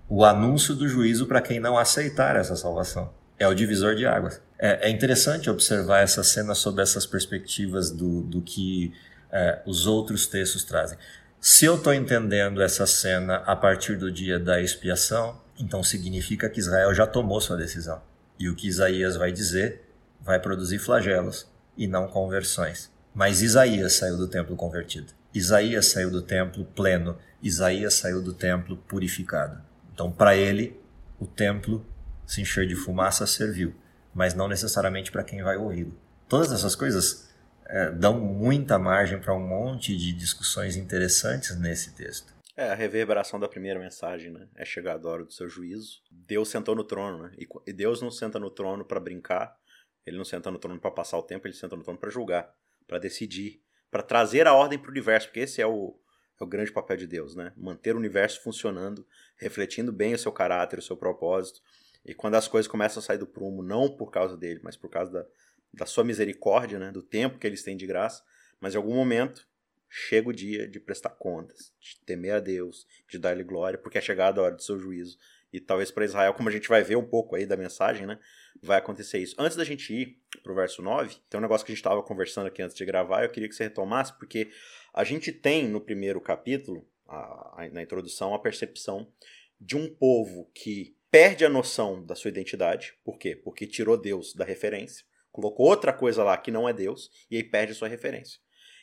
o 0.08 0.24
anúncio 0.24 0.74
do 0.74 0.88
juízo 0.88 1.26
para 1.26 1.42
quem 1.42 1.60
não 1.60 1.76
aceitar 1.76 2.36
essa 2.36 2.56
salvação. 2.56 3.10
É 3.38 3.46
o 3.46 3.54
divisor 3.54 3.94
de 3.94 4.06
águas. 4.06 4.40
É, 4.62 4.88
é 4.88 4.90
interessante 4.90 5.50
observar 5.50 6.02
essa 6.02 6.22
cena 6.22 6.54
sob 6.54 6.80
essas 6.80 7.04
perspectivas 7.04 7.90
do, 7.90 8.22
do 8.22 8.40
que 8.40 8.94
é, 9.32 9.60
os 9.66 9.88
outros 9.88 10.28
textos 10.28 10.62
trazem. 10.62 10.96
Se 11.40 11.64
eu 11.64 11.74
estou 11.74 11.92
entendendo 11.92 12.62
essa 12.62 12.86
cena 12.86 13.38
a 13.38 13.56
partir 13.56 13.96
do 13.96 14.12
dia 14.12 14.38
da 14.38 14.60
expiação, 14.60 15.40
então 15.58 15.82
significa 15.82 16.48
que 16.48 16.60
Israel 16.60 16.94
já 16.94 17.08
tomou 17.08 17.40
sua 17.40 17.56
decisão. 17.56 18.00
E 18.38 18.48
o 18.48 18.54
que 18.54 18.68
Isaías 18.68 19.16
vai 19.16 19.32
dizer 19.32 19.82
vai 20.20 20.38
produzir 20.38 20.78
flagelos 20.78 21.50
e 21.76 21.88
não 21.88 22.06
conversões. 22.06 22.88
Mas 23.12 23.42
Isaías 23.42 23.94
saiu 23.94 24.16
do 24.16 24.28
templo 24.28 24.54
convertido. 24.54 25.12
Isaías 25.34 25.86
saiu 25.86 26.10
do 26.10 26.22
templo 26.22 26.64
pleno 26.64 27.18
Isaías 27.42 27.94
saiu 27.94 28.22
do 28.22 28.32
templo 28.32 28.76
purificado. 28.76 29.60
Então, 29.92 30.12
para 30.12 30.36
ele, 30.36 30.80
o 31.18 31.26
templo 31.26 31.84
se 32.24 32.40
encher 32.40 32.68
de 32.68 32.76
fumaça 32.76 33.26
serviu, 33.26 33.74
mas 34.14 34.34
não 34.34 34.48
necessariamente 34.48 35.10
para 35.10 35.24
quem 35.24 35.42
vai 35.42 35.56
ouvi-lo. 35.56 35.98
Todas 36.28 36.52
essas 36.52 36.74
coisas 36.74 37.30
é, 37.66 37.90
dão 37.90 38.20
muita 38.20 38.78
margem 38.78 39.20
para 39.20 39.34
um 39.34 39.46
monte 39.46 39.96
de 39.96 40.12
discussões 40.12 40.76
interessantes 40.76 41.58
nesse 41.58 41.94
texto. 41.94 42.32
É 42.54 42.70
a 42.70 42.74
reverberação 42.74 43.40
da 43.40 43.48
primeira 43.48 43.80
mensagem, 43.80 44.30
né? 44.30 44.46
É 44.54 44.64
chegada 44.64 45.08
a 45.08 45.10
hora 45.10 45.24
do 45.24 45.32
seu 45.32 45.48
juízo. 45.48 46.02
Deus 46.10 46.50
sentou 46.50 46.74
no 46.74 46.84
trono, 46.84 47.22
né? 47.22 47.32
E 47.66 47.72
Deus 47.72 48.02
não 48.02 48.10
senta 48.10 48.38
no 48.38 48.50
trono 48.50 48.84
para 48.84 49.00
brincar, 49.00 49.56
ele 50.04 50.18
não 50.18 50.24
senta 50.24 50.50
no 50.50 50.58
trono 50.58 50.78
para 50.78 50.90
passar 50.90 51.16
o 51.16 51.22
tempo, 51.22 51.46
ele 51.46 51.54
senta 51.54 51.76
no 51.76 51.82
trono 51.82 51.98
para 51.98 52.10
julgar, 52.10 52.52
para 52.86 52.98
decidir, 52.98 53.62
para 53.90 54.02
trazer 54.02 54.46
a 54.46 54.52
ordem 54.52 54.78
para 54.78 54.88
o 54.88 54.90
universo, 54.90 55.28
porque 55.28 55.40
esse 55.40 55.62
é 55.62 55.66
o, 55.66 55.98
é 56.40 56.44
o 56.44 56.46
grande 56.46 56.72
papel 56.72 56.96
de 56.96 57.06
Deus, 57.06 57.34
né? 57.34 57.52
Manter 57.56 57.94
o 57.94 57.98
universo 57.98 58.42
funcionando, 58.42 59.06
refletindo 59.36 59.92
bem 59.92 60.12
o 60.12 60.18
seu 60.18 60.32
caráter, 60.32 60.78
o 60.78 60.82
seu 60.82 60.96
propósito. 60.96 61.60
E 62.04 62.14
quando 62.14 62.34
as 62.34 62.48
coisas 62.48 62.70
começam 62.70 63.00
a 63.00 63.02
sair 63.02 63.18
do 63.18 63.26
prumo, 63.26 63.62
não 63.62 63.88
por 63.88 64.10
causa 64.10 64.36
dele, 64.36 64.60
mas 64.62 64.76
por 64.76 64.90
causa 64.90 65.12
da, 65.12 65.26
da 65.72 65.86
sua 65.86 66.04
misericórdia, 66.04 66.78
né? 66.78 66.90
Do 66.90 67.02
tempo 67.02 67.38
que 67.38 67.46
eles 67.46 67.62
têm 67.62 67.76
de 67.76 67.86
graça, 67.86 68.22
mas 68.60 68.74
em 68.74 68.76
algum 68.76 68.94
momento 68.94 69.46
chega 69.88 70.28
o 70.28 70.32
dia 70.32 70.66
de 70.66 70.80
prestar 70.80 71.10
contas, 71.10 71.72
de 71.78 72.00
temer 72.04 72.34
a 72.34 72.40
Deus, 72.40 72.86
de 73.08 73.18
dar-lhe 73.18 73.44
glória, 73.44 73.78
porque 73.78 73.98
é 73.98 74.00
chegada 74.00 74.40
a 74.40 74.44
hora 74.44 74.54
do 74.54 74.62
seu 74.62 74.78
juízo. 74.78 75.18
E 75.52 75.60
talvez 75.60 75.90
para 75.90 76.04
Israel, 76.04 76.32
como 76.32 76.48
a 76.48 76.52
gente 76.52 76.66
vai 76.66 76.82
ver 76.82 76.96
um 76.96 77.06
pouco 77.06 77.36
aí 77.36 77.44
da 77.44 77.58
mensagem, 77.58 78.06
né? 78.06 78.18
Vai 78.62 78.78
acontecer 78.78 79.18
isso. 79.18 79.36
Antes 79.38 79.54
da 79.56 79.64
gente 79.64 79.92
ir 79.92 80.18
pro 80.42 80.54
verso 80.54 80.80
9, 80.80 81.16
tem 81.28 81.38
um 81.38 81.42
negócio 81.42 81.64
que 81.64 81.72
a 81.72 81.74
gente 81.74 81.80
estava 81.80 82.02
conversando 82.02 82.46
aqui 82.46 82.62
antes 82.62 82.74
de 82.74 82.84
gravar, 82.86 83.22
eu 83.22 83.28
queria 83.28 83.48
que 83.48 83.54
você 83.54 83.64
retomasse, 83.64 84.16
porque 84.18 84.50
a 84.94 85.04
gente 85.04 85.30
tem 85.30 85.68
no 85.68 85.80
primeiro 85.80 86.20
capítulo, 86.22 86.88
a, 87.06 87.62
a, 87.62 87.68
na 87.70 87.82
introdução, 87.82 88.34
a 88.34 88.38
percepção 88.38 89.12
de 89.60 89.76
um 89.76 89.94
povo 89.94 90.50
que 90.54 90.96
perde 91.12 91.44
a 91.44 91.48
noção 91.48 92.02
da 92.02 92.14
sua 92.14 92.30
identidade. 92.30 92.94
Por 93.04 93.18
quê? 93.18 93.36
Porque 93.36 93.66
tirou 93.66 94.00
Deus 94.00 94.32
da 94.34 94.46
referência, 94.46 95.04
colocou 95.30 95.66
outra 95.66 95.92
coisa 95.92 96.24
lá 96.24 96.38
que 96.38 96.50
não 96.50 96.66
é 96.66 96.72
Deus, 96.72 97.10
e 97.30 97.36
aí 97.36 97.44
perde 97.44 97.72
a 97.72 97.74
sua 97.74 97.86
referência. 97.86 98.40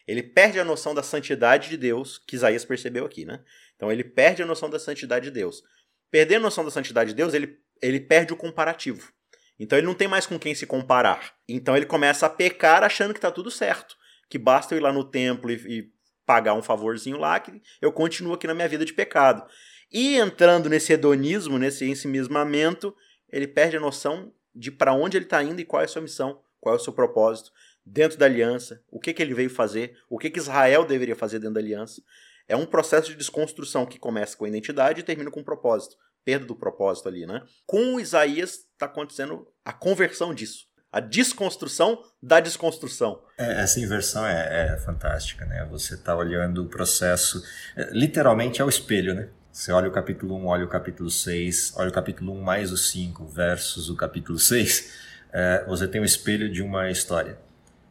Ele 0.08 0.22
perde 0.22 0.60
a 0.60 0.64
noção 0.64 0.94
da 0.94 1.02
santidade 1.02 1.70
de 1.70 1.78
Deus, 1.78 2.20
que 2.20 2.36
Isaías 2.36 2.64
percebeu 2.64 3.04
aqui, 3.04 3.26
né? 3.26 3.44
Então 3.76 3.92
ele 3.92 4.04
perde 4.04 4.44
a 4.44 4.46
noção 4.46 4.70
da 4.70 4.78
santidade 4.78 5.26
de 5.26 5.32
Deus. 5.32 5.64
Perder 6.12 6.36
a 6.36 6.40
noção 6.40 6.64
da 6.64 6.72
santidade 6.72 7.12
de 7.12 7.16
Deus, 7.16 7.34
ele, 7.34 7.58
ele 7.82 8.00
perde 8.00 8.32
o 8.32 8.38
comparativo. 8.38 9.12
Então 9.60 9.78
ele 9.78 9.88
não 9.88 9.96
tem 9.96 10.08
mais 10.08 10.28
com 10.28 10.40
quem 10.40 10.54
se 10.54 10.68
comparar. 10.68 11.36
Então 11.48 11.76
ele 11.76 11.86
começa 11.86 12.28
a 12.28 12.30
pecar 12.30 12.84
achando 12.84 13.14
que 13.14 13.18
está 13.18 13.32
tudo 13.32 13.50
certo. 13.50 13.96
Que 14.30 14.38
basta 14.38 14.74
eu 14.74 14.78
ir 14.78 14.82
lá 14.82 14.94
no 14.94 15.04
templo 15.04 15.52
e, 15.52 15.56
e 15.56 15.92
pagar 16.26 16.54
um 16.54 16.62
favorzinho 16.62 17.18
lá, 17.18 17.40
que 17.40 17.60
eu 17.82 17.92
continuo 17.92 18.34
aqui 18.34 18.46
na 18.46 18.54
minha 18.54 18.68
vida 18.68 18.86
de 18.86 18.94
pecado. 18.94 19.48
E 19.92 20.18
entrando 20.18 20.70
nesse 20.70 20.94
hedonismo, 20.94 21.58
nesse 21.58 21.86
ensimismamento, 21.86 22.96
ele 23.32 23.48
perde 23.48 23.78
a 23.78 23.80
noção 23.80 24.32
de 24.54 24.72
para 24.72 24.94
onde 24.94 25.18
ele 25.18 25.26
está 25.26 25.42
indo 25.42 25.60
e 25.60 25.66
qual 25.66 25.82
é 25.82 25.86
a 25.86 25.88
sua 25.88 26.02
missão, 26.02 26.42
qual 26.60 26.76
é 26.76 26.78
o 26.78 26.82
seu 26.82 26.94
propósito 26.94 27.52
dentro 27.86 28.18
da 28.18 28.26
aliança, 28.26 28.84
o 28.90 29.00
que, 29.00 29.14
que 29.14 29.22
ele 29.22 29.34
veio 29.34 29.50
fazer, 29.50 29.98
o 30.10 30.18
que, 30.18 30.30
que 30.30 30.40
Israel 30.40 30.86
deveria 30.86 31.16
fazer 31.16 31.40
dentro 31.40 31.56
da 31.56 31.60
aliança. 31.60 32.02
É 32.48 32.56
um 32.56 32.66
processo 32.66 33.10
de 33.10 33.16
desconstrução 33.16 33.86
que 33.86 34.00
começa 34.00 34.36
com 34.36 34.46
a 34.46 34.50
identidade 34.50 35.00
e 35.00 35.04
termina 35.04 35.32
com 35.32 35.40
o 35.40 35.46
propósito. 35.46 35.96
Perda 36.24 36.46
do 36.46 36.56
propósito 36.56 37.08
ali, 37.08 37.26
né? 37.26 37.42
Com 37.66 38.00
Isaías 38.00 38.66
está 38.74 38.86
acontecendo 38.86 39.48
a 39.64 39.72
conversão 39.72 40.34
disso 40.34 40.70
a 40.92 41.00
desconstrução 41.00 42.04
da 42.22 42.40
desconstrução. 42.40 43.22
É, 43.38 43.62
essa 43.62 43.80
inversão 43.80 44.26
é, 44.26 44.74
é, 44.74 44.78
fantástica, 44.78 45.46
né? 45.46 45.66
Você 45.70 45.94
está 45.94 46.16
olhando 46.16 46.64
o 46.64 46.68
processo, 46.68 47.44
é, 47.76 47.90
literalmente 47.92 48.62
é 48.62 48.66
o 48.66 48.70
espelho, 48.70 49.14
né? 49.14 49.30
Você 49.60 49.74
olha 49.74 49.90
o 49.90 49.92
capítulo 49.92 50.38
1, 50.38 50.46
olha 50.46 50.64
o 50.64 50.70
capítulo 50.70 51.12
6, 51.12 51.74
olha 51.76 51.90
o 51.90 51.92
capítulo 51.92 52.32
1 52.32 52.42
mais 52.42 52.72
o 52.72 52.78
5 52.78 53.26
versus 53.26 53.90
o 53.90 53.96
capítulo 53.98 54.40
6, 54.40 54.94
é, 55.34 55.66
você 55.68 55.86
tem 55.86 56.00
o 56.00 56.04
um 56.04 56.06
espelho 56.06 56.50
de 56.50 56.62
uma 56.62 56.90
história. 56.90 57.38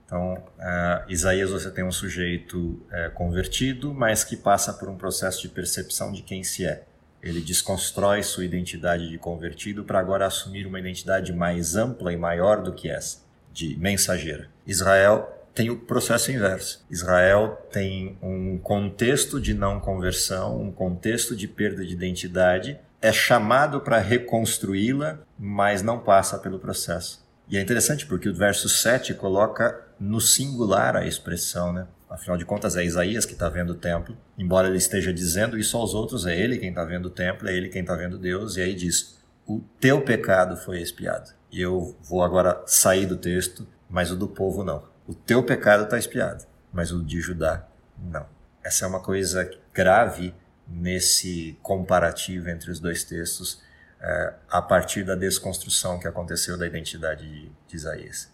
Então, 0.06 0.42
é, 0.58 1.04
Isaías 1.10 1.50
você 1.50 1.70
tem 1.70 1.84
um 1.84 1.92
sujeito 1.92 2.80
é, 2.90 3.10
convertido, 3.10 3.92
mas 3.92 4.24
que 4.24 4.34
passa 4.34 4.72
por 4.72 4.88
um 4.88 4.96
processo 4.96 5.42
de 5.42 5.50
percepção 5.50 6.10
de 6.10 6.22
quem 6.22 6.42
se 6.42 6.64
é. 6.64 6.84
Ele 7.22 7.42
desconstrói 7.42 8.22
sua 8.22 8.46
identidade 8.46 9.06
de 9.06 9.18
convertido 9.18 9.84
para 9.84 9.98
agora 9.98 10.24
assumir 10.24 10.66
uma 10.66 10.80
identidade 10.80 11.34
mais 11.34 11.76
ampla 11.76 12.14
e 12.14 12.16
maior 12.16 12.62
do 12.62 12.72
que 12.72 12.88
essa, 12.88 13.18
de 13.52 13.76
mensageira. 13.76 14.48
Israel 14.66 15.37
tem 15.58 15.70
o 15.70 15.76
processo 15.76 16.30
inverso. 16.30 16.86
Israel 16.88 17.66
tem 17.72 18.16
um 18.22 18.56
contexto 18.58 19.40
de 19.40 19.52
não 19.52 19.80
conversão, 19.80 20.62
um 20.62 20.70
contexto 20.70 21.34
de 21.34 21.48
perda 21.48 21.84
de 21.84 21.92
identidade, 21.92 22.78
é 23.02 23.12
chamado 23.12 23.80
para 23.80 23.98
reconstruí-la, 23.98 25.18
mas 25.36 25.82
não 25.82 25.98
passa 25.98 26.38
pelo 26.38 26.60
processo. 26.60 27.26
E 27.48 27.58
é 27.58 27.60
interessante 27.60 28.06
porque 28.06 28.28
o 28.28 28.34
verso 28.34 28.68
7 28.68 29.14
coloca 29.14 29.84
no 29.98 30.20
singular 30.20 30.94
a 30.94 31.04
expressão, 31.04 31.72
né? 31.72 31.88
Afinal 32.08 32.38
de 32.38 32.44
contas, 32.44 32.76
é 32.76 32.84
Isaías 32.84 33.24
que 33.24 33.32
está 33.32 33.48
vendo 33.48 33.70
o 33.70 33.74
templo. 33.74 34.16
Embora 34.38 34.68
ele 34.68 34.78
esteja 34.78 35.12
dizendo 35.12 35.58
isso 35.58 35.76
aos 35.76 35.92
outros, 35.92 36.24
é 36.24 36.38
ele 36.38 36.58
quem 36.58 36.68
está 36.68 36.84
vendo 36.84 37.06
o 37.06 37.10
templo, 37.10 37.48
é 37.48 37.52
ele 37.52 37.68
quem 37.68 37.80
está 37.80 37.96
vendo 37.96 38.16
Deus. 38.16 38.56
E 38.56 38.62
aí 38.62 38.76
diz: 38.76 39.18
O 39.44 39.60
teu 39.80 40.02
pecado 40.02 40.56
foi 40.56 40.80
expiado. 40.80 41.30
E 41.50 41.60
eu 41.60 41.96
vou 42.08 42.22
agora 42.22 42.62
sair 42.64 43.06
do 43.06 43.16
texto, 43.16 43.66
mas 43.90 44.12
o 44.12 44.16
do 44.16 44.28
povo 44.28 44.62
não. 44.62 44.96
O 45.08 45.14
teu 45.14 45.42
pecado 45.42 45.84
está 45.84 45.96
expiado, 45.96 46.44
mas 46.70 46.92
o 46.92 47.02
de 47.02 47.18
Judá 47.18 47.66
não. 47.96 48.28
Essa 48.62 48.84
é 48.84 48.88
uma 48.88 49.02
coisa 49.02 49.50
grave 49.72 50.34
nesse 50.68 51.58
comparativo 51.62 52.50
entre 52.50 52.70
os 52.70 52.78
dois 52.78 53.04
textos, 53.04 53.62
é, 53.98 54.34
a 54.50 54.60
partir 54.60 55.04
da 55.04 55.14
desconstrução 55.14 55.98
que 55.98 56.06
aconteceu 56.06 56.58
da 56.58 56.66
identidade 56.66 57.26
de, 57.26 57.50
de 57.66 57.74
Isaías 57.74 58.30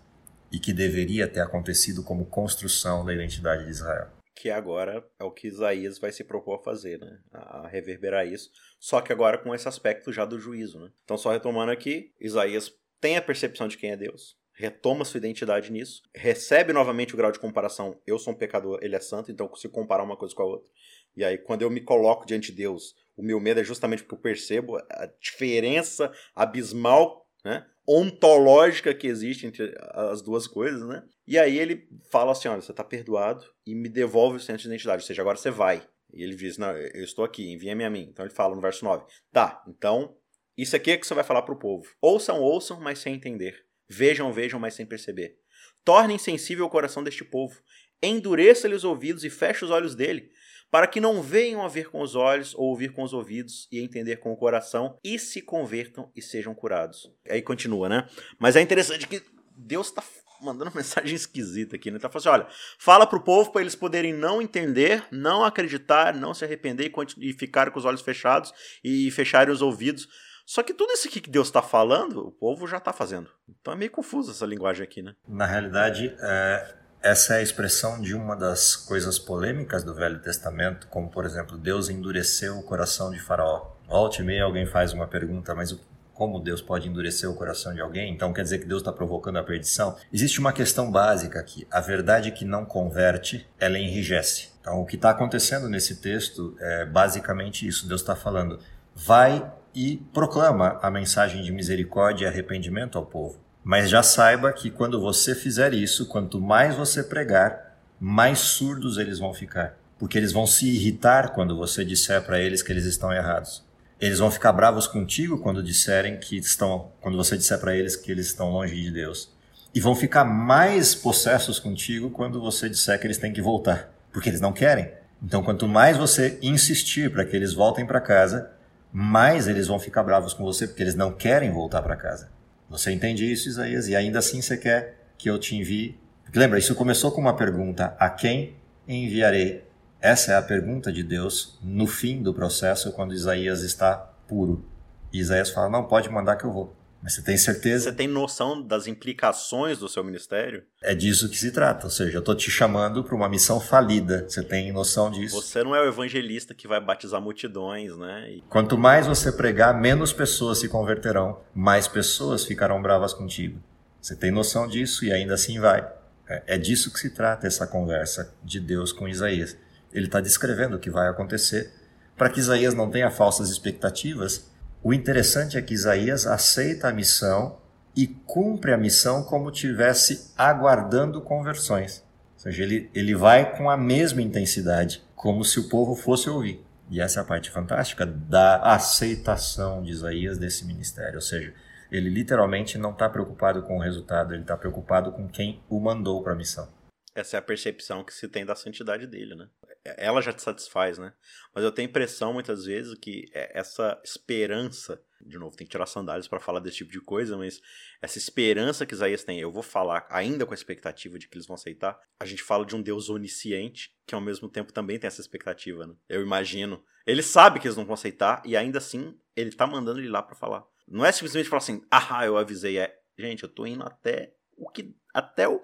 e 0.51 0.59
que 0.59 0.73
deveria 0.73 1.29
ter 1.29 1.43
acontecido 1.43 2.03
como 2.03 2.27
construção 2.27 3.05
da 3.05 3.15
identidade 3.15 3.65
de 3.67 3.71
Israel. 3.71 4.09
Que 4.35 4.51
agora 4.51 5.07
é 5.21 5.23
o 5.23 5.31
que 5.31 5.47
Isaías 5.47 6.01
vai 6.01 6.11
se 6.11 6.25
propor 6.25 6.59
a 6.59 6.65
fazer, 6.65 6.99
né? 6.99 7.21
A 7.33 7.69
reverberar 7.69 8.27
isso. 8.27 8.51
Só 8.81 9.01
que 9.01 9.13
agora 9.13 9.39
com 9.39 9.55
esse 9.55 9.69
aspecto 9.69 10.13
já 10.13 10.25
do 10.25 10.41
juízo, 10.41 10.81
né? 10.81 10.91
Então, 11.05 11.17
só 11.17 11.31
retomando 11.31 11.71
aqui, 11.71 12.13
Isaías 12.21 12.73
tem 13.01 13.17
a 13.17 13.23
percepção 13.23 13.69
de 13.69 13.79
quem 13.79 13.93
é 13.93 13.97
Deus, 13.97 14.37
retoma 14.55 15.05
sua 15.05 15.19
identidade 15.19 15.71
nisso, 15.71 16.03
recebe 16.15 16.73
novamente 16.73 17.13
o 17.13 17.17
grau 17.17 17.33
de 17.33 17.39
comparação. 17.39 18.01
Eu 18.07 18.19
sou 18.19 18.33
um 18.33 18.37
pecador, 18.37 18.79
ele 18.81 18.95
é 18.95 19.01
santo, 19.01 19.31
então 19.31 19.47
eu 19.47 19.51
consigo 19.51 19.75
comparar 19.75 20.05
uma 20.05 20.17
coisa 20.17 20.35
com 20.35 20.43
a 20.43 20.47
outra. 20.47 20.71
E 21.17 21.25
aí, 21.25 21.37
quando 21.37 21.63
eu 21.63 21.71
me 21.71 21.81
coloco 21.81 22.25
diante 22.25 22.51
de 22.51 22.59
Deus, 22.59 22.95
o 23.17 23.23
meu 23.23 23.41
medo 23.41 23.61
é 23.61 23.65
justamente 23.65 24.03
porque 24.03 24.15
eu 24.15 24.21
percebo 24.21 24.77
a 24.77 25.07
diferença 25.21 26.13
abismal, 26.35 27.29
né? 27.45 27.67
ontológica 27.87 28.95
que 28.95 29.07
existe 29.07 29.47
entre 29.47 29.75
as 29.93 30.23
duas 30.23 30.47
coisas, 30.47 30.87
né? 30.89 31.05
E 31.27 31.39
aí 31.39 31.59
ele 31.59 31.87
fala 32.11 32.33
assim, 32.33 32.49
olha, 32.49 32.61
você 32.61 32.71
está 32.71 32.83
perdoado 32.83 33.45
e 33.67 33.75
me 33.75 33.89
devolve 33.89 34.37
o 34.37 34.41
senso 34.41 34.63
de 34.63 34.69
identidade, 34.69 35.03
ou 35.03 35.07
seja, 35.07 35.21
agora 35.21 35.37
você 35.37 35.51
vai. 35.51 35.87
E 36.13 36.23
ele 36.23 36.35
diz, 36.35 36.57
não, 36.57 36.71
eu 36.71 37.05
estou 37.05 37.25
aqui, 37.25 37.51
envia-me 37.53 37.85
a 37.85 37.91
mim. 37.91 38.09
Então 38.11 38.25
ele 38.25 38.35
fala 38.35 38.55
no 38.55 38.61
verso 38.61 38.85
9, 38.85 39.05
tá, 39.33 39.63
então 39.69 40.17
isso 40.57 40.75
aqui 40.77 40.93
é 40.93 40.97
que 40.97 41.07
você 41.07 41.15
vai 41.15 41.25
falar 41.25 41.43
para 41.43 41.55
o 41.55 41.59
povo. 41.59 41.85
Ouçam, 42.01 42.41
ouçam, 42.41 42.81
mas 42.81 43.01
sem 43.01 43.15
entender. 43.15 43.65
Vejam, 43.95 44.33
vejam, 44.33 44.59
mas 44.59 44.75
sem 44.75 44.85
perceber. 44.85 45.37
Tornem 45.85 46.19
sensível 46.19 46.67
o 46.67 46.71
coração 46.71 47.05
deste 47.05 47.25
povo. 47.25 47.61
Endureça-lhe 48.03 48.75
os 48.75 48.85
ouvidos 48.85 49.25
e 49.25 49.31
feche 49.31 49.65
os 49.65 49.71
olhos 49.71 49.95
dele, 49.95 50.31
para 50.71 50.87
que 50.87 51.01
não 51.01 51.23
venham 51.23 51.63
a 51.63 51.69
ver 51.69 51.89
com 51.89 52.01
os 52.01 52.17
olhos, 52.17 52.55
ou 52.55 52.71
ouvir 52.71 52.93
com 52.93 53.03
os 53.03 53.13
ouvidos, 53.13 53.69
e 53.71 53.81
entender 53.81 54.17
com 54.17 54.33
o 54.33 54.37
coração, 54.37 54.99
e 55.05 55.19
se 55.19 55.41
convertam 55.41 56.11
e 56.17 56.21
sejam 56.21 56.55
curados. 56.55 57.11
Aí 57.31 57.41
continua, 57.41 57.89
né? 57.89 58.09
Mas 58.39 58.57
é 58.57 58.61
interessante 58.61 59.07
que 59.07 59.23
Deus 59.57 59.89
está 59.89 60.03
mandando 60.43 60.71
uma 60.71 60.77
mensagem 60.83 61.15
esquisita 61.15 61.77
aqui, 61.77 61.91
né? 61.91 61.99
Tá 61.99 62.09
falando 62.09 62.27
assim, 62.27 62.43
olha, 62.43 62.55
fala 62.79 63.07
pro 63.07 63.23
povo 63.23 63.53
para 63.53 63.61
eles 63.61 63.75
poderem 63.75 64.13
não 64.13 64.43
entender, 64.43 65.05
não 65.11 65.45
acreditar, 65.45 66.15
não 66.15 66.35
se 66.35 66.45
arrepender 66.45 66.91
e, 66.91 67.31
e 67.31 67.33
ficar 67.33 67.71
com 67.71 67.79
os 67.79 67.85
olhos 67.85 68.03
fechados 68.03 68.53
e 68.83 69.11
fecharem 69.11 69.53
os 69.53 69.63
ouvidos. 69.63 70.09
Só 70.47 70.63
que 70.63 70.75
tudo 70.75 70.93
isso 70.93 71.09
aqui 71.09 71.21
que 71.21 71.31
Deus 71.31 71.49
está 71.49 71.63
falando, 71.63 72.27
o 72.27 72.31
povo 72.31 72.67
já 72.67 72.77
está 72.77 72.93
fazendo. 72.93 73.29
Então 73.49 73.73
é 73.73 73.77
meio 73.77 73.91
confusa 73.91 74.33
essa 74.33 74.45
linguagem 74.45 74.83
aqui, 74.83 75.03
né? 75.03 75.15
Na 75.27 75.47
realidade, 75.47 76.15
é, 76.21 76.75
essa 77.03 77.35
é 77.35 77.39
a 77.39 77.43
expressão 77.43 78.01
de 78.01 78.15
uma 78.15 78.37
das 78.37 78.77
coisas 78.77 79.19
polêmicas 79.19 79.85
do 79.85 79.95
Velho 79.95 80.21
Testamento, 80.21 80.87
como 80.89 81.11
por 81.11 81.25
exemplo, 81.25 81.57
Deus 81.57 81.89
endureceu 81.89 82.59
o 82.59 82.63
coração 82.63 83.11
de 83.11 83.19
Faraó. 83.19 83.73
Volte 83.87 84.23
e 84.23 84.25
meia 84.25 84.45
alguém 84.45 84.67
faz 84.67 84.93
uma 84.93 85.07
pergunta, 85.07 85.55
mas 85.55 85.79
como 86.15 86.39
Deus 86.39 86.63
pode 86.63 86.89
endurecer 86.89 87.29
o 87.29 87.35
coração 87.35 87.75
de 87.75 87.81
alguém? 87.81 88.13
Então 88.13 88.33
quer 88.33 88.43
dizer 88.43 88.59
que 88.59 88.67
Deus 88.67 88.81
está 88.81 88.93
provocando 88.93 89.37
a 89.39 89.43
perdição? 89.43 89.97
Existe 90.13 90.39
uma 90.39 90.53
questão 90.53 90.91
básica 90.91 91.41
aqui. 91.41 91.67
A 91.71 91.81
verdade 91.81 92.31
que 92.31 92.45
não 92.45 92.65
converte, 92.65 93.47
ela 93.59 93.79
enrijece. 93.79 94.51
Então 94.61 94.81
o 94.81 94.87
que 94.87 94.97
está 94.97 95.11
acontecendo 95.11 95.69
nesse 95.69 95.97
texto 95.97 96.57
é 96.61 96.87
basicamente 96.87 97.67
isso. 97.67 97.89
Deus 97.89 98.01
está 98.01 98.15
falando, 98.15 98.59
vai 98.95 99.53
e 99.75 99.97
proclama 100.13 100.79
a 100.81 100.91
mensagem 100.91 101.43
de 101.43 101.53
misericórdia 101.53 102.27
e 102.27 102.29
arrependimento 102.29 102.97
ao 102.97 103.05
povo. 103.05 103.39
Mas 103.63 103.89
já 103.89 104.03
saiba 104.03 104.53
que 104.53 104.71
quando 104.71 105.01
você 105.01 105.35
fizer 105.35 105.73
isso, 105.75 106.07
quanto 106.07 106.41
mais 106.41 106.77
você 106.77 107.03
pregar, 107.03 107.79
mais 107.99 108.39
surdos 108.39 108.99
eles 108.99 109.19
vão 109.19 109.33
ficar, 109.33 109.79
porque 109.99 110.19
eles 110.19 110.33
vão 110.33 110.47
se 110.47 110.69
irritar 110.69 111.33
quando 111.33 111.57
você 111.57 111.85
disser 111.85 112.23
para 112.23 112.39
eles 112.39 112.63
que 112.63 112.71
eles 112.71 112.85
estão 112.85 113.13
errados. 113.13 113.65
Eles 114.01 114.19
vão 114.19 114.31
ficar 114.31 114.53
bravos 114.53 114.87
contigo 114.87 115.39
quando 115.39 115.63
disserem 115.63 116.19
que 116.19 116.37
estão, 116.37 116.93
quando 117.01 117.17
você 117.17 117.37
disser 117.37 117.59
para 117.59 117.75
eles 117.75 117.97
que 117.97 118.13
eles 118.13 118.27
estão 118.27 118.51
longe 118.51 118.75
de 118.75 118.91
Deus. 118.91 119.33
E 119.75 119.81
vão 119.81 119.95
ficar 119.95 120.25
mais 120.25 120.95
possessos 120.95 121.59
contigo 121.59 122.11
quando 122.11 122.41
você 122.41 122.69
disser 122.69 123.01
que 123.01 123.07
eles 123.07 123.19
têm 123.19 123.33
que 123.33 123.41
voltar, 123.41 123.91
porque 124.13 124.29
eles 124.29 124.41
não 124.41 124.53
querem. 124.53 124.91
Então, 125.23 125.43
quanto 125.43 125.67
mais 125.67 125.97
você 125.97 126.39
insistir 126.43 127.11
para 127.11 127.25
que 127.25 127.35
eles 127.35 127.55
voltem 127.55 127.87
para 127.87 128.01
casa, 128.01 128.51
mais 128.97 129.49
eles 129.49 129.67
vão 129.67 129.77
ficar 129.77 130.05
bravos 130.05 130.33
com 130.33 130.45
você, 130.45 130.69
porque 130.69 130.81
eles 130.81 130.95
não 130.95 131.11
querem 131.11 131.51
voltar 131.51 131.83
para 131.83 131.97
casa. 131.97 132.31
Você 132.71 132.93
entende 132.93 133.29
isso, 133.31 133.49
Isaías? 133.49 133.89
E 133.89 133.97
ainda 133.97 134.21
assim 134.21 134.41
você 134.41 134.57
quer 134.57 135.09
que 135.19 135.29
eu 135.29 135.37
te 135.37 135.57
envie? 135.57 135.99
Porque 136.23 136.39
lembra, 136.39 136.61
isso 136.61 136.77
começou 136.77 137.11
com 137.11 137.21
uma 137.21 137.35
pergunta: 137.35 137.97
a 137.99 138.09
quem 138.09 138.55
enviarei? 138.87 139.65
Essa 140.01 140.35
é 140.35 140.37
a 140.37 140.43
pergunta 140.43 140.93
de 140.93 141.03
Deus 141.03 141.59
no 141.61 141.89
fim 141.89 142.23
do 142.23 142.33
processo, 142.33 142.93
quando 142.93 143.13
Isaías 143.13 143.63
está 143.63 143.97
puro. 144.29 144.65
E 145.13 145.19
Isaías 145.19 145.51
fala: 145.51 145.69
Não, 145.69 145.83
pode 145.83 146.09
mandar 146.09 146.37
que 146.37 146.45
eu 146.45 146.53
vou. 146.53 146.73
Mas 147.05 147.17
você 147.17 147.23
tem 147.23 147.37
certeza? 147.37 147.91
Você 147.91 147.93
tem 147.93 148.09
noção 148.09 148.63
das 148.63 148.87
implicações 148.87 149.79
do 149.79 149.91
seu 149.91 150.03
ministério? 150.03 150.65
É 150.83 150.95
disso 150.95 151.29
que 151.29 151.37
se 151.37 151.51
trata. 151.51 151.85
Ou 151.85 151.91
seja, 151.91 152.17
eu 152.17 152.21
estou 152.21 152.35
te 152.35 152.51
chamando 152.51 153.05
para 153.05 153.15
uma 153.15 153.29
missão 153.29 153.61
falida. 153.61 154.25
Você 154.27 154.43
tem 154.43 154.73
noção 154.73 155.11
disso? 155.11 155.37
Você 155.37 155.63
não 155.63 155.77
é 155.77 155.83
o 155.83 155.87
evangelista 155.87 156.55
que 156.55 156.67
vai 156.67 156.81
batizar 156.81 157.21
multidões, 157.21 157.95
né? 157.99 158.31
E... 158.31 158.41
Quanto 158.49 158.79
mais 158.79 159.07
você 159.07 159.31
pregar, 159.31 159.79
menos 159.79 160.15
pessoas 160.15 160.57
se 160.57 160.67
converterão, 160.67 161.43
mais 161.55 161.87
pessoas 161.87 162.47
ficarão 162.47 162.81
bravas 162.81 163.13
contigo. 163.13 163.63
Você 164.01 164.17
tem 164.17 164.31
noção 164.31 164.67
disso 164.67 165.05
e 165.05 165.13
ainda 165.13 165.35
assim 165.35 165.61
vai. 165.61 165.87
É, 166.27 166.55
é 166.55 166.59
disso 166.59 166.91
que 166.91 166.99
se 166.99 167.11
trata 167.11 167.47
essa 167.47 167.67
conversa 167.67 168.35
de 168.43 168.59
Deus 168.59 168.93
com 168.93 169.07
Isaías. 169.07 169.55
Ele 169.93 170.07
está 170.07 170.23
descrevendo 170.23 170.77
o 170.77 170.81
que 170.81 170.89
vai 170.89 171.09
acontecer 171.09 171.71
para 172.17 172.31
que 172.31 172.41
Isaías 172.41 172.73
não 172.73 172.91
tenha 172.91 173.11
falsas 173.11 173.51
expectativas 173.51 174.54
o 174.85 174.93
interessante 174.93 175.57
é 175.57 175.63
que 175.63 175.73
Isaías 175.73 176.27
aceita 176.27 176.89
a 176.89 176.93
missão 176.93 177.59
e 177.97 178.07
cumpre 178.07 178.71
a 178.71 178.77
missão 178.77 179.25
como 179.25 179.51
tivesse 179.51 180.31
aguardando 180.37 181.23
conversões. 181.23 182.05
Ou 182.35 182.41
seja, 182.41 182.63
ele, 182.63 182.91
ele 182.95 183.15
vai 183.15 183.57
com 183.57 183.71
a 183.71 183.79
mesma 183.79 184.21
intensidade, 184.21 185.03
como 185.17 185.43
se 185.43 185.59
o 185.59 185.71
povo 185.71 185.97
fosse 185.97 186.29
ouvir. 186.29 186.63
E 186.91 187.01
essa 187.01 187.21
é 187.21 187.23
a 187.23 187.25
parte 187.25 187.51
fantástica 187.51 188.05
da 188.05 188.61
aceitação 188.75 189.83
de 189.83 189.91
Isaías 189.91 190.37
desse 190.37 190.67
ministério. 190.67 191.15
Ou 191.15 191.23
seja, 191.23 191.55
ele 191.91 192.11
literalmente 192.11 192.77
não 192.77 192.91
está 192.91 193.09
preocupado 193.09 193.63
com 193.63 193.79
o 193.79 193.81
resultado, 193.81 194.35
ele 194.35 194.43
está 194.43 194.55
preocupado 194.55 195.13
com 195.13 195.27
quem 195.27 195.63
o 195.67 195.81
mandou 195.81 196.23
para 196.23 196.35
a 196.35 196.37
missão. 196.37 196.69
Essa 197.15 197.37
é 197.37 197.39
a 197.39 197.43
percepção 197.43 198.05
que 198.05 198.13
se 198.13 198.29
tem 198.29 198.45
da 198.45 198.55
santidade 198.55 199.07
dele, 199.07 199.35
né? 199.35 199.49
Ela 199.85 200.23
já 200.23 200.33
te 200.33 200.43
satisfaz, 200.43 200.99
né? 200.99 201.13
Mas 201.55 201.63
eu 201.63 201.71
tenho 201.71 201.87
a 201.87 201.91
impressão 201.91 202.33
muitas 202.33 202.65
vezes 202.65 202.97
que 202.99 203.31
é, 203.35 203.59
essa 203.59 204.01
esperança, 204.03 205.01
de 205.21 205.39
novo, 205.39 205.57
tem 205.57 205.67
que 205.67 205.71
tirar 205.71 205.87
sandálias 205.87 206.27
para 206.27 206.41
falar 206.41 206.61
desse 206.61 206.79
tipo 206.79 206.91
de 206.91 207.01
coisa, 207.01 207.37
mas 207.37 207.61
essa 208.01 208.17
esperança 208.17 208.87
que 208.87 208.95
Isaías 208.95 209.25
tem, 209.25 209.39
eu 209.39 209.53
vou 209.53 209.63
falar 209.63 210.07
ainda 210.11 210.47
com 210.47 210.53
a 210.53 210.55
expectativa 210.55 211.19
de 211.19 211.29
que 211.29 211.37
eles 211.37 211.47
vão 211.47 211.55
aceitar. 211.55 211.99
A 212.19 212.25
gente 212.25 212.43
fala 212.43 212.65
de 212.65 212.75
um 212.75 212.81
Deus 212.81 213.11
onisciente, 213.11 213.95
que 214.07 214.15
ao 214.15 214.21
mesmo 214.21 214.49
tempo 214.49 214.73
também 214.73 214.99
tem 214.99 215.09
essa 215.09 215.21
expectativa, 215.21 215.87
né? 215.87 215.95
Eu 216.09 216.23
imagino. 216.23 216.83
Ele 217.07 217.23
sabe 217.23 217.61
que 217.61 217.67
eles 217.67 217.77
não 217.77 217.85
vão 217.85 217.95
aceitar 217.95 218.43
e 218.45 218.57
ainda 218.57 218.79
assim 218.79 219.19
ele 219.37 219.53
tá 219.53 219.67
mandando 219.67 220.01
ele 220.01 220.09
lá 220.09 220.23
para 220.23 220.35
falar. 220.35 220.65
Não 220.89 221.05
é 221.05 221.13
simplesmente 221.13 221.49
falar 221.49 221.63
assim, 221.63 221.83
ah, 221.91 222.25
eu 222.25 222.37
avisei, 222.39 222.79
é, 222.79 222.95
gente, 223.19 223.43
eu 223.43 223.49
tô 223.49 223.67
indo 223.67 223.83
até 223.83 224.35
o 224.57 224.71
que 224.71 224.95
até 225.13 225.49
o 225.49 225.61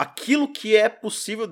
aquilo 0.00 0.50
que 0.50 0.74
é 0.74 0.88
possível 0.88 1.46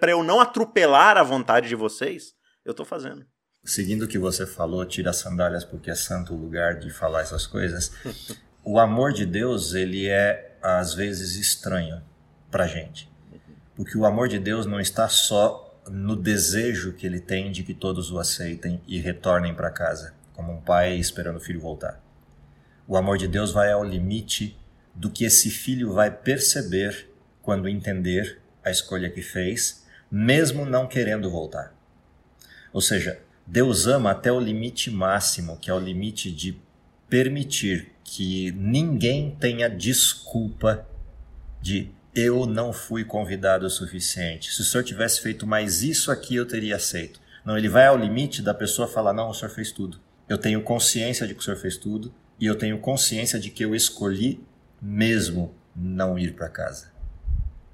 para 0.00 0.10
eu 0.10 0.24
não 0.24 0.40
atropelar 0.40 1.16
a 1.16 1.22
vontade 1.22 1.68
de 1.68 1.76
vocês, 1.76 2.34
eu 2.64 2.72
estou 2.72 2.84
fazendo. 2.84 3.24
Seguindo 3.62 4.06
o 4.06 4.08
que 4.08 4.18
você 4.18 4.44
falou, 4.44 4.84
tira 4.84 5.10
as 5.10 5.18
sandálias 5.18 5.64
porque 5.64 5.88
é 5.88 5.94
santo 5.94 6.34
o 6.34 6.36
lugar 6.36 6.80
de 6.80 6.90
falar 6.90 7.20
essas 7.20 7.46
coisas. 7.46 7.92
o 8.64 8.80
amor 8.80 9.12
de 9.12 9.24
Deus, 9.24 9.72
ele 9.72 10.08
é 10.08 10.58
às 10.60 10.94
vezes 10.94 11.36
estranho 11.36 12.02
para 12.50 12.66
gente. 12.66 13.08
Porque 13.76 13.96
o 13.96 14.04
amor 14.04 14.26
de 14.26 14.40
Deus 14.40 14.66
não 14.66 14.80
está 14.80 15.08
só 15.08 15.80
no 15.88 16.16
desejo 16.16 16.94
que 16.94 17.06
ele 17.06 17.20
tem 17.20 17.52
de 17.52 17.62
que 17.62 17.72
todos 17.72 18.10
o 18.10 18.18
aceitem 18.18 18.82
e 18.84 18.98
retornem 18.98 19.54
para 19.54 19.70
casa, 19.70 20.12
como 20.34 20.52
um 20.52 20.60
pai 20.60 20.96
esperando 20.96 21.36
o 21.36 21.40
filho 21.40 21.60
voltar. 21.60 22.02
O 22.88 22.96
amor 22.96 23.16
de 23.16 23.28
Deus 23.28 23.52
vai 23.52 23.70
ao 23.70 23.84
limite 23.84 24.58
do 24.92 25.08
que 25.08 25.24
esse 25.24 25.50
filho 25.50 25.92
vai 25.92 26.10
perceber 26.10 27.09
quando 27.42 27.68
entender 27.68 28.40
a 28.64 28.70
escolha 28.70 29.10
que 29.10 29.22
fez, 29.22 29.84
mesmo 30.10 30.64
não 30.64 30.86
querendo 30.86 31.30
voltar. 31.30 31.74
Ou 32.72 32.80
seja, 32.80 33.20
Deus 33.46 33.86
ama 33.86 34.10
até 34.10 34.30
o 34.30 34.40
limite 34.40 34.90
máximo, 34.90 35.56
que 35.56 35.70
é 35.70 35.74
o 35.74 35.78
limite 35.78 36.30
de 36.30 36.60
permitir 37.08 37.92
que 38.04 38.52
ninguém 38.52 39.36
tenha 39.38 39.68
desculpa 39.68 40.86
de 41.60 41.90
eu 42.14 42.46
não 42.46 42.72
fui 42.72 43.04
convidado 43.04 43.66
o 43.66 43.70
suficiente. 43.70 44.52
Se 44.52 44.60
o 44.60 44.64
senhor 44.64 44.84
tivesse 44.84 45.20
feito 45.20 45.46
mais 45.46 45.82
isso 45.82 46.10
aqui, 46.10 46.34
eu 46.34 46.46
teria 46.46 46.76
aceito. 46.76 47.20
Não, 47.44 47.56
ele 47.56 47.68
vai 47.68 47.86
ao 47.86 47.96
limite 47.96 48.42
da 48.42 48.54
pessoa 48.54 48.88
falar: 48.88 49.12
não, 49.12 49.30
o 49.30 49.34
senhor 49.34 49.50
fez 49.50 49.72
tudo. 49.72 49.98
Eu 50.28 50.38
tenho 50.38 50.62
consciência 50.62 51.26
de 51.26 51.34
que 51.34 51.40
o 51.40 51.42
senhor 51.42 51.56
fez 51.56 51.76
tudo 51.76 52.12
e 52.38 52.46
eu 52.46 52.54
tenho 52.54 52.78
consciência 52.78 53.38
de 53.38 53.50
que 53.50 53.64
eu 53.64 53.74
escolhi 53.74 54.40
mesmo 54.80 55.54
não 55.74 56.18
ir 56.18 56.34
para 56.34 56.48
casa. 56.48 56.89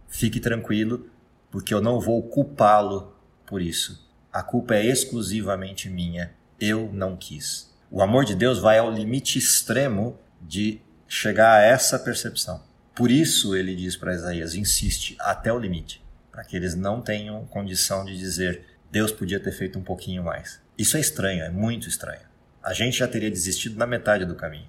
Fique 0.09 0.41
tranquilo, 0.41 1.11
porque 1.51 1.73
eu 1.73 1.81
não 1.81 2.01
vou 2.01 2.23
culpá-lo 2.23 3.15
por 3.47 3.61
isso. 3.61 4.07
A 4.33 4.43
culpa 4.43 4.75
é 4.75 4.85
exclusivamente 4.85 5.89
minha. 5.89 6.33
Eu 6.61 6.91
não 6.93 7.17
quis. 7.17 7.75
O 7.91 8.03
amor 8.03 8.25
de 8.25 8.35
Deus 8.35 8.59
vai 8.59 8.79
ao 8.79 8.91
limite 8.91 9.39
extremo 9.39 10.19
de 10.41 10.81
chegar 11.09 11.59
a 11.59 11.63
essa 11.63 11.99
percepção. 11.99 12.63
Por 12.95 13.11
isso 13.11 13.55
ele 13.55 13.77
diz 13.77 13.97
para 13.97 14.15
Isaías: 14.15 14.55
insiste 14.55 15.17
até 15.21 15.53
o 15.53 15.59
limite, 15.59 16.05
para 16.33 16.45
que 16.45 16.57
eles 16.57 16.75
não 16.75 17.01
tenham 17.01 17.45
condição 17.47 18.05
de 18.05 18.17
dizer 18.17 18.63
Deus 18.91 19.13
podia 19.13 19.41
ter 19.41 19.53
feito 19.53 19.79
um 19.79 19.83
pouquinho 19.83 20.25
mais. 20.25 20.61
Isso 20.79 20.97
é 20.97 21.01
estranho, 21.01 21.45
é 21.45 21.51
muito 21.51 21.89
estranho. 21.89 22.23
A 22.63 22.73
gente 22.73 22.99
já 22.99 23.07
teria 23.07 23.31
desistido 23.31 23.79
na 23.79 23.87
metade 23.87 24.25
do 24.25 24.35
caminho. 24.35 24.69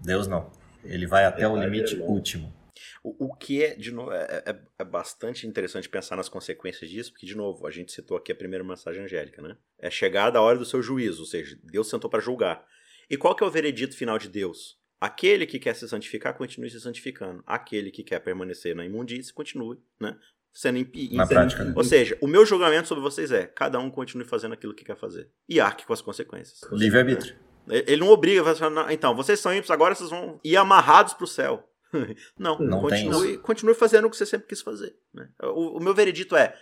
Deus 0.00 0.26
não. 0.26 0.50
Ele 0.84 1.06
vai 1.06 1.24
até 1.24 1.46
o 1.46 1.56
limite 1.56 1.96
último. 1.96 2.52
O, 3.02 3.26
o, 3.26 3.34
que 3.36 3.62
é, 3.62 3.74
de 3.74 3.90
novo, 3.90 4.12
é, 4.12 4.42
é, 4.46 4.60
é, 4.78 4.84
bastante 4.84 5.46
interessante 5.46 5.88
pensar 5.88 6.16
nas 6.16 6.28
consequências 6.28 6.90
disso, 6.90 7.12
porque, 7.12 7.26
de 7.26 7.36
novo, 7.36 7.66
a 7.66 7.70
gente 7.70 7.92
citou 7.92 8.16
aqui 8.16 8.32
a 8.32 8.34
primeira 8.34 8.64
mensagem 8.64 9.02
angélica, 9.02 9.40
né? 9.42 9.56
É 9.78 9.90
chegada 9.90 10.38
a 10.38 10.42
hora 10.42 10.58
do 10.58 10.64
seu 10.64 10.82
juízo, 10.82 11.20
ou 11.20 11.26
seja, 11.26 11.58
Deus 11.62 11.88
sentou 11.88 12.10
para 12.10 12.20
julgar. 12.20 12.66
E 13.08 13.16
qual 13.16 13.34
que 13.34 13.44
é 13.44 13.46
o 13.46 13.50
veredito 13.50 13.96
final 13.96 14.18
de 14.18 14.28
Deus? 14.28 14.78
Aquele 15.00 15.46
que 15.46 15.58
quer 15.58 15.74
se 15.74 15.88
santificar, 15.88 16.34
continue 16.36 16.70
se 16.70 16.80
santificando. 16.80 17.42
Aquele 17.46 17.90
que 17.90 18.02
quer 18.02 18.18
permanecer 18.20 18.74
na 18.74 18.84
imundície, 18.84 19.32
continue, 19.32 19.78
né? 20.00 20.16
Sendo 20.52 20.78
impi 20.78 21.14
na 21.14 21.26
prática. 21.26 21.62
Né? 21.64 21.74
Ou 21.76 21.84
seja, 21.84 22.16
o 22.20 22.26
meu 22.26 22.46
julgamento 22.46 22.88
sobre 22.88 23.02
vocês 23.02 23.30
é: 23.30 23.46
cada 23.46 23.78
um 23.78 23.90
continue 23.90 24.24
fazendo 24.24 24.54
aquilo 24.54 24.74
que 24.74 24.84
quer 24.84 24.96
fazer. 24.96 25.30
E 25.46 25.60
arque 25.60 25.84
com 25.84 25.92
as 25.92 26.00
consequências. 26.00 26.62
Livre-arbítrio. 26.72 27.36
Ele 27.68 28.00
não 28.00 28.08
obriga, 28.08 28.42
então, 28.90 29.14
vocês 29.14 29.40
são 29.40 29.52
ímpios, 29.52 29.70
agora 29.70 29.94
vocês 29.94 30.08
vão 30.08 30.40
ir 30.44 30.56
amarrados 30.56 31.14
para 31.14 31.24
o 31.24 31.28
céu. 31.28 31.68
não, 32.38 32.58
não 32.58 32.80
continue, 32.80 33.38
continue 33.38 33.74
fazendo 33.74 34.06
o 34.06 34.10
que 34.10 34.16
você 34.16 34.26
sempre 34.26 34.46
quis 34.46 34.60
fazer. 34.60 34.96
Né? 35.12 35.28
O, 35.42 35.78
o, 35.78 35.80
meu 35.80 35.94
veredito 35.94 36.36
é: 36.36 36.56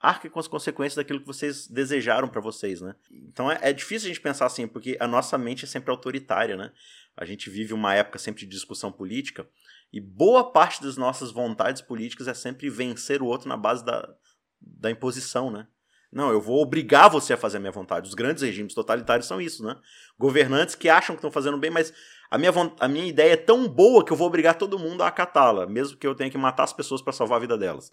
arque 0.00 0.28
com 0.28 0.38
as 0.38 0.48
consequências 0.48 0.96
daquilo 0.96 1.20
que 1.20 1.26
vocês 1.26 1.66
desejaram 1.66 2.28
para 2.28 2.40
vocês, 2.40 2.80
né? 2.80 2.94
Então 3.10 3.50
é, 3.50 3.58
é, 3.62 3.72
difícil 3.72 4.06
a 4.06 4.12
gente 4.12 4.20
pensar 4.20 4.46
assim, 4.46 4.66
porque 4.66 4.96
a 5.00 5.06
nossa 5.06 5.36
mente 5.38 5.64
é 5.64 5.68
sempre 5.68 5.90
autoritária, 5.90 6.56
né? 6.56 6.72
A 7.16 7.24
gente 7.24 7.48
vive 7.48 7.72
uma 7.72 7.94
época 7.94 8.18
sempre 8.18 8.40
de 8.40 8.46
discussão 8.46 8.92
política 8.92 9.48
e 9.92 10.00
boa 10.00 10.52
parte 10.52 10.82
das 10.82 10.96
nossas 10.96 11.30
vontades 11.30 11.80
políticas 11.80 12.28
é 12.28 12.34
sempre 12.34 12.68
vencer 12.68 13.22
o 13.22 13.26
outro 13.26 13.48
na 13.48 13.56
base 13.56 13.84
da, 13.84 14.14
da 14.60 14.90
imposição, 14.90 15.50
né? 15.50 15.66
Não, 16.12 16.30
eu 16.30 16.40
vou 16.40 16.62
obrigar 16.62 17.10
você 17.10 17.32
a 17.32 17.36
fazer 17.36 17.56
a 17.56 17.60
minha 17.60 17.72
vontade. 17.72 18.08
Os 18.08 18.14
grandes 18.14 18.42
regimes 18.42 18.74
totalitários 18.74 19.26
são 19.26 19.40
isso, 19.40 19.64
né? 19.64 19.76
Governantes 20.18 20.74
que 20.74 20.88
acham 20.88 21.14
que 21.14 21.18
estão 21.18 21.30
fazendo 21.30 21.58
bem, 21.58 21.70
mas 21.70 21.92
a 22.30 22.38
minha, 22.38 22.52
a 22.80 22.88
minha 22.88 23.06
ideia 23.06 23.32
é 23.32 23.36
tão 23.36 23.68
boa 23.68 24.04
que 24.04 24.12
eu 24.12 24.16
vou 24.16 24.26
obrigar 24.26 24.54
todo 24.54 24.78
mundo 24.78 25.02
a 25.02 25.08
acatá-la, 25.08 25.66
mesmo 25.66 25.96
que 25.96 26.06
eu 26.06 26.14
tenha 26.14 26.30
que 26.30 26.38
matar 26.38 26.64
as 26.64 26.72
pessoas 26.72 27.00
para 27.00 27.12
salvar 27.12 27.38
a 27.38 27.40
vida 27.40 27.56
delas. 27.56 27.90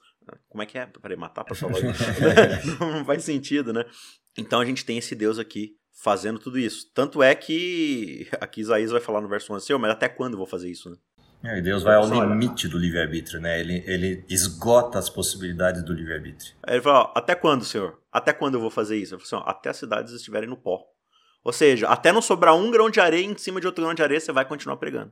Como 0.49 0.61
é 0.63 0.65
que 0.65 0.77
é? 0.77 0.85
Peraí, 0.85 1.17
matar 1.17 1.43
para 1.43 1.55
salvar 1.55 1.79
a 1.83 1.91
vida? 1.91 2.61
Não 2.79 3.05
faz 3.05 3.23
sentido, 3.23 3.73
né? 3.73 3.85
Então 4.37 4.59
a 4.59 4.65
gente 4.65 4.85
tem 4.85 4.97
esse 4.97 5.15
Deus 5.15 5.37
aqui 5.37 5.75
fazendo 6.03 6.39
tudo 6.39 6.57
isso. 6.57 6.91
Tanto 6.93 7.21
é 7.21 7.33
que 7.35 8.27
aqui 8.41 8.61
Isaías 8.61 8.91
vai 8.91 9.01
falar 9.01 9.21
no 9.21 9.29
verso 9.29 9.53
11, 9.53 9.73
mas 9.77 9.91
até 9.91 10.09
quando 10.09 10.33
eu 10.33 10.37
vou 10.37 10.47
fazer 10.47 10.69
isso, 10.69 10.89
né? 10.89 10.97
É, 11.45 11.59
Deus 11.59 11.83
vai 11.83 11.95
ao 11.95 12.07
limite 12.07 12.69
do 12.69 12.77
livre-arbítrio, 12.77 13.41
né? 13.41 13.59
Ele, 13.59 13.83
ele 13.85 14.23
esgota 14.29 14.97
as 14.97 15.09
possibilidades 15.09 15.83
do 15.83 15.93
livre-arbítrio. 15.93 16.55
Ele 16.65 16.81
fala, 16.81 16.99
ó, 17.01 17.13
até 17.13 17.35
quando, 17.35 17.65
senhor? 17.65 17.99
Até 18.09 18.31
quando 18.31 18.53
eu 18.53 18.61
vou 18.61 18.69
fazer 18.69 18.95
isso? 18.95 19.13
Eu 19.13 19.19
falo 19.19 19.41
assim, 19.41 19.45
ó, 19.45 19.51
até 19.51 19.69
as 19.69 19.75
cidades 19.75 20.13
estiverem 20.13 20.47
no 20.47 20.55
pó. 20.55 20.85
Ou 21.43 21.51
seja, 21.51 21.87
até 21.87 22.11
não 22.11 22.21
sobrar 22.21 22.55
um 22.55 22.71
grão 22.71 22.89
de 22.89 22.99
areia 22.99 23.25
em 23.25 23.37
cima 23.37 23.59
de 23.59 23.67
outro 23.67 23.83
grão 23.83 23.93
de 23.93 24.01
areia, 24.01 24.19
você 24.19 24.31
vai 24.31 24.45
continuar 24.45 24.77
pregando. 24.77 25.11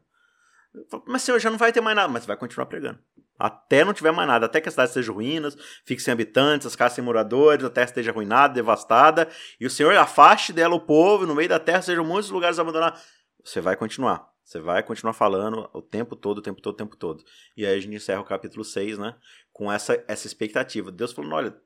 Falo, 0.89 1.03
mas 1.05 1.21
senhor, 1.21 1.39
já 1.39 1.49
não 1.49 1.57
vai 1.57 1.71
ter 1.71 1.81
mais 1.81 1.95
nada. 1.95 2.07
Mas 2.07 2.23
você 2.23 2.27
vai 2.27 2.37
continuar 2.37 2.65
pregando. 2.65 2.99
Até 3.37 3.83
não 3.83 3.93
tiver 3.93 4.11
mais 4.11 4.27
nada. 4.27 4.45
Até 4.45 4.61
que 4.61 4.69
a 4.69 4.71
cidade 4.71 4.89
esteja 4.89 5.11
ruínas, 5.11 5.57
fique 5.83 6.01
sem 6.01 6.11
habitantes, 6.11 6.67
as 6.67 6.75
casas 6.75 6.95
sem 6.95 7.03
moradores, 7.03 7.65
a 7.65 7.69
terra 7.69 7.87
esteja 7.87 8.11
arruinada, 8.11 8.53
devastada. 8.53 9.27
E 9.59 9.65
o 9.65 9.69
senhor 9.69 9.95
afaste 9.95 10.53
dela 10.53 10.75
o 10.75 10.79
povo, 10.79 11.25
no 11.25 11.35
meio 11.35 11.49
da 11.49 11.59
terra 11.59 11.81
sejam 11.81 12.05
muitos 12.05 12.29
lugares 12.29 12.59
abandonados. 12.59 13.01
Você 13.43 13.59
vai 13.59 13.75
continuar. 13.75 14.29
Você 14.43 14.59
vai 14.59 14.83
continuar 14.83 15.13
falando 15.13 15.69
o 15.73 15.81
tempo 15.81 16.15
todo, 16.15 16.39
o 16.39 16.41
tempo 16.41 16.61
todo, 16.61 16.73
o 16.73 16.77
tempo 16.77 16.95
todo. 16.95 17.23
E 17.55 17.65
aí 17.65 17.77
a 17.77 17.79
gente 17.79 17.95
encerra 17.95 18.21
o 18.21 18.25
capítulo 18.25 18.63
6, 18.63 18.97
né? 18.97 19.15
Com 19.51 19.71
essa, 19.71 20.03
essa 20.07 20.27
expectativa. 20.27 20.91
Deus 20.91 21.11
falando: 21.13 21.33
olha, 21.33 21.57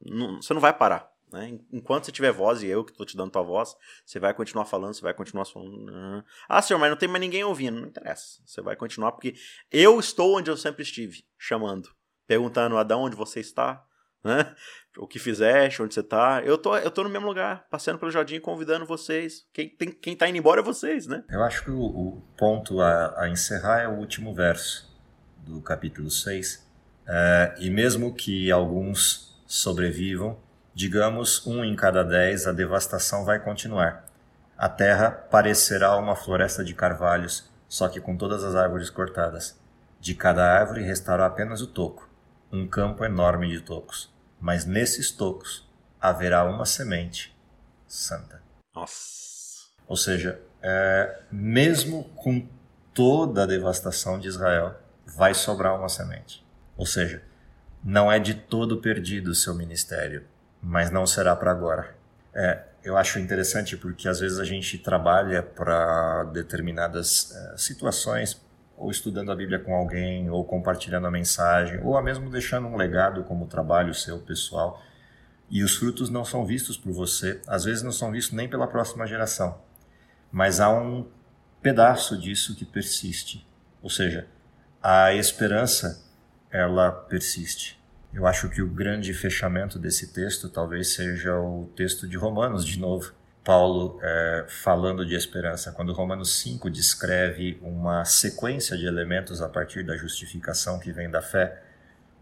não, 0.00 0.40
você 0.40 0.52
não 0.52 0.60
vai 0.60 0.72
parar. 0.72 1.10
Né? 1.32 1.58
Enquanto 1.72 2.06
você 2.06 2.12
tiver 2.12 2.32
voz 2.32 2.62
e 2.62 2.66
eu 2.66 2.84
que 2.84 2.92
estou 2.92 3.04
te 3.04 3.16
dando 3.16 3.30
tua 3.30 3.42
voz, 3.42 3.76
você 4.04 4.18
vai 4.18 4.32
continuar 4.32 4.64
falando, 4.64 4.94
você 4.94 5.02
vai 5.02 5.12
continuar 5.12 5.44
falando. 5.44 6.24
Ah, 6.48 6.62
senhor, 6.62 6.78
mas 6.78 6.90
não 6.90 6.96
tem 6.96 7.08
mais 7.08 7.20
ninguém 7.20 7.44
ouvindo. 7.44 7.80
Não 7.80 7.88
interessa. 7.88 8.40
Você 8.44 8.62
vai 8.62 8.76
continuar 8.76 9.12
porque 9.12 9.34
eu 9.70 10.00
estou 10.00 10.38
onde 10.38 10.50
eu 10.50 10.56
sempre 10.56 10.82
estive, 10.82 11.24
chamando, 11.38 11.90
perguntando 12.26 12.78
Adão 12.78 13.02
onde 13.02 13.16
você 13.16 13.40
está, 13.40 13.84
né? 14.24 14.54
O 14.96 15.06
que 15.06 15.18
fizeste, 15.18 15.82
onde 15.82 15.94
você 15.94 16.00
está. 16.00 16.42
Eu 16.44 16.58
tô, 16.58 16.76
eu 16.76 16.90
tô 16.90 17.04
no 17.04 17.10
mesmo 17.10 17.26
lugar, 17.26 17.66
passando 17.70 17.98
pelo 17.98 18.10
jardim, 18.10 18.40
convidando 18.40 18.84
vocês. 18.84 19.46
Quem, 19.52 19.68
tem, 19.68 19.92
quem 19.92 20.16
tá 20.16 20.28
indo 20.28 20.38
embora 20.38 20.60
é 20.60 20.64
vocês, 20.64 21.06
né? 21.06 21.22
Eu 21.28 21.42
acho 21.44 21.62
que 21.62 21.70
o, 21.70 21.80
o 21.80 22.22
ponto 22.36 22.80
a, 22.80 23.22
a, 23.22 23.28
encerrar 23.28 23.80
é 23.80 23.88
o 23.88 23.92
último 23.92 24.34
verso 24.34 24.90
do 25.38 25.60
capítulo 25.60 26.10
6. 26.10 26.66
É, 27.06 27.54
e 27.58 27.70
mesmo 27.70 28.12
que 28.14 28.50
alguns 28.50 29.40
sobrevivam, 29.46 30.38
digamos 30.78 31.44
um 31.44 31.64
em 31.64 31.74
cada 31.74 32.04
dez, 32.04 32.46
a 32.46 32.52
devastação 32.52 33.24
vai 33.24 33.40
continuar. 33.40 34.04
A 34.56 34.68
terra 34.68 35.10
parecerá 35.10 35.96
uma 35.96 36.14
floresta 36.14 36.64
de 36.64 36.72
carvalhos, 36.72 37.50
só 37.68 37.88
que 37.88 38.00
com 38.00 38.16
todas 38.16 38.44
as 38.44 38.54
árvores 38.54 38.88
cortadas. 38.88 39.58
De 39.98 40.14
cada 40.14 40.44
árvore 40.44 40.84
restará 40.84 41.26
apenas 41.26 41.60
o 41.60 41.66
toco, 41.66 42.08
um 42.52 42.64
campo 42.64 43.04
enorme 43.04 43.48
de 43.48 43.60
tocos. 43.60 44.14
Mas 44.40 44.66
nesses 44.66 45.10
tocos 45.10 45.68
haverá 46.00 46.44
uma 46.44 46.64
semente 46.64 47.36
santa. 47.84 48.40
Nossa. 48.72 49.72
Ou 49.84 49.96
seja, 49.96 50.40
é, 50.62 51.22
mesmo 51.28 52.04
com 52.14 52.48
toda 52.94 53.42
a 53.42 53.46
devastação 53.46 54.16
de 54.16 54.28
Israel, 54.28 54.80
vai 55.04 55.34
sobrar 55.34 55.76
uma 55.76 55.88
semente. 55.88 56.46
Ou 56.76 56.86
seja, 56.86 57.20
não 57.82 58.12
é 58.12 58.20
de 58.20 58.34
todo 58.34 58.80
perdido 58.80 59.32
o 59.32 59.34
seu 59.34 59.56
ministério 59.56 60.24
mas 60.62 60.90
não 60.90 61.06
será 61.06 61.34
para 61.36 61.50
agora. 61.50 61.94
É, 62.34 62.62
eu 62.82 62.96
acho 62.96 63.18
interessante 63.18 63.76
porque 63.76 64.08
às 64.08 64.20
vezes 64.20 64.38
a 64.38 64.44
gente 64.44 64.78
trabalha 64.78 65.42
para 65.42 66.24
determinadas 66.24 67.32
é, 67.34 67.56
situações, 67.56 68.40
ou 68.76 68.90
estudando 68.90 69.32
a 69.32 69.36
Bíblia 69.36 69.58
com 69.58 69.74
alguém, 69.74 70.30
ou 70.30 70.44
compartilhando 70.44 71.06
a 71.06 71.10
mensagem, 71.10 71.80
ou 71.82 72.00
mesmo 72.00 72.30
deixando 72.30 72.68
um 72.68 72.76
legado 72.76 73.24
como 73.24 73.46
trabalho 73.46 73.92
seu 73.92 74.20
pessoal, 74.20 74.80
e 75.50 75.64
os 75.64 75.76
frutos 75.76 76.10
não 76.10 76.24
são 76.24 76.46
vistos 76.46 76.76
por 76.76 76.92
você, 76.92 77.40
às 77.46 77.64
vezes 77.64 77.82
não 77.82 77.90
são 77.90 78.12
vistos 78.12 78.36
nem 78.36 78.48
pela 78.48 78.68
próxima 78.68 79.06
geração, 79.06 79.60
mas 80.30 80.60
há 80.60 80.70
um 80.70 81.08
pedaço 81.60 82.16
disso 82.16 82.54
que 82.54 82.64
persiste, 82.64 83.46
ou 83.82 83.90
seja, 83.90 84.28
a 84.82 85.12
esperança 85.12 86.04
ela 86.50 86.92
persiste. 86.92 87.77
Eu 88.12 88.26
acho 88.26 88.48
que 88.48 88.62
o 88.62 88.68
grande 88.68 89.12
fechamento 89.12 89.78
desse 89.78 90.12
texto 90.12 90.48
talvez 90.48 90.94
seja 90.94 91.38
o 91.38 91.70
texto 91.76 92.08
de 92.08 92.16
Romanos, 92.16 92.64
de 92.64 92.78
novo. 92.78 93.12
Paulo 93.44 93.98
é, 94.02 94.46
falando 94.48 95.06
de 95.06 95.14
esperança, 95.14 95.72
quando 95.72 95.92
Romanos 95.92 96.38
5 96.40 96.68
descreve 96.68 97.58
uma 97.62 98.04
sequência 98.04 98.76
de 98.76 98.84
elementos 98.86 99.40
a 99.40 99.48
partir 99.48 99.82
da 99.84 99.96
justificação 99.96 100.78
que 100.78 100.92
vem 100.92 101.10
da 101.10 101.22
fé, 101.22 101.62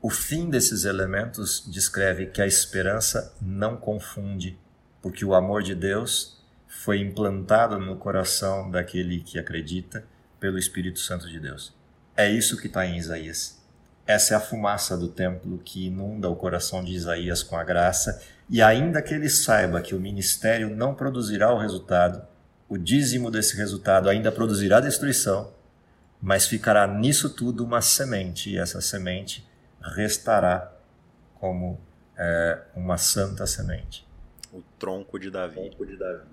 o 0.00 0.08
fim 0.08 0.48
desses 0.48 0.84
elementos 0.84 1.64
descreve 1.66 2.26
que 2.26 2.40
a 2.40 2.46
esperança 2.46 3.34
não 3.42 3.76
confunde, 3.76 4.56
porque 5.02 5.24
o 5.24 5.34
amor 5.34 5.64
de 5.64 5.74
Deus 5.74 6.40
foi 6.68 7.00
implantado 7.00 7.78
no 7.80 7.96
coração 7.96 8.70
daquele 8.70 9.20
que 9.20 9.38
acredita 9.38 10.04
pelo 10.38 10.58
Espírito 10.58 11.00
Santo 11.00 11.28
de 11.28 11.40
Deus. 11.40 11.74
É 12.16 12.30
isso 12.30 12.56
que 12.56 12.68
está 12.68 12.86
em 12.86 12.98
Isaías. 12.98 13.55
Essa 14.06 14.34
é 14.34 14.36
a 14.36 14.40
fumaça 14.40 14.96
do 14.96 15.08
templo 15.08 15.58
que 15.58 15.86
inunda 15.86 16.30
o 16.30 16.36
coração 16.36 16.84
de 16.84 16.92
Isaías 16.92 17.42
com 17.42 17.56
a 17.56 17.64
graça, 17.64 18.22
e 18.48 18.62
ainda 18.62 19.02
que 19.02 19.12
ele 19.12 19.28
saiba 19.28 19.82
que 19.82 19.94
o 19.94 20.00
ministério 20.00 20.70
não 20.74 20.94
produzirá 20.94 21.52
o 21.52 21.58
resultado, 21.58 22.24
o 22.68 22.78
dízimo 22.78 23.30
desse 23.30 23.56
resultado 23.56 24.08
ainda 24.08 24.30
produzirá 24.30 24.78
destruição, 24.78 25.52
mas 26.22 26.46
ficará 26.46 26.86
nisso 26.86 27.34
tudo 27.34 27.64
uma 27.64 27.80
semente, 27.80 28.50
e 28.50 28.58
essa 28.58 28.80
semente 28.80 29.44
restará 29.80 30.72
como 31.34 31.80
é, 32.16 32.62
uma 32.74 32.96
santa 32.96 33.46
semente. 33.46 34.06
O 34.52 34.62
tronco 34.78 35.18
de 35.18 35.30
Davi. 35.30 35.54
Tronco 35.54 35.84
de 35.84 35.96
Davi. 35.96 36.28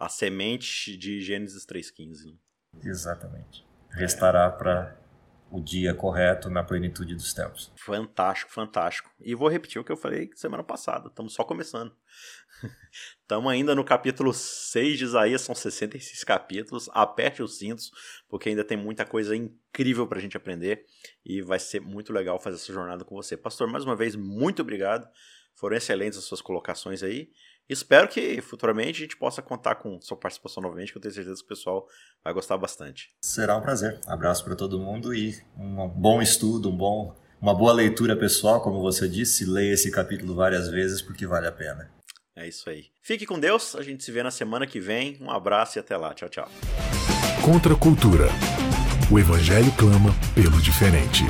A 0.00 0.08
semente 0.08 0.96
de 0.96 1.20
Gênesis 1.20 1.64
3,15. 1.66 2.36
Exatamente. 2.82 3.64
Restará 3.90 4.50
para 4.50 4.96
o 5.50 5.60
dia 5.60 5.94
correto 5.94 6.50
na 6.50 6.62
plenitude 6.64 7.14
dos 7.14 7.32
tempos. 7.32 7.72
Fantástico, 7.76 8.52
fantástico. 8.52 9.10
E 9.20 9.34
vou 9.34 9.48
repetir 9.48 9.80
o 9.80 9.84
que 9.84 9.92
eu 9.92 9.96
falei 9.96 10.30
semana 10.34 10.64
passada, 10.64 11.08
estamos 11.08 11.32
só 11.32 11.44
começando. 11.44 11.94
Estamos 13.20 13.50
ainda 13.50 13.74
no 13.74 13.84
capítulo 13.84 14.32
6 14.32 14.98
de 14.98 15.04
Isaías, 15.04 15.42
são 15.42 15.54
66 15.54 16.24
capítulos. 16.24 16.88
Aperte 16.92 17.42
os 17.42 17.58
cintos, 17.58 17.90
porque 18.28 18.48
ainda 18.48 18.64
tem 18.64 18.76
muita 18.76 19.04
coisa 19.04 19.34
incrível 19.34 20.06
para 20.06 20.18
a 20.18 20.20
gente 20.20 20.36
aprender 20.36 20.84
e 21.24 21.42
vai 21.42 21.58
ser 21.58 21.80
muito 21.80 22.12
legal 22.12 22.38
fazer 22.38 22.56
essa 22.56 22.72
jornada 22.72 23.04
com 23.04 23.14
você. 23.14 23.36
Pastor, 23.36 23.66
mais 23.66 23.84
uma 23.84 23.96
vez, 23.96 24.14
muito 24.14 24.62
obrigado. 24.62 25.08
Foram 25.54 25.76
excelentes 25.76 26.18
as 26.18 26.24
suas 26.24 26.40
colocações 26.40 27.02
aí. 27.02 27.30
Espero 27.68 28.08
que 28.08 28.40
futuramente 28.42 28.98
a 28.98 29.04
gente 29.04 29.16
possa 29.16 29.40
contar 29.40 29.76
com 29.76 29.98
sua 30.00 30.16
participação 30.16 30.62
novamente, 30.62 30.92
que 30.92 30.98
eu 30.98 31.02
tenho 31.02 31.14
certeza 31.14 31.36
que 31.36 31.44
o 31.44 31.48
pessoal 31.48 31.88
vai 32.22 32.32
gostar 32.32 32.58
bastante. 32.58 33.10
Será 33.22 33.56
um 33.56 33.62
prazer. 33.62 34.00
Abraço 34.06 34.44
para 34.44 34.54
todo 34.54 34.78
mundo 34.78 35.14
e 35.14 35.34
um 35.56 35.88
bom 35.88 36.20
estudo, 36.20 36.68
um 36.68 36.76
bom, 36.76 37.16
uma 37.40 37.54
boa 37.54 37.72
leitura 37.72 38.16
pessoal, 38.16 38.60
como 38.60 38.82
você 38.82 39.08
disse. 39.08 39.46
Leia 39.46 39.72
esse 39.72 39.90
capítulo 39.90 40.34
várias 40.34 40.68
vezes 40.68 41.00
porque 41.00 41.26
vale 41.26 41.46
a 41.46 41.52
pena. 41.52 41.90
É 42.36 42.46
isso 42.46 42.68
aí. 42.68 42.86
Fique 43.00 43.24
com 43.24 43.38
Deus, 43.38 43.74
a 43.76 43.82
gente 43.82 44.04
se 44.04 44.12
vê 44.12 44.22
na 44.22 44.30
semana 44.30 44.66
que 44.66 44.80
vem. 44.80 45.16
Um 45.20 45.30
abraço 45.30 45.78
e 45.78 45.80
até 45.80 45.96
lá. 45.96 46.12
Tchau, 46.12 46.28
tchau. 46.28 46.48
Contra 47.42 47.72
a 47.72 47.76
cultura. 47.76 48.28
O 49.10 49.18
Evangelho 49.18 49.72
clama 49.78 50.10
pelo 50.34 50.60
diferente. 50.60 51.24